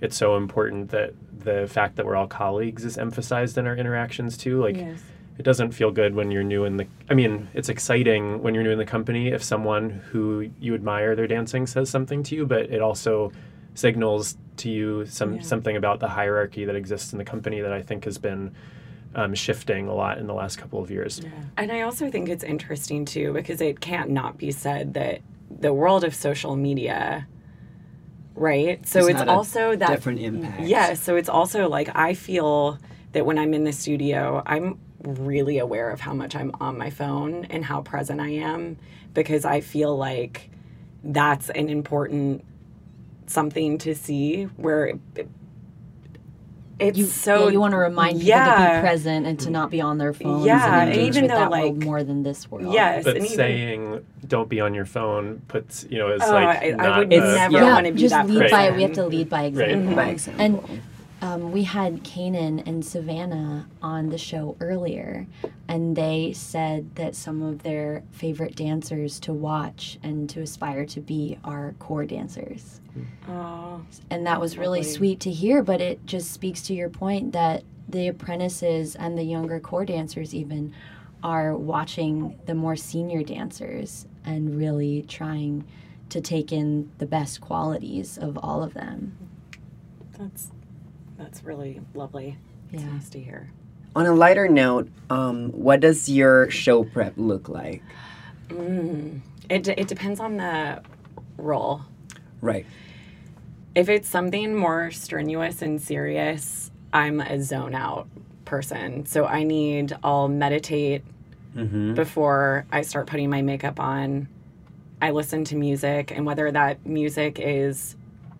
it's 0.02 0.18
so 0.18 0.36
important 0.36 0.92
that 0.92 1.14
the 1.44 1.68
fact 1.68 1.96
that 1.96 2.06
we're 2.06 2.16
all 2.16 2.28
colleagues 2.28 2.86
is 2.86 2.98
emphasized 2.98 3.58
in 3.58 3.68
our 3.68 3.76
interactions 3.76 4.38
too. 4.38 4.62
Like 4.62 4.76
it 5.38 5.44
doesn't 5.44 5.72
feel 5.72 5.92
good 5.92 6.14
when 6.14 6.30
you're 6.30 6.44
new 6.44 6.66
in 6.66 6.78
the 6.78 6.88
I 7.10 7.14
mean, 7.14 7.48
it's 7.54 7.70
exciting 7.70 8.42
when 8.42 8.54
you're 8.54 8.64
new 8.64 8.72
in 8.72 8.78
the 8.78 8.86
company 8.86 9.30
if 9.30 9.44
someone 9.44 9.90
who 10.12 10.50
you 10.60 10.74
admire 10.76 11.16
their 11.16 11.28
dancing 11.28 11.68
says 11.68 11.90
something 11.90 12.24
to 12.24 12.36
you, 12.36 12.46
but 12.46 12.64
it 12.70 12.82
also 12.82 13.32
signals 13.76 14.38
to 14.58 14.70
you 14.70 15.06
some 15.06 15.42
something 15.42 15.76
about 15.76 16.00
the 16.00 16.08
hierarchy 16.08 16.66
that 16.66 16.76
exists 16.76 17.12
in 17.12 17.18
the 17.18 17.26
company 17.26 17.62
that 17.62 17.74
I 17.74 17.82
think 17.82 18.06
has 18.06 18.18
been 18.18 18.54
um, 19.16 19.34
shifting 19.34 19.88
a 19.88 19.94
lot 19.94 20.18
in 20.18 20.28
the 20.28 20.34
last 20.34 20.58
couple 20.58 20.82
of 20.82 20.92
years. 20.92 21.22
And 21.58 21.72
I 21.72 21.82
also 21.82 22.10
think 22.10 22.30
it's 22.30 22.44
interesting 22.44 23.06
too 23.06 23.34
because 23.34 23.62
it 23.62 23.80
can't 23.80 24.10
not 24.10 24.38
be 24.38 24.52
said 24.52 24.94
that 24.96 25.22
the 25.50 25.74
world 25.74 26.04
of 26.04 26.14
social 26.16 26.56
media, 26.56 27.28
right? 28.36 28.86
So 28.88 29.08
It's 29.08 29.22
it's 29.22 29.30
also 29.30 29.76
that 29.76 29.90
different 29.90 30.20
impact. 30.20 30.62
Yeah, 30.64 30.94
so 30.94 31.16
it's 31.16 31.30
also 31.30 31.68
like 31.70 31.90
I 31.96 32.14
feel 32.14 32.80
that 33.14 33.26
when 33.26 33.38
I'm 33.38 33.54
in 33.54 33.64
the 33.64 33.74
studio, 33.74 34.42
I'm 34.46 34.80
really 35.04 35.60
aware 35.60 35.90
of 35.92 36.00
how 36.00 36.14
much 36.14 36.36
I'm 36.36 36.52
on 36.60 36.78
my 36.78 36.90
phone 36.90 37.46
and 37.46 37.66
how 37.66 37.82
present 37.82 38.22
I 38.22 38.30
am 38.30 38.78
because 39.14 39.46
I 39.46 39.62
feel 39.62 39.96
like 39.96 40.50
that's 41.04 41.50
an 41.50 41.70
important 41.70 42.44
something 43.28 43.78
to 43.80 43.96
see 43.96 44.44
where 44.44 44.94
it's 46.80 46.98
You, 46.98 47.06
so 47.06 47.46
yeah, 47.46 47.52
you 47.52 47.60
want 47.60 47.72
to 47.74 47.78
remind 47.78 48.20
people 48.22 48.34
to 48.40 48.74
be 48.76 48.80
present 48.82 49.26
and 49.28 49.40
to 49.42 49.50
not 49.50 49.70
be 49.70 49.80
on 49.82 49.98
their 49.98 50.14
phones 50.14 50.46
Yeah, 50.46 50.82
and 50.82 50.92
and 50.92 51.02
even 51.02 51.28
though, 51.28 51.36
that 51.36 51.52
like- 51.52 51.76
more 51.76 52.04
than 52.04 52.24
this 52.24 52.50
world. 52.50 52.74
Yes, 52.74 53.04
But 53.04 53.18
and 53.18 53.26
even- 53.26 53.36
saying 53.38 54.06
"don't 54.28 54.50
be 54.50 54.60
on 54.62 54.74
your 54.74 54.86
phone" 54.86 55.42
puts 55.48 55.86
you 55.90 55.98
know 56.00 56.10
it's 56.10 56.26
Oh, 56.28 56.32
like 56.34 56.48
I- 56.64 56.76
I 56.80 56.98
would 57.00 57.14
a- 57.14 57.20
never 57.20 57.54
yeah, 57.54 57.74
wanna 57.74 57.92
be 57.92 58.00
just 58.02 58.14
that 58.14 58.28
lead 58.30 58.50
by 58.52 58.72
we 58.72 58.82
have 58.84 58.94
to 58.94 59.06
lead 59.06 59.30
by 59.30 59.44
Right. 59.44 59.48
example. 59.70 59.96
By 59.96 60.06
example. 60.10 60.46
And 60.46 60.82
um, 61.24 61.54
we 61.54 61.64
had 61.64 62.04
Kanan 62.04 62.68
and 62.68 62.84
Savannah 62.84 63.70
on 63.82 64.10
the 64.10 64.18
show 64.18 64.58
earlier, 64.60 65.26
and 65.70 65.96
they 65.96 66.34
said 66.34 66.94
that 66.96 67.16
some 67.16 67.42
of 67.42 67.64
their 67.64 68.04
favorite 68.12 68.58
dancers 68.58 69.22
to 69.22 69.32
watch 69.32 69.98
and 70.04 70.30
to 70.32 70.42
aspire 70.42 70.86
to 70.88 71.00
be 71.00 71.40
are 71.46 71.76
core 71.80 72.04
dancers. 72.06 72.82
Oh, 73.30 73.82
And 74.10 74.28
that 74.28 74.42
was 74.42 74.58
really 74.58 74.80
Lovely. 74.80 74.94
sweet 74.94 75.20
to 75.22 75.32
hear, 75.32 75.64
but 75.64 75.80
it 75.80 76.06
just 76.06 76.30
speaks 76.30 76.62
to 76.64 76.74
your 76.74 76.90
point 76.90 77.32
that 77.32 77.64
the 77.88 78.10
apprentices 78.10 78.98
and 78.98 79.18
the 79.18 79.24
younger 79.24 79.62
core 79.62 79.86
dancers, 79.86 80.36
even, 80.36 80.74
are 81.24 81.56
watching 81.56 82.38
the 82.48 82.54
more 82.54 82.76
senior 82.76 83.24
dancers 83.24 84.08
and 84.26 84.58
really 84.58 85.04
trying 85.08 85.64
to 86.10 86.20
take 86.20 86.52
in 86.52 86.92
the 86.98 87.06
best 87.06 87.40
qualities 87.40 88.18
of 88.18 88.38
all 88.44 88.62
of 88.62 88.74
them. 88.74 89.16
that's 90.20 90.52
that's 91.18 91.44
really 91.44 91.82
lovely. 91.94 92.38
It's 92.72 92.84
Yeah. 92.84 92.90
nice 92.92 93.10
to 93.10 93.20
hear. 93.20 93.50
On 93.96 94.06
a 94.06 94.14
lighter 94.14 94.48
note, 94.48 94.90
um, 95.10 95.50
what 95.52 95.80
does 95.80 96.10
your 96.10 96.50
show 96.50 96.84
prep 96.84 97.14
look 97.18 97.48
like? 97.50 97.82
Mm. 98.50 99.20
It 99.50 99.64
de- 99.64 99.80
it 99.80 99.88
depends 99.88 100.20
on 100.20 100.38
the 100.38 100.82
role. 101.38 101.82
Right. 102.42 102.66
If 103.76 103.90
it's 103.90 104.08
something 104.08 104.56
more 104.56 104.92
strenuous 104.92 105.62
and 105.62 105.82
serious, 105.82 106.72
I'm 106.92 107.20
a 107.22 107.42
zone 107.42 107.76
out 107.76 108.08
person. 108.46 109.06
So 109.06 109.26
I 109.26 109.44
need, 109.44 109.96
I'll 110.04 110.28
meditate 110.28 111.04
Mm-hmm. 111.56 111.94
before 111.94 112.66
I 112.72 112.82
start 112.82 113.06
putting 113.06 113.30
my 113.30 113.44
makeup 113.44 113.80
on. 113.80 114.28
I 115.00 115.12
listen 115.12 115.44
to 115.46 115.56
music, 115.56 116.10
and 116.10 116.26
whether 116.26 116.52
that 116.52 116.84
music 116.84 117.38
is 117.40 117.96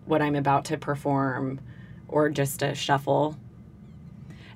what 0.06 0.20
I'm 0.20 0.34
about 0.34 0.64
to 0.66 0.76
perform 0.78 1.60
or 2.14 2.30
just 2.30 2.62
a 2.62 2.74
shuffle. 2.76 3.36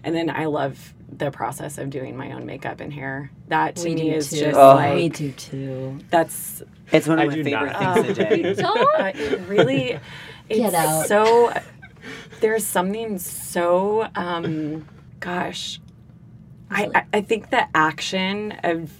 And 0.04 0.14
then 0.14 0.30
I 0.30 0.44
love 0.46 0.94
the 1.10 1.30
process 1.32 1.76
of 1.76 1.90
doing 1.90 2.16
my 2.16 2.30
own 2.32 2.46
makeup 2.46 2.78
and 2.80 2.92
hair. 2.92 3.32
That 3.48 3.76
to 3.76 3.88
We 3.88 3.94
me 3.96 4.02
do 4.10 4.16
is 4.16 4.30
too. 4.30 4.36
just 4.36 4.56
Oh. 4.56 4.74
like 4.76 4.94
we 4.94 5.08
do 5.08 5.32
too. 5.32 5.98
that's 6.10 6.62
It's 6.92 7.08
one 7.08 7.18
of 7.18 7.24
I 7.24 7.26
my 7.28 7.34
do 7.34 7.44
favorite 7.44 7.72
not. 7.72 7.94
things 8.04 8.16
to 8.16 8.36
do. 8.36 8.54
Don't. 8.62 9.00
uh, 9.00 9.12
really 9.48 9.98
it's 10.48 10.60
Get 10.60 10.74
out. 10.74 11.06
so 11.06 11.52
there's 12.40 12.64
something 12.64 13.18
so 13.18 14.06
um 14.14 14.86
gosh 15.18 15.80
I, 16.70 16.88
I 16.94 17.04
I 17.14 17.20
think 17.22 17.50
the 17.50 17.66
action 17.74 18.52
of 18.62 18.92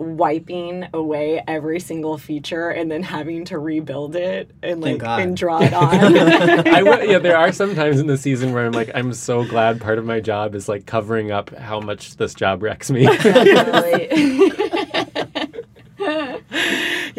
wiping 0.00 0.88
away 0.94 1.42
every 1.46 1.78
single 1.78 2.16
feature 2.16 2.70
and 2.70 2.90
then 2.90 3.02
having 3.02 3.44
to 3.44 3.58
rebuild 3.58 4.16
it 4.16 4.50
and 4.62 4.80
like 4.80 5.02
and 5.02 5.36
draw 5.36 5.58
it 5.62 5.74
on. 5.74 6.66
I 6.66 6.82
will, 6.82 7.04
yeah, 7.04 7.18
there 7.18 7.36
are 7.36 7.52
some 7.52 7.74
times 7.74 8.00
in 8.00 8.06
the 8.06 8.16
season 8.16 8.54
where 8.54 8.64
I'm 8.64 8.72
like, 8.72 8.90
I'm 8.94 9.12
so 9.12 9.44
glad 9.44 9.78
part 9.80 9.98
of 9.98 10.06
my 10.06 10.20
job 10.20 10.54
is 10.54 10.68
like 10.68 10.86
covering 10.86 11.30
up 11.30 11.54
how 11.54 11.80
much 11.80 12.16
this 12.16 12.32
job 12.32 12.62
wrecks 12.62 12.90
me. 12.90 13.06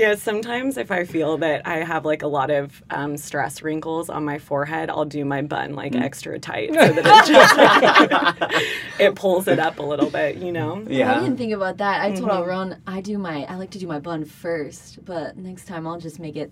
yeah 0.01 0.15
sometimes 0.15 0.77
if 0.77 0.89
i 0.91 1.03
feel 1.05 1.37
that 1.37 1.61
i 1.67 1.77
have 1.77 2.03
like 2.05 2.23
a 2.23 2.27
lot 2.27 2.49
of 2.49 2.83
um, 2.89 3.15
stress 3.17 3.61
wrinkles 3.61 4.09
on 4.09 4.25
my 4.25 4.37
forehead 4.39 4.89
i'll 4.89 5.05
do 5.05 5.23
my 5.23 5.41
bun 5.41 5.73
like 5.75 5.91
Mm. 5.93 6.01
extra 6.01 6.39
tight 6.39 6.73
so 6.73 6.79
that 6.93 7.05
it 7.05 8.51
just 8.51 8.61
it 8.99 9.15
pulls 9.15 9.47
it 9.47 9.59
up 9.59 9.79
a 9.79 9.83
little 9.83 10.09
bit 10.09 10.37
you 10.37 10.51
know 10.51 10.83
Yeah. 10.87 11.15
I 11.15 11.19
didn't 11.19 11.37
think 11.37 11.53
about 11.53 11.77
that. 11.77 12.01
I 12.01 12.11
told 12.13 12.29
Mhm. 12.31 12.41
Aaron 12.47 12.81
I 12.87 13.01
do 13.01 13.17
my 13.17 13.43
I 13.45 13.55
like 13.55 13.71
to 13.71 13.79
do 13.79 13.87
my 13.87 13.99
bun 13.99 14.25
first, 14.25 15.03
but 15.05 15.37
next 15.37 15.65
time 15.65 15.85
I'll 15.87 15.99
just 15.99 16.19
make 16.19 16.35
it 16.35 16.51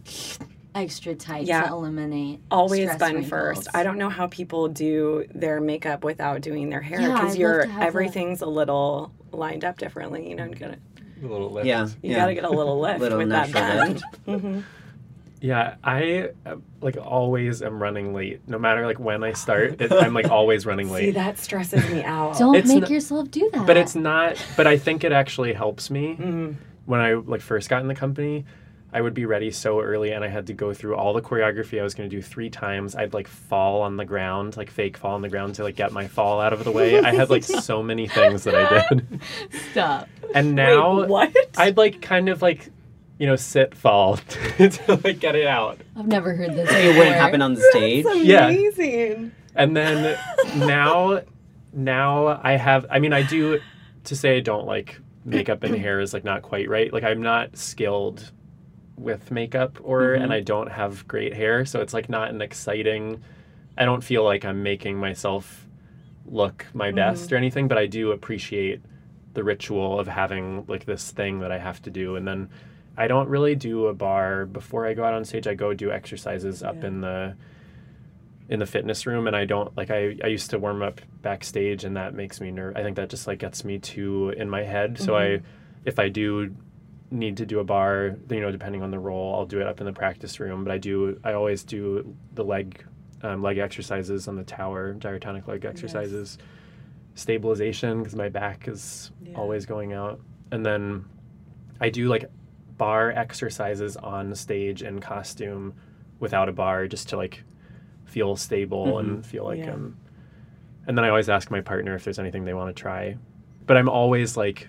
extra 0.76 1.16
tight 1.16 1.46
Yeah. 1.46 1.64
to 1.64 1.74
eliminate 1.74 2.42
always 2.52 2.90
bun 2.98 3.14
wrinkles. 3.16 3.30
first. 3.30 3.68
I 3.74 3.84
don't 3.84 3.98
know 3.98 4.10
how 4.10 4.28
people 4.28 4.68
do 4.68 5.26
their 5.34 5.60
makeup 5.60 6.04
without 6.04 6.42
doing 6.42 6.70
their 6.70 6.82
hair 6.82 7.00
because 7.00 7.30
love 7.32 7.36
you're 7.38 7.62
to 7.64 7.68
that. 7.70 7.82
everything's 7.82 8.42
a 8.42 8.46
little 8.48 9.12
lined 9.32 9.64
up 9.66 9.78
differently. 9.78 10.30
You 10.30 10.36
know, 10.36 10.46
you 10.46 10.56
gotta 10.56 10.78
A 11.24 11.28
little 11.28 11.52
lift. 11.52 11.68
Yeah. 11.68 11.86
you 12.02 12.12
yeah. 12.12 12.16
gotta 12.18 12.34
get 12.34 12.44
a 12.46 12.50
little 12.50 12.80
lift 12.80 13.00
Little 13.00 13.18
with 13.18 13.30
that 13.30 13.50
natural 13.52 13.78
bun. 13.78 13.94
lift. 13.94 14.16
hmm 14.44 14.60
Yeah, 15.42 15.76
I 15.84 16.30
uh, 16.46 16.56
like 16.82 16.98
always 16.98 17.62
am 17.62 17.82
running 17.82 18.14
late. 18.14 18.42
No 18.48 18.58
matter 18.60 18.86
like 18.86 19.00
when 19.00 19.24
I 19.24 19.34
start, 19.34 19.82
it, 19.82 19.92
I'm 19.92 20.14
like 20.14 20.30
always 20.30 20.66
running 20.66 20.88
See, 20.90 20.94
late. 20.94 21.14
that 21.16 21.38
stresses 21.40 21.90
me 21.90 22.04
out. 22.04 22.38
Don't 22.38 22.56
It's 22.56 22.68
make 22.68 22.82
not- 22.82 22.90
yourself 22.90 23.32
do 23.32 23.50
that. 23.54 23.66
But 23.66 23.78
it's 23.78 23.96
not. 23.96 24.36
But 24.58 24.68
I 24.68 24.78
think 24.78 25.04
it 25.04 25.12
actually 25.12 25.54
helps 25.54 25.90
me. 25.90 26.16
Mhm. 26.20 26.56
When 26.86 27.00
I 27.00 27.14
like 27.14 27.42
first 27.42 27.70
got 27.70 27.82
in 27.82 27.88
the 27.88 27.96
company, 27.96 28.46
I 28.92 29.02
would 29.02 29.14
be 29.14 29.26
ready 29.26 29.52
so 29.52 29.80
early, 29.82 30.12
and 30.12 30.24
I 30.24 30.30
had 30.30 30.48
to 30.48 30.54
go 30.54 30.74
through 30.74 30.96
all 30.96 31.14
the 31.14 31.22
choreography 31.22 31.80
I 31.80 31.84
was 31.84 31.94
going 31.94 32.10
to 32.10 32.16
do 32.16 32.22
three 32.24 32.50
times. 32.50 32.96
I'd 32.96 33.14
like 33.14 33.28
fall 33.28 33.82
on 33.84 33.98
the 33.98 34.06
ground, 34.06 34.58
like 34.58 34.72
fake 34.72 34.98
fall 34.98 35.14
on 35.14 35.22
the 35.22 35.30
ground 35.30 35.56
to 35.56 35.64
like 35.64 35.76
get 35.76 35.92
my 35.92 36.08
fall 36.08 36.42
out 36.42 36.54
of 36.54 36.64
the 36.64 36.72
way. 36.72 37.00
I 37.00 37.14
had 37.14 37.30
like 37.30 37.44
so 37.44 37.84
many 37.92 38.08
things 38.08 38.44
that 38.46 38.56
I 38.56 38.88
did, 38.90 39.22
stop. 39.72 40.10
and 40.34 40.56
now 40.56 41.02
Wait, 41.02 41.10
what? 41.10 41.36
I'd 41.58 41.78
like 41.78 42.02
kind 42.02 42.30
of 42.30 42.42
like, 42.42 42.72
you 43.20 43.28
know, 43.28 43.36
sit 43.36 43.76
fall 43.76 44.18
to 44.58 45.00
like 45.04 45.20
get 45.20 45.36
it 45.36 45.46
out. 45.46 45.78
I've 45.96 46.08
never 46.08 46.34
heard 46.34 46.56
this. 46.56 46.70
So 46.70 46.76
it 46.78 46.98
wouldn't 46.98 47.16
happen 47.16 47.42
on 47.44 47.54
the 47.54 47.62
stage. 47.70 48.06
Yeah. 48.16 48.48
amazing. 48.48 49.34
And 49.56 49.78
then 49.78 50.18
now, 50.56 51.22
now 51.74 52.40
I 52.44 52.54
have. 52.54 52.88
I 52.90 53.00
mean, 53.00 53.14
I 53.14 53.22
do. 53.24 53.60
To 54.06 54.16
say 54.16 54.38
I 54.38 54.40
don't 54.40 54.66
like 54.66 55.00
makeup 55.26 55.62
and 55.62 55.76
hair 55.76 56.00
is 56.00 56.14
like 56.14 56.24
not 56.24 56.42
quite 56.42 56.68
right. 56.70 56.92
Like 56.92 57.04
I'm 57.04 57.22
not 57.22 57.56
skilled 57.58 58.32
with 59.00 59.32
makeup, 59.32 59.78
or 59.84 60.02
Mhm. 60.02 60.24
and 60.24 60.34
I 60.34 60.42
don't 60.42 60.72
have 60.72 61.08
great 61.08 61.34
hair, 61.34 61.66
so 61.66 61.82
it's 61.82 61.94
like 61.94 62.10
not 62.10 62.30
an 62.30 62.42
exciting. 62.42 63.22
I 63.78 63.86
don't 63.86 64.04
feel 64.04 64.24
like 64.24 64.44
I'm 64.46 64.62
making 64.62 64.98
myself 64.98 65.66
look 66.26 66.66
my 66.74 66.92
best 66.92 67.32
or 67.32 67.38
anything, 67.38 67.68
but 67.68 67.78
I 67.78 67.86
do 67.88 68.12
appreciate 68.12 68.82
the 69.34 69.44
ritual 69.44 70.00
of 70.00 70.08
having 70.08 70.66
like 70.68 70.86
this 70.86 71.12
thing 71.12 71.40
that 71.40 71.52
I 71.52 71.58
have 71.60 71.82
to 71.84 71.90
do, 71.90 72.16
and 72.16 72.28
then. 72.28 72.50
I 72.98 73.08
don't 73.08 73.30
really 73.30 73.56
do 73.56 73.86
a 73.88 73.94
bar 73.94 74.46
before 74.46 74.86
I 74.86 74.94
go 74.94 75.06
out 75.06 75.14
on 75.14 75.24
stage. 75.24 75.48
I 75.48 75.54
go 75.54 75.74
do 75.74 75.90
exercises 75.90 76.62
up 76.62 76.82
Yeah. 76.82 76.88
in 76.88 77.00
the 77.02 77.36
in 78.50 78.60
the 78.60 78.66
fitness 78.66 79.06
room 79.06 79.26
and 79.26 79.36
I 79.38 79.46
don't 79.46 79.76
like 79.78 79.90
I, 79.90 80.18
I 80.22 80.28
used 80.28 80.50
to 80.50 80.60
warm 80.60 80.82
up 80.82 81.00
backstage 81.22 81.86
and 81.86 81.96
that 81.96 82.14
makes 82.14 82.42
me 82.42 82.52
nerve 82.52 82.76
I 82.76 82.82
think 82.84 82.98
that 82.98 83.08
just 83.10 83.26
like 83.28 83.40
gets 83.40 83.64
me 83.64 83.78
too 83.80 84.32
in 84.36 84.50
my 84.50 84.64
head. 84.64 84.98
So 84.98 85.16
I 85.16 85.40
if 85.86 85.98
I 85.98 86.10
do 86.10 86.54
need 87.12 87.38
to 87.38 87.46
do 87.46 87.60
a 87.60 87.64
bar, 87.64 88.16
you 88.30 88.40
know, 88.40 88.52
depending 88.52 88.84
on 88.84 88.92
the 88.92 89.00
role, 89.00 89.36
I'll 89.36 89.46
do 89.46 89.60
it 89.60 89.68
up 89.68 89.80
in 89.80 89.86
the 89.86 89.94
practice 89.94 90.40
room. 90.40 90.64
But 90.64 90.72
I 90.72 90.78
do 90.78 91.20
I 91.24 91.34
always 91.34 91.64
do 91.64 92.16
the 92.36 92.44
leg 92.44 92.84
um, 93.22 93.42
leg 93.42 93.58
exercises 93.58 94.28
on 94.28 94.36
the 94.36 94.44
tower, 94.44 94.94
gyrotonic 94.96 95.48
leg 95.48 95.66
exercises, 95.66 96.38
stabilization 97.16 98.00
because 98.00 98.16
my 98.16 98.30
back 98.30 98.68
is 98.68 99.12
Yeah. 99.26 99.34
always 99.36 99.66
going 99.66 99.94
out. 99.94 100.20
And 100.52 100.66
then 100.66 101.06
I 101.82 101.90
do 101.90 102.08
like 102.08 102.26
bar 102.78 103.12
exercises 103.12 103.98
on 103.98 104.34
stage 104.36 104.84
in 104.84 105.00
costume 105.00 105.74
without 106.20 106.48
a 106.50 106.54
bar 106.54 106.88
just 106.88 107.10
to 107.10 107.18
like 107.18 107.44
feel 108.06 108.36
stable 108.36 109.00
and 109.00 109.26
feel 109.26 109.44
like 109.44 109.60
Yeah. 109.66 109.74
um 109.74 109.98
and 110.88 110.98
then 110.98 111.06
I 111.06 111.10
always 111.10 111.30
ask 111.30 111.52
my 111.52 111.62
partner 111.62 111.94
if 111.96 112.04
there's 112.04 112.18
anything 112.20 112.46
they 112.46 112.54
want 112.56 112.76
to 112.76 112.82
try. 112.82 113.16
But 113.68 113.78
I'm 113.78 113.90
always 113.90 114.36
like 114.36 114.68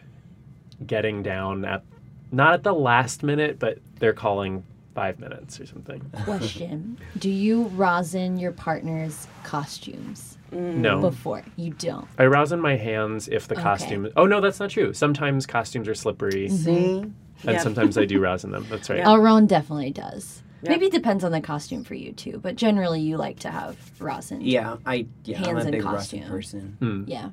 getting 0.86 1.22
down 1.22 1.64
at 1.64 1.82
not 2.32 2.54
at 2.54 2.62
the 2.62 2.72
last 2.72 3.22
minute, 3.22 3.58
but 3.58 3.78
they're 3.98 4.12
calling 4.12 4.64
five 4.94 5.18
minutes 5.18 5.60
or 5.60 5.66
something. 5.66 6.00
Question: 6.24 6.98
Do 7.18 7.30
you 7.30 7.64
rosin 7.68 8.38
your 8.38 8.52
partner's 8.52 9.26
costumes 9.44 10.36
No. 10.52 11.00
before? 11.00 11.42
You 11.56 11.70
don't. 11.74 12.06
I 12.18 12.26
rosin 12.26 12.60
my 12.60 12.76
hands 12.76 13.28
if 13.28 13.46
the 13.48 13.54
Okay. 13.54 13.62
costume 13.62 14.08
Oh 14.16 14.26
no, 14.26 14.40
that's 14.40 14.60
not 14.60 14.70
true. 14.70 14.92
Sometimes 14.92 15.46
costumes 15.46 15.88
are 15.88 15.94
slippery 15.94 16.48
See? 16.48 16.98
and 17.00 17.14
Yeah. 17.44 17.58
sometimes 17.58 17.96
I 17.98 18.04
do 18.04 18.20
rosin 18.28 18.50
them. 18.50 18.66
That's 18.70 18.88
right. 18.90 18.98
Yeah. 18.98 19.12
Aaron 19.12 19.46
definitely 19.46 19.90
does. 19.92 20.42
Yeah. 20.62 20.70
Maybe 20.72 20.86
it 20.86 20.92
depends 20.92 21.24
on 21.24 21.32
the 21.32 21.40
costume 21.40 21.84
for 21.84 21.94
you 21.94 22.12
too, 22.12 22.38
but 22.42 22.56
generally 22.56 23.00
you 23.00 23.16
like 23.16 23.38
to 23.40 23.50
have 23.50 23.76
rosin. 24.00 24.42
Yeah, 24.42 24.76
I 24.84 25.06
yeah, 25.24 25.38
I'm 25.38 25.44
Hands 25.44 25.64
a 25.64 25.68
in 25.68 25.72
big 25.72 25.82
costume. 25.82 26.20
rosin 26.20 26.30
person. 26.30 26.76
Hmm. 26.80 27.04
Yeah. 27.06 27.30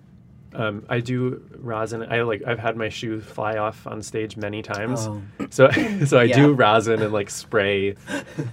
Um, 0.53 0.85
I 0.89 0.99
do 1.01 1.41
rosin. 1.59 2.03
I 2.09 2.21
like. 2.21 2.41
I've 2.47 2.59
had 2.59 2.75
my 2.77 2.89
shoe 2.89 3.19
fly 3.21 3.57
off 3.57 3.85
on 3.85 4.01
stage 4.01 4.37
many 4.37 4.61
times. 4.61 5.07
Oh. 5.07 5.21
So, 5.49 5.69
so 6.05 6.17
I 6.19 6.23
Yeah. 6.23 6.35
do 6.35 6.53
rosin 6.53 7.01
and 7.01 7.13
like 7.13 7.29
spray 7.29 7.95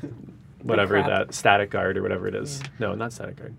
whatever 0.62 1.00
that 1.02 1.32
static 1.34 1.70
guard 1.70 1.96
or 1.96 2.02
whatever 2.02 2.26
it 2.28 2.34
is. 2.34 2.60
No, 2.78 2.94
not 2.94 3.12
static 3.12 3.36
guard. 3.36 3.54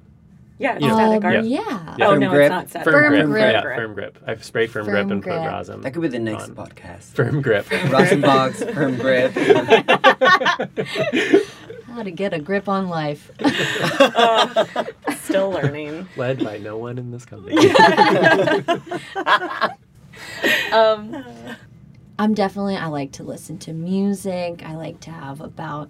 Yeah, 0.58 0.78
Yeah. 0.80 0.94
static 0.96 1.24
Um, 1.26 1.36
art. 1.36 1.46
yeah. 1.46 1.96
Yeah. 1.98 2.06
Oh 2.08 2.12
Firm 2.12 2.20
no, 2.22 2.30
grip. 2.30 2.44
it's 2.46 2.50
not 2.52 2.70
static. 2.70 2.86
Firm, 2.94 3.04
Firm 3.04 3.14
grip. 3.14 3.26
grip. 3.28 3.52
Yeah, 3.54 3.62
Grip. 3.62 3.78
firm 3.78 3.94
grip. 3.94 4.18
I 4.26 4.36
spray 4.38 4.68
firm, 4.68 4.86
grip 4.86 5.10
and 5.12 5.22
grip. 5.24 5.38
put 5.38 5.48
rosin. 5.48 5.82
That 5.82 5.94
could 5.94 6.02
be 6.02 6.08
the 6.08 6.20
next 6.20 6.50
on. 6.50 6.56
podcast. 6.56 7.14
Firm 7.14 7.42
grip. 7.42 7.70
Rosin 7.92 8.22
box, 8.22 8.64
firm 8.74 8.96
grip. 8.96 9.34
How 11.96 12.04
to 12.04 12.12
get 12.12 12.34
a 12.34 12.40
grip 12.40 12.68
on 12.68 12.90
life. 12.90 13.32
Still 15.22 15.50
learning. 15.50 16.10
Led 16.18 16.44
by 16.44 16.58
no 16.58 16.78
one 16.78 16.98
in 16.98 17.10
this 17.10 17.24
company. 17.24 17.56
um, 20.74 21.24
I'm 22.20 22.34
definitely, 22.34 22.76
I 22.76 22.88
like 22.88 23.14
to 23.14 23.24
listen 23.24 23.58
to 23.60 23.72
music. 23.72 24.62
I 24.66 24.76
like 24.76 25.00
to 25.02 25.12
have 25.12 25.40
about 25.40 25.90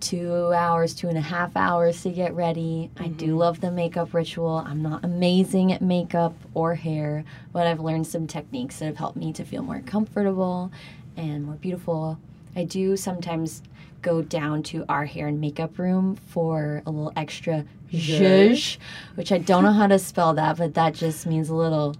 two 0.00 0.52
hours, 0.52 0.92
two 0.92 1.08
and 1.08 1.16
a 1.16 1.22
half 1.22 1.56
hours 1.56 2.02
to 2.02 2.10
get 2.10 2.34
ready. 2.34 2.90
I 2.98 3.08
do 3.08 3.34
love 3.34 3.62
the 3.62 3.70
makeup 3.70 4.12
ritual. 4.12 4.62
I'm 4.66 4.82
not 4.82 5.06
amazing 5.06 5.72
at 5.72 5.80
makeup 5.80 6.34
or 6.52 6.74
hair, 6.74 7.24
but 7.50 7.66
I've 7.66 7.80
learned 7.80 8.06
some 8.06 8.26
techniques 8.26 8.80
that 8.80 8.84
have 8.84 8.98
helped 8.98 9.16
me 9.16 9.32
to 9.32 9.44
feel 9.46 9.62
more 9.62 9.80
comfortable 9.80 10.70
and 11.16 11.46
more 11.46 11.54
beautiful. 11.54 12.18
I 12.54 12.64
do 12.64 12.94
sometimes 12.98 13.62
go 14.02 14.22
down 14.22 14.62
to 14.64 14.84
our 14.88 15.04
hair 15.04 15.26
and 15.28 15.40
makeup 15.40 15.78
room 15.78 16.16
for 16.16 16.82
a 16.86 16.90
little 16.90 17.12
extra 17.16 17.64
zhuzh, 17.92 18.78
which 19.14 19.32
I 19.32 19.38
don't 19.38 19.64
know 19.64 19.72
how 19.72 19.86
to 19.86 19.98
spell 19.98 20.34
that, 20.34 20.56
but 20.58 20.74
that 20.74 20.94
just 20.94 21.26
means 21.26 21.48
a 21.48 21.54
little, 21.54 21.94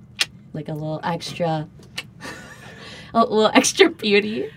like 0.52 0.68
a 0.68 0.74
little 0.74 1.00
extra, 1.02 1.68
a 3.14 3.20
little 3.20 3.50
extra 3.54 3.90
beauty. 3.90 4.50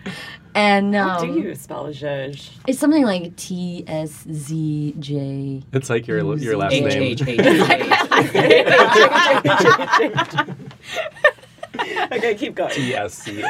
And 0.56 0.96
um, 0.96 1.10
How 1.10 1.20
do 1.22 1.40
you 1.40 1.56
spell 1.56 1.88
zhuzh? 1.88 2.52
it's 2.68 2.78
something 2.78 3.04
like 3.04 3.36
T 3.36 3.84
S 3.88 4.24
Z 4.32 4.96
J. 5.00 5.64
it's 5.74 5.90
like 5.90 6.08
your 6.08 6.20
your 6.38 6.58
last 6.58 6.72
name. 6.72 7.18
Okay, 12.12 12.36
keep 12.36 12.54
going. 12.54 12.72
T 12.72 12.94
S 12.94 13.16
C 13.16 13.44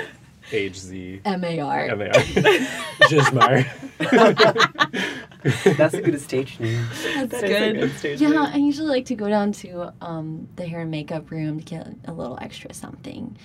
H 0.51 0.79
Z 0.79 1.21
M 1.25 1.43
A 1.43 1.59
R. 1.59 1.85
M 1.87 2.01
A 2.01 2.05
R. 2.07 2.11
Jismar. 3.09 3.65
That's 5.77 5.93
a 5.93 6.01
good 6.01 6.19
stage 6.21 6.59
name. 6.59 6.85
That's 7.15 7.29
That 7.31 7.43
is 7.43 7.43
a 7.43 7.47
good. 7.47 7.79
good 7.79 7.97
stage 7.97 8.21
yeah, 8.21 8.29
name. 8.29 8.39
I 8.39 8.55
usually 8.57 8.87
like 8.89 9.05
to 9.05 9.15
go 9.15 9.27
down 9.29 9.51
to 9.53 9.93
um, 10.01 10.47
the 10.55 10.65
hair 10.65 10.81
and 10.81 10.91
makeup 10.91 11.31
room 11.31 11.59
to 11.59 11.65
get 11.65 11.87
a 12.05 12.13
little 12.13 12.37
extra 12.41 12.73
something. 12.73 13.37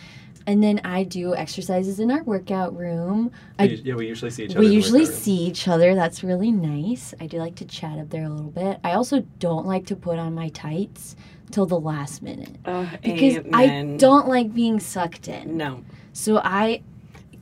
And 0.47 0.63
then 0.63 0.81
I 0.83 1.03
do 1.05 1.35
exercises 1.35 2.01
in 2.01 2.11
our 2.11 2.23
workout 2.23 2.75
room. 2.75 3.33
I, 3.59 3.65
yeah, 3.65 3.95
we 3.95 4.07
usually 4.07 4.31
see 4.31 4.45
each 4.45 4.53
other. 4.53 4.61
we 4.61 4.67
in 4.67 4.71
the 4.71 4.77
usually 4.77 5.05
room. 5.05 5.13
see 5.13 5.37
each 5.37 5.69
other. 5.69 5.95
That's 5.95 6.25
really 6.25 6.51
nice. 6.53 7.13
I 7.21 7.27
do 7.27 7.39
like 7.39 7.57
to 7.57 7.67
chat 7.67 7.99
up 7.99 8.09
there 8.11 8.25
a 8.25 8.29
little 8.31 8.51
bit. 8.51 8.79
I 8.83 8.93
also 8.93 9.21
don't 9.41 9.67
like 9.67 9.85
to 9.87 9.97
put 9.97 10.19
on 10.19 10.35
my 10.35 10.49
tights 10.49 11.17
till 11.51 11.67
the 11.67 11.79
last 11.79 12.23
minute 12.23 12.57
Oh, 12.65 12.91
because 13.03 13.39
I 13.53 13.97
don't 13.99 14.29
like 14.29 14.55
being 14.55 14.81
sucked 14.81 15.29
in. 15.29 15.57
No. 15.57 15.85
So 16.19 16.39
I, 16.39 16.83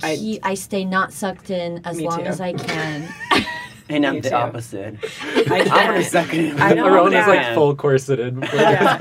I- 0.02 0.16
keep, 0.16 0.44
I 0.44 0.54
stay 0.54 0.84
not 0.84 1.12
sucked 1.12 1.48
in 1.50 1.80
as 1.86 1.98
long 2.00 2.18
too. 2.18 2.24
as 2.24 2.40
I 2.40 2.52
can. 2.52 3.08
And 3.88 4.04
I'm 4.04 4.20
the 4.20 4.34
opposite. 4.34 4.96
I 5.22 5.44
I 5.46 5.48
want 5.48 5.48
to 5.48 5.70
can't. 5.70 6.06
suck 6.06 6.34
it 6.34 6.44
in. 6.46 6.60
I 6.60 6.74
don't 6.74 6.90
Arona's 6.92 7.12
yeah. 7.12 7.26
like 7.28 7.54
full 7.54 7.76
corseted. 7.76 8.36
Yeah. 8.52 8.96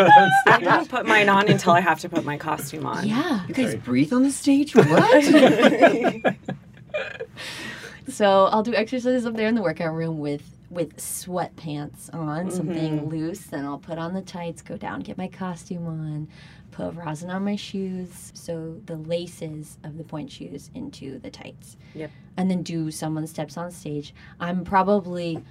I 0.46 0.60
don't 0.62 0.88
put 0.88 1.08
mine 1.08 1.28
on 1.28 1.50
until 1.50 1.72
I 1.74 1.80
have 1.80 2.00
to 2.02 2.10
put 2.10 2.24
my 2.24 2.38
costume 2.38 2.86
on. 2.86 3.08
yeah. 3.08 3.48
You 3.48 3.56
guys 3.56 3.70
Sorry. 3.72 3.78
breathe 3.78 4.14
on 4.14 4.22
the 4.22 4.30
stage? 4.32 4.76
What? 4.76 6.36
So 8.08 8.46
I'll 8.46 8.62
do 8.62 8.76
exercises 8.76 9.26
up 9.26 9.36
there 9.36 9.48
in 9.48 9.56
the 9.56 9.64
workout 9.64 9.96
room 9.96 10.20
with 10.20 10.44
with 10.70 10.98
sweatpants 10.98 12.14
on, 12.14 12.52
something 12.52 13.00
Mm-hmm. 13.00 13.10
loose. 13.10 13.40
Then 13.40 13.66
I'll 13.66 13.80
put 13.80 13.98
on 13.98 14.14
the 14.14 14.22
tights, 14.22 14.62
go 14.62 14.78
down, 14.78 15.00
get 15.00 15.18
my 15.18 15.28
costume 15.30 15.88
on, 15.88 16.28
put 16.76 16.94
rosin 16.96 17.30
on 17.30 17.44
my 17.46 17.56
shoes, 17.56 18.32
so 18.36 18.76
the 18.86 18.98
laces 18.98 19.78
of 19.84 19.98
the 19.98 20.04
pointe 20.04 20.32
shoes 20.32 20.70
into 20.76 21.20
the 21.20 21.30
tights. 21.30 21.78
Yep. 21.94 22.12
And 22.38 22.52
then 22.52 22.64
do 22.64 22.92
someone 22.92 23.26
steps 23.28 23.56
on 23.58 23.72
stage. 23.72 24.14
I'm 24.42 24.66
probably 24.66 25.42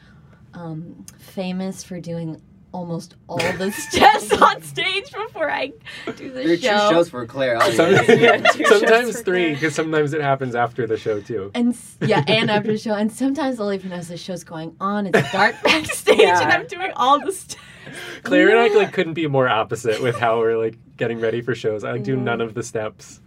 um, 0.53 1.05
famous 1.19 1.83
for 1.83 1.99
doing 1.99 2.41
almost 2.73 3.15
all 3.29 3.39
the 3.39 3.71
steps 3.89 4.33
on 4.43 4.61
stage 4.63 5.11
before 5.13 5.51
I 5.51 5.73
do 6.17 6.31
the 6.31 6.43
there 6.43 6.53
are 6.53 6.57
show. 6.57 6.89
two 6.91 6.95
shows 6.97 7.09
for 7.09 7.25
Claire. 7.25 7.57
I'll 7.57 7.73
Some- 7.73 7.95
admit. 7.95 8.21
Yeah, 8.21 8.67
sometimes 8.67 9.21
three, 9.23 9.55
because 9.55 9.75
sometimes 9.75 10.13
it 10.13 10.21
happens 10.21 10.55
after 10.55 10.87
the 10.87 10.99
show 10.99 11.21
too. 11.21 11.51
And 11.55 11.75
yeah, 12.03 12.23
and 12.27 12.51
after 12.51 12.73
the 12.73 12.79
show, 12.79 12.95
and 12.95 13.11
sometimes 13.11 13.59
I'll 13.61 13.73
even 13.73 13.93
as 13.93 14.09
the 14.09 14.17
show's 14.19 14.45
going 14.45 14.77
on, 14.81 15.07
it's 15.07 15.33
dark 15.33 15.55
backstage, 15.63 16.19
Yeah. 16.19 16.43
and 16.43 16.53
I'm 16.53 16.67
doing 16.67 16.93
all 16.97 17.19
the 17.25 17.33
steps. 17.33 17.63
Claire 18.25 18.51
and 18.51 18.59
I 18.59 18.77
like 18.77 18.93
couldn't 18.93 19.15
be 19.15 19.27
more 19.27 19.49
opposite 19.49 20.03
with 20.03 20.19
how 20.19 20.39
we're 20.39 20.57
like 20.59 20.77
getting 20.97 21.21
ready 21.21 21.41
for 21.43 21.55
shows. 21.55 21.85
I 21.85 21.93
like 21.93 22.03
do 22.05 22.17
none 22.17 22.41
of 22.41 22.55
the 22.55 22.63
steps. 22.63 23.21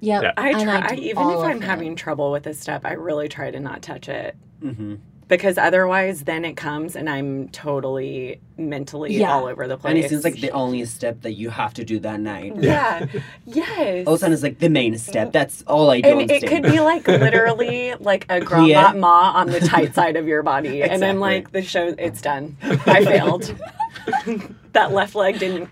Yep. 0.00 0.22
Yeah. 0.22 0.32
I 0.36 0.50
and 0.50 0.62
try, 0.62 0.94
do 0.94 1.02
even 1.02 1.18
all 1.22 1.42
if 1.42 1.48
I'm 1.50 1.62
it. 1.62 1.64
having 1.64 1.96
trouble 1.96 2.30
with 2.30 2.46
a 2.46 2.54
step, 2.54 2.84
I 2.84 2.92
really 2.92 3.28
try 3.28 3.50
to 3.50 3.60
not 3.60 3.82
touch 3.82 4.08
it. 4.08 4.36
Mhm. 4.62 4.98
Because 5.26 5.56
otherwise, 5.56 6.24
then 6.24 6.44
it 6.44 6.54
comes 6.54 6.94
and 6.94 7.08
I'm 7.08 7.48
totally 7.48 8.42
mentally 8.58 9.14
Yeah. 9.16 9.32
all 9.32 9.46
over 9.46 9.66
the 9.66 9.78
place. 9.78 9.94
And 9.94 10.04
it 10.04 10.10
seems 10.10 10.22
like 10.22 10.34
the 10.38 10.50
only 10.50 10.84
step 10.84 11.22
that 11.22 11.32
you 11.32 11.48
have 11.48 11.72
to 11.74 11.84
do 11.84 11.98
that 12.00 12.20
night. 12.20 12.52
Yeah. 12.58 13.06
yes. 13.46 14.06
All 14.06 14.12
of 14.12 14.18
a 14.18 14.20
sudden, 14.20 14.34
it's 14.34 14.42
like 14.42 14.58
the 14.58 14.68
main 14.68 14.98
step. 14.98 15.32
That's 15.32 15.62
all 15.66 15.90
I 15.90 16.02
do 16.02 16.10
on 16.10 16.20
and 16.20 16.30
it 16.30 16.38
stage. 16.40 16.50
could 16.50 16.62
be 16.64 16.78
like 16.80 17.08
literally 17.08 17.94
like 18.00 18.26
a 18.28 18.40
grand 18.42 18.68
Yeah. 18.68 18.92
ma 18.92 19.32
on 19.34 19.46
the 19.48 19.60
tight 19.60 19.94
side 19.94 20.16
of 20.16 20.28
your 20.28 20.42
body. 20.42 20.82
And 20.82 21.02
I'm 21.02 21.18
like, 21.20 21.52
the 21.52 21.62
show, 21.62 21.94
it's 21.98 22.20
done. 22.20 22.58
I 22.62 23.02
failed. 23.02 23.54
that 24.74 24.92
left 24.92 25.14
leg 25.14 25.38
didn't. 25.38 25.70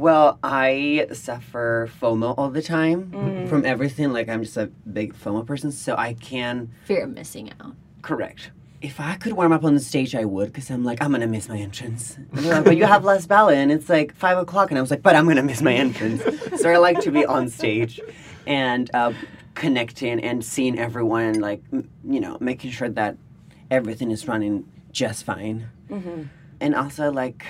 Well, 0.00 0.38
I 0.42 1.08
suffer 1.12 1.90
FOMO 2.00 2.34
all 2.38 2.48
the 2.48 2.62
time 2.62 3.10
Mm. 3.12 3.48
from 3.50 3.66
everything. 3.66 4.14
Like, 4.14 4.30
I'm 4.30 4.42
just 4.42 4.56
a 4.56 4.68
big 4.90 5.12
FOMO 5.14 5.44
person, 5.46 5.70
so 5.72 5.94
I 5.94 6.14
can 6.14 6.70
fear 6.84 7.04
of 7.04 7.10
missing 7.10 7.50
out. 7.60 7.74
correct. 8.00 8.50
If 8.80 8.98
I 8.98 9.16
could 9.16 9.34
warm 9.34 9.52
up 9.52 9.62
on 9.62 9.74
the 9.74 9.80
stage, 9.80 10.14
I 10.14 10.24
would, 10.24 10.46
because 10.54 10.70
I'm 10.70 10.84
like, 10.84 11.02
I'm 11.02 11.10
gonna 11.12 11.26
miss 11.26 11.50
my 11.50 11.58
entrance. 11.58 12.16
Like, 12.32 12.64
but 12.64 12.76
you 12.78 12.86
have 12.86 13.04
less 13.04 13.26
ballet, 13.26 13.58
and 13.62 13.70
it's 13.70 13.90
like 13.90 14.14
five 14.14 14.38
o'clock, 14.38 14.70
and 14.70 14.78
I 14.78 14.80
was 14.80 14.90
like, 14.90 15.02
but 15.02 15.14
I'm 15.14 15.26
gonna 15.28 15.42
miss 15.42 15.60
my 15.60 15.74
entrance. 15.74 16.22
so 16.58 16.70
I 16.70 16.78
like 16.78 16.98
to 17.00 17.10
be 17.10 17.26
on 17.26 17.50
stage 17.50 18.00
and 18.46 18.90
uh, 18.94 19.12
connecting 19.54 20.18
and 20.24 20.42
seeing 20.42 20.78
everyone, 20.78 21.34
like, 21.40 21.62
m- 21.74 21.90
you 22.08 22.20
know, 22.20 22.38
making 22.40 22.70
sure 22.70 22.88
that 22.88 23.18
everything 23.70 24.10
is 24.10 24.26
running 24.26 24.64
just 24.92 25.24
fine. 25.24 25.68
And 26.62 26.74
also, 26.74 27.12
like, 27.12 27.44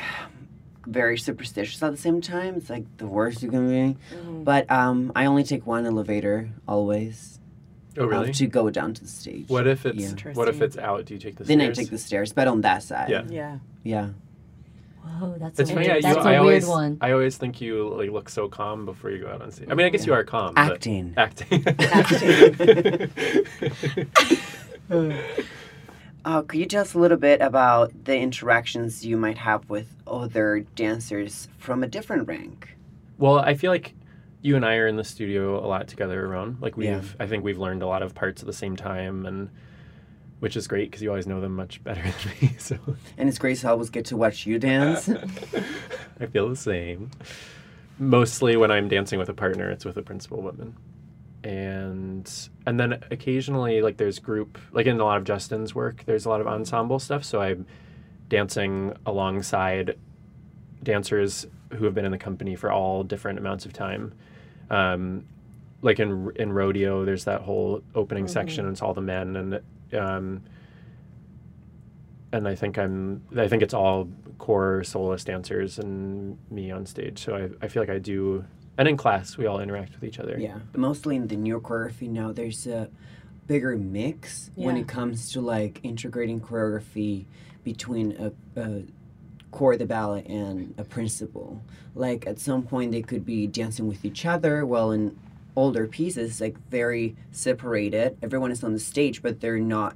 very 0.86 1.18
superstitious 1.18 1.82
at 1.82 1.90
the 1.92 1.96
same 1.98 2.20
time. 2.20 2.56
It's 2.56 2.70
like 2.70 2.84
the 2.96 3.06
worst 3.06 3.42
you 3.42 3.50
can 3.50 3.68
be. 3.68 3.96
But 4.44 4.70
um, 4.70 5.12
I 5.14 5.26
only 5.26 5.44
take 5.44 5.66
one 5.66 5.86
elevator 5.86 6.50
always 6.66 7.38
Oh 7.98 8.06
really? 8.06 8.32
to 8.32 8.46
go 8.46 8.70
down 8.70 8.94
to 8.94 9.02
the 9.02 9.08
stage. 9.08 9.48
What 9.48 9.66
if 9.66 9.84
it's 9.84 9.98
Yeah. 10.24 10.32
what 10.34 10.48
if 10.48 10.60
it's 10.62 10.78
out? 10.78 11.04
Do 11.06 11.14
you 11.14 11.20
take 11.20 11.36
the 11.36 11.44
Then 11.44 11.58
stairs? 11.58 11.78
I 11.78 11.82
take 11.82 11.90
the 11.90 11.98
stairs, 11.98 12.32
but 12.32 12.46
on 12.48 12.60
that 12.62 12.82
side. 12.82 13.10
Yeah. 13.10 13.24
Yeah. 13.28 13.58
Yeah. 13.82 14.08
Whoa, 15.02 15.36
that's 15.38 15.58
It's 15.58 15.70
a 15.70 15.74
funny. 15.74 15.88
weird, 15.88 16.04
I, 16.04 16.08
you, 16.08 16.14
that's 16.14 16.26
I 16.26 16.32
a 16.34 16.38
always, 16.40 16.66
one. 16.66 16.98
I 17.00 17.12
always 17.12 17.36
think 17.36 17.60
you 17.60 17.88
like 17.88 18.10
look 18.10 18.28
so 18.28 18.48
calm 18.48 18.84
before 18.86 19.10
you 19.10 19.18
go 19.18 19.28
out 19.28 19.42
on 19.42 19.50
stage. 19.50 19.68
I 19.70 19.74
mean, 19.74 19.86
I 19.86 19.90
guess 19.90 20.06
you 20.06 20.12
are 20.14 20.24
calm. 20.24 20.54
but- 20.54 20.72
Acting. 20.72 21.14
Acting. 21.16 21.64
Uh, 26.24 26.42
could 26.42 26.61
you 26.61 26.66
tell 26.66 26.83
us 26.83 26.94
a 26.94 26.98
little 26.98 27.16
bit 27.16 27.40
about 27.40 27.92
the 28.04 28.16
interactions 28.16 29.04
you 29.06 29.16
might 29.16 29.38
have 29.38 29.68
with 29.70 29.94
other 30.06 30.61
dancers 30.74 31.48
from 31.59 31.83
a 31.83 31.87
different 31.87 32.28
rank? 32.28 32.76
well, 33.18 33.38
I 33.38 33.54
feel 33.54 33.70
like 33.70 33.94
you 34.42 34.56
and 34.56 34.64
I 34.64 34.76
are 34.76 34.87
in 34.87 34.96
the 34.96 35.04
studio 35.04 35.62
a 35.62 35.68
lot 35.68 35.87
together 35.88 36.24
around. 36.24 36.56
Like 36.62 36.76
we've, 36.78 36.88
Yeah. 36.88 37.02
I 37.18 37.26
think 37.26 37.44
we've 37.44 37.59
learned 37.59 37.83
a 37.83 37.87
lot 37.87 38.02
of 38.02 38.14
parts 38.14 38.40
at 38.42 38.46
the 38.46 38.52
same 38.54 38.76
time, 38.76 39.26
and 39.26 39.50
which 40.38 40.56
is 40.56 40.66
great 40.66 40.90
because 40.90 41.02
you 41.02 41.11
always 41.11 41.26
know 41.26 41.38
them 41.42 41.54
much 41.54 41.85
better 41.85 42.00
than 42.02 42.33
me. 42.40 42.54
So 42.59 42.78
And 43.18 43.28
it's 43.28 43.38
great 43.38 43.59
to 43.59 43.68
always 43.70 43.90
get 43.90 44.06
to 44.06 44.16
watch 44.16 44.46
you 44.46 44.59
dance. 44.59 45.09
I 46.20 46.26
feel 46.26 46.48
the 46.48 46.56
same. 46.56 47.11
Mostly 47.98 48.56
when 48.56 48.70
I'm 48.70 48.88
dancing 48.88 49.18
with 49.18 49.28
a 49.28 49.35
partner, 49.35 49.70
it's 49.70 49.85
with 49.85 49.98
a 49.98 50.02
principal 50.02 50.40
woman. 50.40 50.74
And 51.42 52.31
and 52.66 52.79
then 52.79 53.03
occasionally 53.11 53.81
like 53.81 53.96
there's 53.96 54.18
group 54.18 54.59
like 54.72 54.87
in 54.87 55.00
a 55.00 55.05
lot 55.05 55.16
of 55.16 55.24
Justin's 55.24 55.74
work, 55.74 56.05
there's 56.05 56.26
a 56.26 56.29
lot 56.29 56.40
of 56.40 56.46
ensemble 56.46 56.98
stuff. 56.98 57.24
So 57.24 57.40
I'm 57.40 57.66
dancing 58.29 58.94
alongside 59.07 59.96
dancers 60.83 61.46
who 61.72 61.85
have 61.85 61.94
been 61.94 62.05
in 62.05 62.11
the 62.12 62.18
company 62.18 62.57
for 62.57 62.72
all 62.72 63.03
different 63.03 63.38
amounts 63.38 63.64
of 63.64 63.72
time. 63.72 64.12
Um, 64.70 65.24
like 65.83 65.98
in 65.98 66.31
in 66.37 66.53
rodeo, 66.53 67.05
there's 67.05 67.24
that 67.24 67.42
whole 67.42 67.83
opening 67.94 68.29
section, 68.29 68.66
and 68.66 68.72
it's 68.72 68.83
all 68.83 68.94
the 68.94 69.00
men, 69.00 69.37
and 69.37 69.61
um, 69.94 70.42
and 72.33 72.46
I 72.46 72.55
think 72.55 72.79
I'm 72.79 73.22
I 73.37 73.48
think 73.48 73.62
it's 73.62 73.74
all 73.74 74.09
core 74.38 74.85
soloist 74.85 75.26
dancers 75.26 75.79
and 75.79 76.38
me 76.50 76.70
on 76.70 76.87
stage. 76.87 77.22
So 77.22 77.35
I, 77.35 77.64
I 77.64 77.68
feel 77.68 77.83
like 77.83 77.90
I 77.90 77.98
do 77.98 78.44
and 78.80 78.88
in 78.88 78.96
class 78.96 79.36
we 79.36 79.44
all 79.44 79.60
interact 79.60 79.92
with 79.92 80.04
each 80.04 80.18
other. 80.18 80.36
yeah. 80.38 80.58
Mostly 80.74 81.14
in 81.14 81.28
the 81.28 81.36
new 81.36 81.60
choreography 81.60 82.08
now, 82.08 82.32
there's 82.32 82.66
a 82.66 82.88
bigger 83.46 83.76
mix 83.76 84.50
when 84.54 84.78
it 84.78 84.88
comes 84.88 85.30
to 85.32 85.40
like 85.42 85.80
integrating 85.82 86.40
choreography 86.40 87.26
between 87.62 88.16
a, 88.18 88.60
a 88.60 88.82
core 89.50 89.74
of 89.74 89.80
the 89.80 89.84
ballet 89.84 90.24
and 90.24 90.74
a 90.78 90.84
principal. 90.84 91.62
Like 91.94 92.26
at 92.26 92.38
some 92.38 92.62
point 92.62 92.92
they 92.92 93.02
could 93.02 93.26
be 93.26 93.46
dancing 93.46 93.86
with 93.86 94.02
each 94.02 94.24
other, 94.24 94.64
while 94.64 94.92
in 94.92 95.18
older 95.56 95.86
pieces, 95.86 96.40
like 96.40 96.56
very 96.70 97.16
separated. 97.32 98.16
Everyone 98.22 98.50
is 98.50 98.64
on 98.64 98.72
the 98.72 98.80
stage, 98.80 99.20
but 99.20 99.40
they're 99.40 99.58
not 99.58 99.94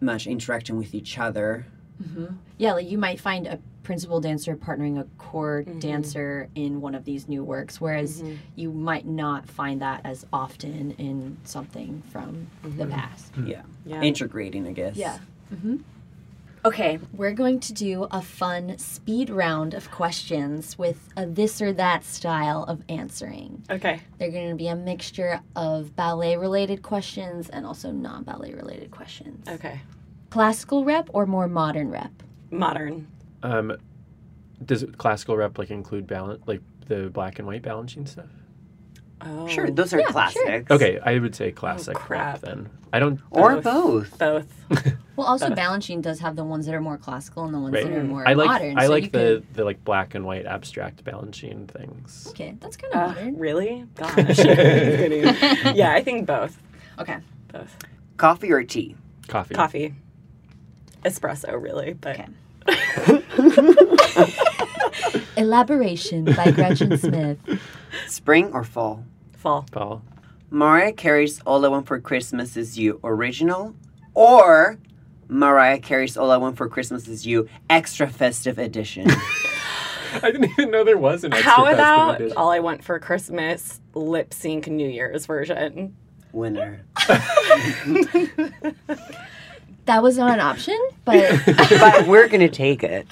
much 0.00 0.26
interacting 0.26 0.76
with 0.76 0.92
each 0.92 1.18
other. 1.18 1.66
Mm-hmm. 2.02 2.34
Yeah, 2.56 2.72
like 2.72 2.88
you 2.88 2.98
might 2.98 3.20
find 3.20 3.46
a 3.46 3.60
principal 3.88 4.20
dancer 4.20 4.54
partnering 4.54 5.00
a 5.00 5.04
core 5.16 5.64
Mm-hmm. 5.66 5.78
dancer 5.78 6.50
in 6.54 6.82
one 6.82 6.94
of 6.94 7.06
these 7.06 7.26
new 7.26 7.42
works, 7.42 7.80
whereas 7.80 8.22
you 8.54 8.70
might 8.70 9.06
not 9.06 9.48
find 9.48 9.80
that 9.80 10.02
as 10.04 10.26
often 10.30 10.90
in 10.98 11.38
something 11.44 12.02
from 12.12 12.48
the 12.62 12.84
past. 12.84 13.32
Yeah. 13.46 13.62
Yeah. 13.86 14.02
Integrating, 14.02 14.66
I 14.68 14.72
guess. 14.72 14.94
Yeah. 14.94 15.18
Mm-hmm. 15.54 15.76
Okay, 16.66 16.98
we're 17.14 17.32
going 17.32 17.60
to 17.60 17.72
do 17.72 18.06
a 18.10 18.20
fun 18.20 18.76
speed 18.76 19.30
round 19.30 19.72
of 19.72 19.90
questions 19.90 20.76
with 20.76 21.08
a 21.16 21.24
this 21.24 21.62
or 21.62 21.72
that 21.72 22.04
style 22.04 22.64
of 22.64 22.82
answering. 22.90 23.62
Okay. 23.70 24.02
They're 24.18 24.30
going 24.30 24.50
to 24.50 24.54
be 24.54 24.68
a 24.68 24.76
mixture 24.76 25.40
of 25.56 25.96
ballet 25.96 26.36
related 26.36 26.82
questions 26.82 27.48
and 27.48 27.64
also 27.64 27.90
non 27.90 28.24
ballet 28.24 28.52
related 28.52 28.90
questions. 28.90 29.48
Okay. 29.48 29.80
Classical 30.28 30.84
rep 30.84 31.08
or 31.14 31.24
more 31.24 31.48
modern 31.48 31.90
rep? 31.90 32.12
Modern. 32.50 33.06
Um, 33.42 33.76
does 34.64 34.84
classical 34.96 35.36
rep 35.36 35.58
like 35.58 35.70
include 35.70 36.06
balance 36.06 36.42
like 36.46 36.60
the 36.86 37.10
black 37.10 37.38
and 37.38 37.46
white 37.46 37.62
Balanchine 37.62 38.08
stuff? 38.08 38.26
Oh. 39.20 39.48
Sure, 39.48 39.68
those 39.70 39.92
are 39.92 39.98
Yeah, 39.98 40.04
sure. 40.06 40.12
classics. 40.12 40.70
Okay, 40.70 41.00
I 41.04 41.18
would 41.18 41.34
say 41.34 41.50
classic 41.50 41.96
oh, 41.96 42.00
crap. 42.00 42.34
rep 42.34 42.42
then. 42.42 42.70
I 42.92 43.00
don't 43.00 43.20
Or 43.32 43.56
Both. 43.60 44.16
both. 44.16 44.18
Both. 44.70 44.94
Well, 45.16 45.26
also 45.26 45.50
Balanchine 45.50 46.00
does 46.00 46.20
have 46.20 46.36
the 46.36 46.44
ones 46.44 46.64
that 46.66 46.76
are 46.76 46.80
more 46.80 46.96
classical 46.96 47.42
and 47.44 47.52
the 47.52 47.58
ones 47.58 47.74
Right. 47.74 47.82
that 47.88 47.92
are 47.92 48.04
more 48.04 48.22
I 48.28 48.34
like 48.34 48.46
modern. 48.46 48.78
I 48.78 48.84
so 48.86 48.90
like 48.92 49.10
the 49.10 49.18
could- 49.42 49.54
the 49.54 49.64
like 49.64 49.82
black 49.82 50.14
and 50.14 50.24
white 50.24 50.46
abstract 50.46 51.02
Balanchine 51.04 51.66
things. 51.66 52.28
Okay, 52.30 52.54
that's 52.60 52.76
kind 52.76 52.94
of 52.94 53.00
Uh, 53.00 53.06
modern. 53.08 53.36
really? 53.36 53.84
Gosh. 53.96 54.38
Yeah, 54.38 55.92
I 55.92 56.02
think 56.04 56.24
both. 56.28 56.56
Okay. 57.00 57.16
Both. 57.52 57.76
Coffee 58.16 58.52
or 58.52 58.62
tea? 58.62 58.94
Coffee. 59.26 59.54
Coffee. 59.56 59.94
espresso, 61.04 61.60
really, 61.60 61.94
but 61.94 62.20
Elaboration 65.36 66.24
by 66.24 66.50
Gretchen 66.50 66.98
Smith. 66.98 67.38
Spring 68.06 68.52
or 68.52 68.64
fall? 68.64 69.04
fall. 69.36 69.66
Paul. 69.70 70.02
Mariah 70.50 70.92
Carey's 70.92 71.40
All 71.42 71.64
I 71.64 71.68
Want 71.68 71.86
for 71.86 72.00
Christmas 72.00 72.56
Is 72.56 72.78
You 72.78 72.98
original 73.04 73.74
or 74.14 74.78
Mariah 75.28 75.78
Carey's 75.78 76.16
All 76.16 76.30
I 76.30 76.36
Want 76.38 76.56
for 76.56 76.68
Christmas 76.68 77.06
Is 77.06 77.26
You 77.26 77.48
extra 77.70 78.08
festive 78.08 78.58
edition. 78.58 79.06
I 80.22 80.30
didn't 80.32 80.50
even 80.52 80.70
know 80.70 80.84
there 80.84 80.96
was 80.98 81.22
an 81.22 81.34
extra 81.34 81.50
How 81.50 81.64
festive 81.64 81.78
about 81.78 82.14
edition. 82.16 82.36
all 82.38 82.50
I 82.50 82.60
want 82.60 82.82
for 82.82 82.98
Christmas 82.98 83.80
lip 83.94 84.32
sync 84.32 84.66
New 84.66 84.88
Year's 84.88 85.26
version? 85.26 85.94
Winner. 86.32 86.80
That 89.88 90.02
was 90.02 90.18
not 90.18 90.34
an 90.34 90.40
option, 90.40 90.78
but 91.06 91.40
but 91.46 92.06
we're 92.06 92.28
gonna 92.28 92.50
take 92.50 92.84
it. 92.84 93.06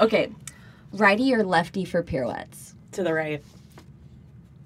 okay. 0.00 0.30
Righty 0.92 1.34
or 1.34 1.42
lefty 1.42 1.84
for 1.84 2.04
pirouettes? 2.04 2.76
To 2.92 3.02
the 3.02 3.12
right. 3.12 3.42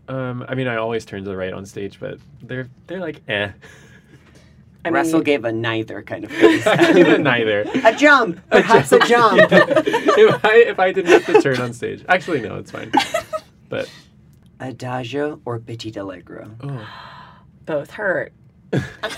Um, 0.07 0.45
I 0.47 0.55
mean, 0.55 0.69
I 0.69 0.77
always 0.77 1.07
turn 1.07 1.25
to 1.25 1.31
the 1.31 1.37
right 1.37 1.55
on 1.55 1.65
stage, 1.65 1.99
but 1.99 2.19
they're 2.43 2.69
they're 2.87 3.01
like 3.01 3.23
eh. 3.27 3.53
I 4.85 4.91
Russell 4.91 5.21
mean, 5.21 5.25
gave 5.25 5.45
a 5.47 5.53
neither 5.53 6.03
kind 6.03 6.25
of 6.25 6.31
face. 6.31 6.67
Neither. 7.19 7.65
a 7.83 7.97
jump, 7.97 8.39
perhaps 8.51 8.93
a 8.93 8.99
jump. 9.07 9.41
if 9.51 10.45
I 10.45 10.57
if 10.57 10.79
I 10.79 10.93
didn't 10.93 11.11
have 11.11 11.25
to 11.25 11.41
turn 11.41 11.59
on 11.59 11.73
stage, 11.73 12.05
actually 12.07 12.43
no, 12.43 12.57
it's 12.57 12.71
fine. 12.71 12.93
But 13.71 13.91
Adagio 14.61 15.41
or 15.47 15.59
Petit 15.59 15.95
Allegro. 15.97 16.51
oh, 16.63 16.87
both 17.65 17.93
hurt. 17.93 18.35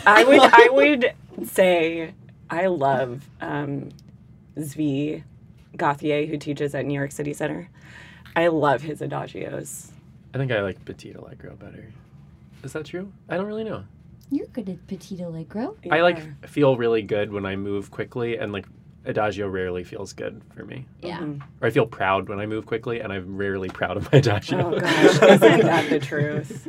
I 0.06 0.24
would 0.24 0.40
I 0.40 0.68
would 0.72 1.48
say 1.48 2.12
I 2.48 2.66
love 2.66 3.28
um, 3.40 3.90
Zvi 4.56 5.22
Gauthier 5.76 6.26
who 6.26 6.36
teaches 6.36 6.74
at 6.74 6.86
New 6.86 6.94
York 6.94 7.12
City 7.12 7.32
Center. 7.32 7.68
I 8.36 8.48
love 8.48 8.82
his 8.82 9.00
adagios. 9.00 9.90
I 10.34 10.38
think 10.38 10.52
I 10.52 10.60
like 10.62 10.84
Petit 10.84 11.12
Allegro 11.12 11.56
better. 11.56 11.92
Is 12.62 12.72
that 12.74 12.86
true? 12.86 13.12
I 13.28 13.36
don't 13.36 13.46
really 13.46 13.64
know. 13.64 13.84
You're 14.30 14.46
good 14.48 14.68
at 14.68 14.86
Petit 14.86 15.20
Allegro. 15.22 15.76
I 15.90 16.02
like 16.02 16.46
feel 16.46 16.76
really 16.76 17.02
good 17.02 17.32
when 17.32 17.44
I 17.44 17.56
move 17.56 17.90
quickly, 17.90 18.36
and 18.36 18.52
like 18.52 18.66
Adagio 19.04 19.48
rarely 19.48 19.82
feels 19.82 20.12
good 20.12 20.40
for 20.54 20.64
me. 20.64 20.86
Yeah. 21.02 21.22
Or 21.60 21.66
I 21.66 21.70
feel 21.70 21.86
proud 21.86 22.28
when 22.28 22.38
I 22.38 22.46
move 22.46 22.66
quickly, 22.66 23.00
and 23.00 23.12
I'm 23.12 23.36
rarely 23.36 23.68
proud 23.68 23.96
of 23.96 24.12
my 24.12 24.18
Adagio. 24.18 24.74
Oh 24.76 24.78
gosh, 24.78 25.04
isn't 25.22 25.40
that 25.40 25.90
the 25.90 25.98
truth? 26.06 26.68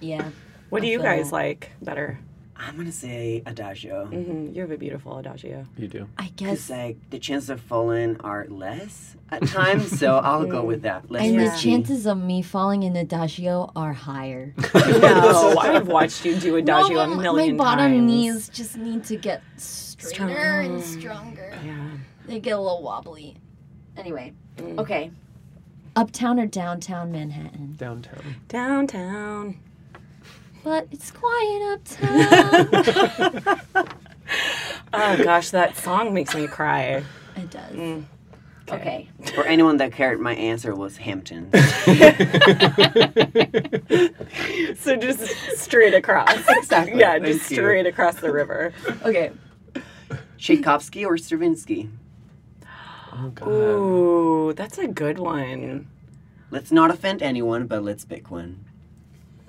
Yeah. 0.00 0.28
What 0.70 0.82
do 0.82 0.88
you 0.88 0.98
guys 1.00 1.30
like 1.32 1.70
better? 1.82 2.18
I'm 2.56 2.76
gonna 2.76 2.92
say 2.92 3.42
Adagio. 3.46 4.04
hmm 4.06 4.52
You 4.54 4.60
have 4.60 4.70
a 4.70 4.76
beautiful 4.76 5.16
adagio. 5.16 5.64
you 5.78 5.88
do. 5.88 6.06
I 6.18 6.30
Because 6.36 6.68
guess. 6.68 6.70
like 6.70 6.96
the 7.08 7.18
chances 7.18 7.48
of 7.48 7.60
falling 7.60 8.20
are 8.20 8.46
less 8.50 9.16
at 9.30 9.46
times, 9.48 9.98
so 9.98 10.18
I'll 10.22 10.44
go 10.44 10.62
with 10.62 10.82
that. 10.82 11.10
Less 11.10 11.22
And 11.22 11.40
the 11.40 11.56
chances 11.58 12.06
of 12.06 12.18
me 12.18 12.42
falling 12.42 12.82
in 12.82 12.96
adagio 12.96 13.72
are 13.74 13.94
higher. 13.94 14.52
No, 14.74 15.56
I've 15.58 15.88
watched 15.88 16.24
you 16.26 16.36
do 16.36 16.56
adagio 16.56 16.96
No, 16.96 17.00
a 17.00 17.06
my- 17.16 17.22
million 17.22 17.56
My 17.56 17.64
bottom 17.64 17.92
times. 17.92 18.06
knees 18.06 18.48
just 18.50 18.76
need 18.76 19.04
to 19.04 19.16
get 19.16 19.42
straighter 19.56 20.60
and 20.60 20.82
stronger. 20.82 21.52
Yeah. 21.64 21.90
They 22.26 22.40
get 22.40 22.52
a 22.52 22.60
little 22.60 22.82
wobbly. 22.82 23.36
Anyway, 23.96 24.34
Mm. 24.58 24.78
okay. 24.78 25.10
Uptown 25.96 26.38
or 26.38 26.46
downtown 26.46 27.10
Manhattan? 27.10 27.74
Downtown. 27.78 28.36
Downtown. 28.48 29.56
But 30.64 30.88
it's 30.90 31.10
quiet 31.10 31.62
uptown. 31.72 33.86
Oh 34.92 35.16
gosh, 35.22 35.50
that 35.50 35.76
song 35.76 36.12
makes 36.14 36.34
me 36.36 36.46
cry. 36.48 37.02
it 37.36 37.50
does. 37.50 37.72
Mm. 37.72 38.04
Okay. 38.70 39.08
For 39.34 39.44
anyone 39.44 39.76
that 39.78 39.92
cared, 39.92 40.20
my 40.20 40.34
answer 40.34 40.74
was 40.74 40.96
Hampton. 40.96 41.50
So 44.76 44.96
just 44.96 45.20
straight 45.58 45.94
across. 45.94 46.32
Exactly. 46.48 46.98
Yeah, 47.00 47.12
Thank 47.12 47.26
just 47.26 47.50
you. 47.50 47.56
straight 47.56 47.86
across 47.86 48.16
the 48.16 48.32
river. 48.32 48.72
Okay. 49.04 49.30
Tchaikovsky 50.38 51.04
or 51.04 51.18
Stravinsky? 51.18 51.88
Oh 53.12 53.30
god. 53.34 53.48
Ooh, 53.48 54.52
that's 54.54 54.78
a 54.78 54.88
good 54.88 55.18
one. 55.18 55.88
Let's 56.50 56.72
not 56.72 56.90
offend 56.90 57.22
anyone, 57.22 57.66
but 57.66 57.82
let's 57.84 58.04
pick 58.04 58.30
one. 58.30 58.64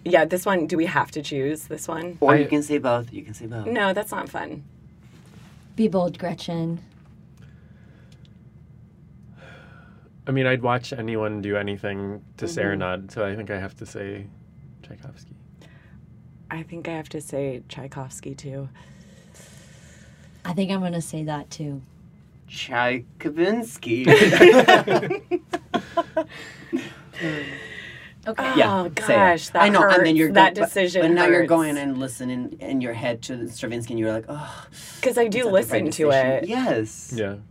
Yeah, 0.03 0.25
this 0.25 0.45
one. 0.45 0.67
Do 0.67 0.77
we 0.77 0.85
have 0.87 1.11
to 1.11 1.21
choose 1.21 1.65
this 1.65 1.87
one? 1.87 2.17
Or 2.21 2.35
you 2.35 2.47
can 2.47 2.63
say 2.63 2.77
both. 2.79 3.13
You 3.13 3.23
can 3.23 3.33
say 3.33 3.45
both. 3.45 3.67
No, 3.67 3.93
that's 3.93 4.11
not 4.11 4.29
fun. 4.29 4.63
Be 5.75 5.87
bold, 5.87 6.17
Gretchen. 6.17 6.81
I 10.27 10.31
mean, 10.31 10.45
I'd 10.47 10.61
watch 10.61 10.93
anyone 10.93 11.41
do 11.41 11.55
anything 11.57 12.21
to 12.37 12.45
Mm-hmm. 12.45 12.53
serenade, 12.53 13.11
so 13.11 13.25
I 13.25 13.35
think 13.35 13.49
I 13.51 13.59
have 13.59 13.75
to 13.77 13.85
say 13.85 14.27
Tchaikovsky. 14.83 15.35
I 16.49 16.63
think 16.63 16.87
I 16.87 16.93
have 16.93 17.09
to 17.09 17.21
say 17.21 17.63
Tchaikovsky 17.69 18.35
too. 18.35 18.69
I 20.43 20.53
think 20.53 20.71
I'm 20.71 20.79
going 20.79 20.93
to 20.93 21.01
say 21.01 21.23
that 21.23 21.49
too. 21.49 21.81
Tchaikovsky. 22.47 24.05
Okay. 28.27 28.53
yeah, 28.55 28.81
oh 28.81 28.83
say 28.83 28.89
it. 29.13 29.17
gosh, 29.17 29.49
that 29.49 29.63
I 29.63 29.69
know, 29.69 29.81
hurts. 29.81 29.97
and 29.97 30.05
then 30.05 30.15
you're 30.15 30.31
that 30.33 30.53
go- 30.55 30.63
decision. 30.63 31.01
But, 31.01 31.11
now 31.11 31.25
you're 31.25 31.45
going 31.47 31.77
and 31.77 31.97
listening 31.97 32.55
in 32.59 32.79
your 32.81 32.93
head 32.93 33.21
to 33.23 33.49
Stravinsky, 33.49 33.93
and 33.93 33.99
you're 33.99 34.11
like, 34.13 34.25
oh, 34.29 34.67
because 34.97 35.17
I 35.17 35.27
do 35.27 35.49
listen 35.49 35.85
right 35.85 35.91
to 35.93 36.05
decision? 36.05 36.27
it. 36.43 36.47
Yes, 36.47 37.13
Yeah, 37.15 37.33
it's 37.33 37.41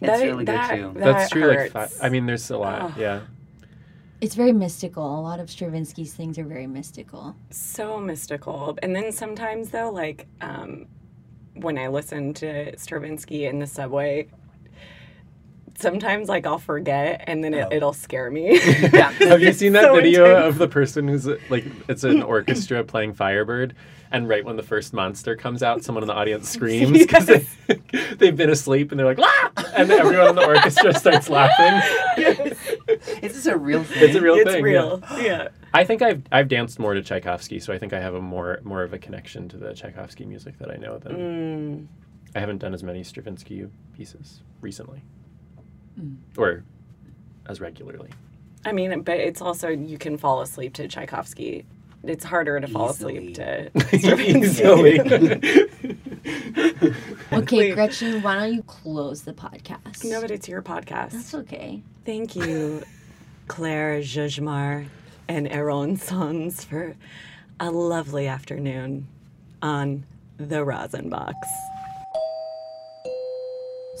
That- 0.00 0.22
really 0.22 0.44
that- 0.44 0.70
good 0.70 0.76
too. 0.76 0.92
that 1.00 1.04
that's 1.04 1.30
true. 1.30 1.46
Like, 1.48 1.72
hurts. 1.72 1.98
fi- 1.98 2.06
I 2.06 2.08
mean, 2.08 2.26
there's 2.26 2.48
a 2.50 2.56
lot. 2.58 2.82
Oh. 2.82 2.94
Yeah, 3.00 3.20
It's 4.20 4.36
very 4.36 4.52
mystical. 4.52 5.18
A 5.18 5.22
lot 5.22 5.40
of 5.40 5.48
Stravinsky's 5.50 6.14
things 6.14 6.38
are 6.38 6.44
very 6.44 6.68
mystical. 6.68 7.34
so 7.50 7.98
mystical. 7.98 8.78
And 8.80 8.94
then 8.94 9.10
sometimes 9.10 9.70
though, 9.70 9.90
like 9.90 10.28
um, 10.40 10.86
when 11.54 11.76
I 11.78 11.88
listen 11.88 12.32
to 12.34 12.78
Stravinsky 12.78 13.46
in 13.46 13.58
the 13.58 13.66
subway, 13.66 14.28
sometimes 15.78 16.28
like 16.28 16.46
I'll 16.46 16.58
forget 16.58 17.24
and 17.26 17.42
then 17.42 17.54
it, 17.54 17.66
Oh. 17.70 17.74
it'll 17.76 17.92
scare 17.92 18.30
me. 18.30 18.54
yeah, 18.92 19.10
Have 19.20 19.40
you 19.40 19.52
seen 19.52 19.72
that 19.74 19.84
so 19.84 19.94
video 19.94 20.24
intense. 20.26 20.46
of 20.54 20.58
the 20.58 20.68
person 20.68 21.08
who's 21.08 21.26
like, 21.50 21.64
it's 21.88 22.04
an 22.04 22.22
orchestra 22.22 22.84
playing 22.84 23.14
Firebird, 23.14 23.74
and 24.10 24.28
right 24.28 24.44
when 24.44 24.56
the 24.56 24.62
first 24.62 24.92
monster 24.92 25.34
comes 25.36 25.62
out, 25.62 25.82
someone 25.82 26.02
in 26.04 26.08
the 26.08 26.14
audience 26.14 26.48
screams 26.56 26.92
because 26.98 27.26
they, 27.26 27.46
they've 28.18 28.36
been 28.36 28.50
asleep 28.50 28.90
and 28.90 28.98
they're 28.98 29.06
like, 29.06 29.18
ah! 29.20 29.50
and 29.74 29.88
then 29.88 29.98
everyone 30.00 30.28
in 30.28 30.34
the 30.36 30.46
orchestra 30.46 30.92
starts 30.94 31.28
laughing. 31.30 31.80
is 33.22 33.34
this 33.34 33.46
a 33.46 33.56
real 33.56 33.82
thing? 33.84 34.02
It's 34.02 34.14
a 34.16 34.20
real 34.20 34.34
it's 34.34 34.50
thing. 34.50 34.64
yeah. 34.66 34.70
real. 34.70 35.02
Yeah. 35.18 35.48
I 35.74 35.84
think 35.84 36.02
I've 36.02 36.22
I've 36.30 36.48
danced 36.48 36.78
more 36.78 36.92
to 36.92 37.02
Tchaikovsky, 37.02 37.58
so 37.58 37.72
I 37.72 37.78
think 37.78 37.92
I 37.94 38.00
have 38.00 38.14
a 38.14 38.20
more 38.20 38.60
more 38.62 38.82
of 38.82 38.92
a 38.92 38.98
connection 38.98 39.48
to 39.50 39.56
the 39.56 39.72
Tchaikovsky 39.72 40.26
music 40.26 40.58
that 40.58 40.70
I 40.70 40.76
know 40.76 40.98
than 40.98 41.12
Mm. 41.12 41.86
I 42.36 42.40
haven't 42.40 42.58
done 42.58 42.74
as 42.74 42.82
many 42.82 43.02
Stravinsky 43.02 43.66
pieces 43.96 44.42
recently, 44.60 45.02
Mm. 46.00 46.16
or 46.36 46.64
as 47.46 47.60
regularly. 47.60 48.10
I 48.64 48.72
mean, 48.72 49.02
but 49.02 49.18
it's 49.18 49.42
also 49.42 49.68
you 49.68 49.98
can 49.98 50.16
fall 50.16 50.40
asleep 50.40 50.74
to 50.74 50.88
Tchaikovsky. 50.88 51.64
It's 52.04 52.24
harder 52.24 52.58
to 52.60 52.66
fall 52.66 52.90
asleep 52.90 53.34
to 53.36 53.70
Easily. 53.92 54.98
Okay, 57.32 57.72
Gretchen, 57.72 58.22
why 58.22 58.34
don't 58.36 58.54
you 58.54 58.62
close 58.64 59.22
the 59.22 59.32
podcast? 59.32 60.04
No, 60.04 60.20
but 60.20 60.30
it's 60.30 60.48
your 60.48 60.62
podcast. 60.62 61.10
That's 61.12 61.34
okay. 61.34 61.82
Thank 62.04 62.36
you, 62.36 62.82
Claire 63.48 64.00
Kretzschmar 64.00 64.86
and 65.28 65.48
Aaron 65.48 65.96
Sanz, 65.96 66.64
for 66.64 66.94
a 67.60 67.70
lovely 67.70 68.26
afternoon 68.26 69.06
on 69.62 70.04
the 70.38 70.64
Rosin 70.64 71.08
Box. 71.08 71.36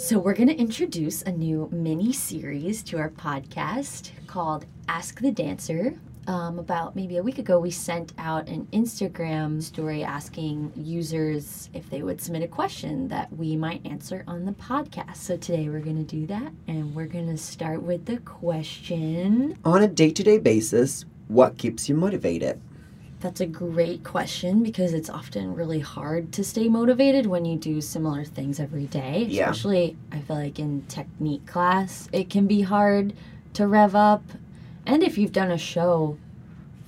So, 0.02 0.18
we're 0.18 0.34
going 0.34 0.48
to 0.48 0.56
introduce 0.56 1.22
a 1.22 1.30
new 1.30 1.68
mini 1.70 2.12
series 2.12 2.82
to 2.82 2.98
our 2.98 3.10
podcast 3.10 4.10
called 4.26 4.66
Ask 4.88 5.20
the 5.20 5.30
Dancer. 5.30 5.94
Um, 6.26 6.58
about 6.58 6.96
maybe 6.96 7.18
a 7.18 7.22
week 7.22 7.38
ago, 7.38 7.60
we 7.60 7.70
sent 7.70 8.12
out 8.18 8.48
an 8.48 8.66
Instagram 8.72 9.62
story 9.62 10.02
asking 10.02 10.72
users 10.74 11.70
if 11.72 11.88
they 11.88 12.02
would 12.02 12.20
submit 12.20 12.42
a 12.42 12.48
question 12.48 13.06
that 13.08 13.32
we 13.32 13.54
might 13.54 13.86
answer 13.86 14.24
on 14.26 14.44
the 14.44 14.50
podcast. 14.54 15.18
So, 15.18 15.36
today 15.36 15.68
we're 15.68 15.78
going 15.78 16.04
to 16.04 16.16
do 16.16 16.26
that, 16.26 16.52
and 16.66 16.92
we're 16.96 17.06
going 17.06 17.28
to 17.28 17.38
start 17.38 17.80
with 17.80 18.04
the 18.06 18.16
question. 18.18 19.56
On 19.64 19.84
a 19.84 19.88
day 19.88 20.10
to 20.10 20.22
day 20.24 20.38
basis, 20.38 21.04
what 21.28 21.58
keeps 21.58 21.88
you 21.88 21.94
motivated? 21.94 22.60
That's 23.22 23.40
a 23.40 23.46
great 23.46 24.02
question 24.02 24.64
because 24.64 24.92
it's 24.92 25.08
often 25.08 25.54
really 25.54 25.78
hard 25.78 26.32
to 26.32 26.42
stay 26.42 26.68
motivated 26.68 27.26
when 27.26 27.44
you 27.44 27.56
do 27.56 27.80
similar 27.80 28.24
things 28.24 28.58
every 28.58 28.86
day. 28.86 29.26
Yeah. 29.28 29.48
Especially, 29.50 29.96
I 30.10 30.18
feel 30.18 30.34
like 30.36 30.58
in 30.58 30.82
technique 30.88 31.46
class, 31.46 32.08
it 32.12 32.28
can 32.30 32.48
be 32.48 32.62
hard 32.62 33.14
to 33.54 33.68
rev 33.68 33.94
up. 33.94 34.24
And 34.86 35.04
if 35.04 35.16
you've 35.16 35.30
done 35.30 35.52
a 35.52 35.56
show 35.58 36.18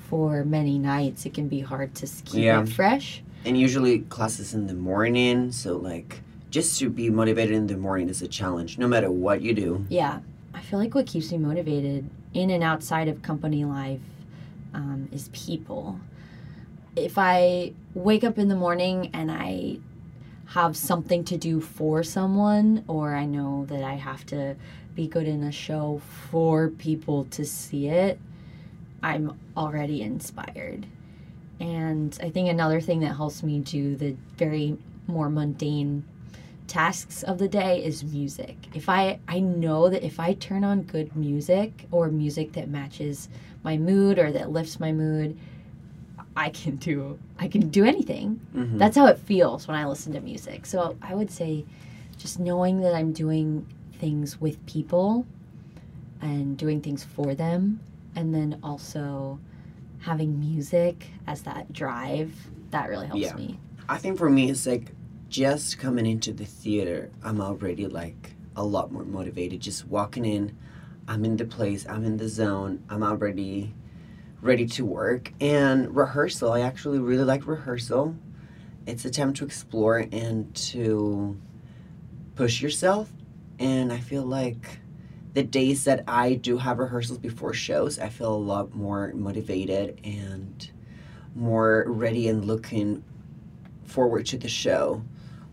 for 0.08 0.42
many 0.44 0.76
nights, 0.76 1.24
it 1.24 1.34
can 1.34 1.46
be 1.46 1.60
hard 1.60 1.94
to 1.96 2.06
keep 2.24 2.42
Yeah. 2.42 2.62
it 2.62 2.68
fresh. 2.68 3.22
And 3.44 3.56
usually 3.56 4.00
classes 4.00 4.54
in 4.54 4.66
the 4.66 4.74
morning, 4.74 5.52
so 5.52 5.76
like 5.76 6.20
just 6.50 6.80
to 6.80 6.90
be 6.90 7.10
motivated 7.10 7.54
in 7.54 7.68
the 7.68 7.76
morning 7.76 8.08
is 8.08 8.22
a 8.22 8.28
challenge, 8.28 8.76
no 8.76 8.88
matter 8.88 9.08
what 9.10 9.40
you 9.40 9.54
do. 9.54 9.84
Yeah, 9.88 10.18
I 10.52 10.60
feel 10.62 10.80
like 10.80 10.96
what 10.96 11.06
keeps 11.06 11.30
me 11.30 11.38
motivated 11.38 12.10
in 12.32 12.50
and 12.50 12.64
outside 12.64 13.06
of 13.06 13.22
company 13.22 13.64
life 13.64 14.00
um, 14.72 15.08
is 15.12 15.28
people. 15.32 16.00
If 16.96 17.18
I 17.18 17.72
wake 17.94 18.24
up 18.24 18.38
in 18.38 18.48
the 18.48 18.56
morning 18.56 19.10
and 19.12 19.30
I 19.30 19.78
have 20.46 20.76
something 20.76 21.24
to 21.24 21.36
do 21.36 21.60
for 21.60 22.02
someone, 22.02 22.84
or 22.86 23.14
I 23.14 23.24
know 23.24 23.66
that 23.68 23.82
I 23.82 23.94
have 23.94 24.24
to 24.26 24.54
be 24.94 25.08
good 25.08 25.26
in 25.26 25.42
a 25.42 25.50
show 25.50 26.00
for 26.30 26.68
people 26.68 27.24
to 27.32 27.44
see 27.44 27.88
it, 27.88 28.20
I'm 29.02 29.38
already 29.56 30.02
inspired. 30.02 30.86
And 31.58 32.16
I 32.22 32.30
think 32.30 32.48
another 32.48 32.80
thing 32.80 33.00
that 33.00 33.16
helps 33.16 33.42
me 33.42 33.58
do 33.58 33.96
the 33.96 34.16
very 34.36 34.78
more 35.06 35.28
mundane 35.28 36.04
tasks 36.66 37.22
of 37.22 37.38
the 37.38 37.48
day 37.48 37.84
is 37.84 38.04
music. 38.04 38.56
If 38.72 38.88
I 38.88 39.18
I 39.28 39.40
know 39.40 39.88
that 39.90 40.02
if 40.02 40.18
I 40.18 40.34
turn 40.34 40.64
on 40.64 40.82
good 40.82 41.14
music 41.14 41.86
or 41.90 42.08
music 42.08 42.52
that 42.52 42.68
matches 42.68 43.28
my 43.62 43.76
mood 43.76 44.18
or 44.18 44.32
that 44.32 44.50
lifts 44.50 44.80
my 44.80 44.92
mood, 44.92 45.38
I 46.36 46.48
can 46.50 46.76
do 46.76 47.18
I 47.38 47.48
can 47.48 47.68
do 47.68 47.84
anything. 47.84 48.40
Mhm. 48.54 48.78
That's 48.78 48.96
how 48.96 49.06
it 49.06 49.18
feels 49.18 49.68
when 49.68 49.76
I 49.76 49.86
listen 49.86 50.12
to 50.14 50.20
music. 50.20 50.66
So 50.66 50.96
I 51.02 51.14
would 51.14 51.30
say 51.30 51.64
just 52.18 52.38
knowing 52.40 52.80
that 52.80 52.94
I'm 52.94 53.12
doing 53.12 53.66
things 53.92 54.40
with 54.40 54.64
people 54.66 55.26
and 56.20 56.56
doing 56.56 56.80
things 56.80 57.04
for 57.04 57.34
them 57.34 57.80
and 58.16 58.34
then 58.34 58.58
also 58.62 59.38
having 60.00 60.38
music 60.40 61.06
as 61.26 61.42
that 61.42 61.72
drive 61.72 62.32
that 62.70 62.88
really 62.88 63.06
helps 63.06 63.22
Yeah. 63.22 63.34
me. 63.36 63.58
I 63.88 63.98
think 63.98 64.18
for 64.18 64.28
me, 64.30 64.50
it's 64.50 64.66
like 64.66 64.92
just 65.28 65.78
coming 65.78 66.06
into 66.06 66.32
the 66.32 66.44
theater, 66.44 67.10
I'm 67.22 67.40
already 67.40 67.86
like 67.86 68.34
a 68.56 68.64
lot 68.64 68.92
more 68.92 69.04
motivated. 69.04 69.60
Just 69.60 69.86
walking 69.88 70.24
in, 70.24 70.52
I'm 71.08 71.24
in 71.24 71.36
the 71.36 71.44
place, 71.44 71.86
I'm 71.88 72.04
in 72.04 72.16
the 72.16 72.28
zone, 72.28 72.80
I'm 72.88 73.02
already 73.02 73.74
ready 74.44 74.66
to 74.66 74.84
work. 74.84 75.32
And 75.40 75.96
rehearsal, 75.96 76.52
I 76.52 76.60
actually 76.60 76.98
really 76.98 77.24
like 77.24 77.46
rehearsal. 77.46 78.14
It's 78.86 79.04
a 79.06 79.10
time 79.10 79.32
to 79.34 79.44
explore 79.44 80.04
and 80.12 80.54
to 80.54 81.40
push 82.36 82.60
yourself. 82.60 83.10
And 83.58 83.90
I 83.90 83.98
feel 83.98 84.22
like 84.22 84.80
the 85.32 85.42
days 85.42 85.84
that 85.84 86.04
I 86.06 86.34
do 86.34 86.58
have 86.58 86.78
rehearsals 86.78 87.18
before 87.18 87.54
shows, 87.54 87.98
I 87.98 88.10
feel 88.10 88.34
a 88.34 88.36
lot 88.36 88.74
more 88.74 89.12
motivated 89.14 89.98
and 90.04 90.70
more 91.34 91.84
ready 91.88 92.28
and 92.28 92.44
looking 92.44 93.02
forward 93.86 94.26
to 94.26 94.36
the 94.36 94.48
show 94.48 95.02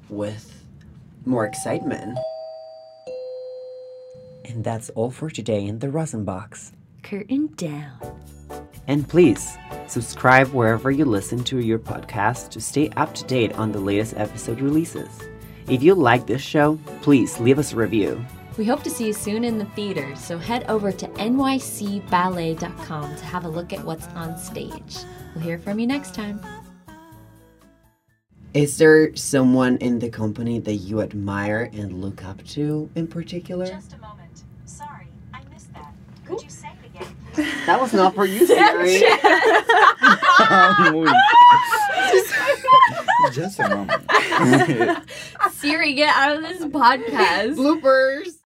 with 0.09 0.65
more 1.25 1.45
excitement. 1.45 2.19
And 4.43 4.65
that's 4.65 4.89
all 4.89 5.11
for 5.11 5.29
today 5.29 5.65
in 5.65 5.79
the 5.79 5.89
Rosin 5.89 6.25
Box. 6.25 6.73
Curtain 7.03 7.53
down. 7.55 8.21
And 8.91 9.07
please 9.07 9.57
subscribe 9.87 10.49
wherever 10.49 10.91
you 10.91 11.05
listen 11.05 11.45
to 11.45 11.59
your 11.59 11.79
podcast 11.79 12.49
to 12.49 12.59
stay 12.59 12.89
up 12.97 13.15
to 13.15 13.23
date 13.23 13.53
on 13.53 13.71
the 13.71 13.79
latest 13.79 14.15
episode 14.17 14.59
releases. 14.59 15.07
If 15.69 15.81
you 15.81 15.95
like 15.95 16.27
this 16.27 16.41
show, 16.41 16.77
please 17.01 17.39
leave 17.39 17.57
us 17.57 17.71
a 17.71 17.77
review. 17.77 18.21
We 18.57 18.65
hope 18.65 18.83
to 18.83 18.89
see 18.89 19.07
you 19.07 19.13
soon 19.13 19.45
in 19.45 19.57
the 19.57 19.65
theater, 19.77 20.13
so 20.17 20.37
head 20.37 20.65
over 20.67 20.91
to 20.91 21.07
nycballet.com 21.07 23.15
to 23.15 23.23
have 23.23 23.45
a 23.45 23.47
look 23.47 23.71
at 23.71 23.85
what's 23.85 24.07
on 24.07 24.37
stage. 24.37 24.97
We'll 25.35 25.45
hear 25.45 25.57
from 25.57 25.79
you 25.79 25.87
next 25.87 26.13
time. 26.13 26.41
Is 28.53 28.77
there 28.77 29.15
someone 29.15 29.77
in 29.77 29.99
the 29.99 30.09
company 30.09 30.59
that 30.59 30.75
you 30.75 30.99
admire 30.99 31.69
and 31.71 32.01
look 32.01 32.25
up 32.25 32.45
to 32.47 32.89
in 32.95 33.07
particular? 33.07 33.67
Just 33.67 33.93
a 33.93 33.97
moment. 33.99 34.43
Sorry, 34.65 35.07
I 35.33 35.43
missed 35.53 35.73
that. 35.75 35.93
Could 36.25 36.43
you 36.43 36.49
say 36.49 36.73
it 36.83 36.87
again, 36.87 37.05
please? 37.05 37.20
That 37.35 37.79
was 37.79 37.93
not 37.93 38.13
for 38.15 38.25
you, 38.25 38.45
Siri. 38.45 39.01
Just 43.31 43.59
a 43.59 43.69
moment. 43.69 45.07
Siri, 45.51 45.93
get 45.93 46.13
out 46.15 46.35
of 46.37 46.41
this 46.43 46.61
podcast. 46.65 47.55
Bloopers. 47.55 48.37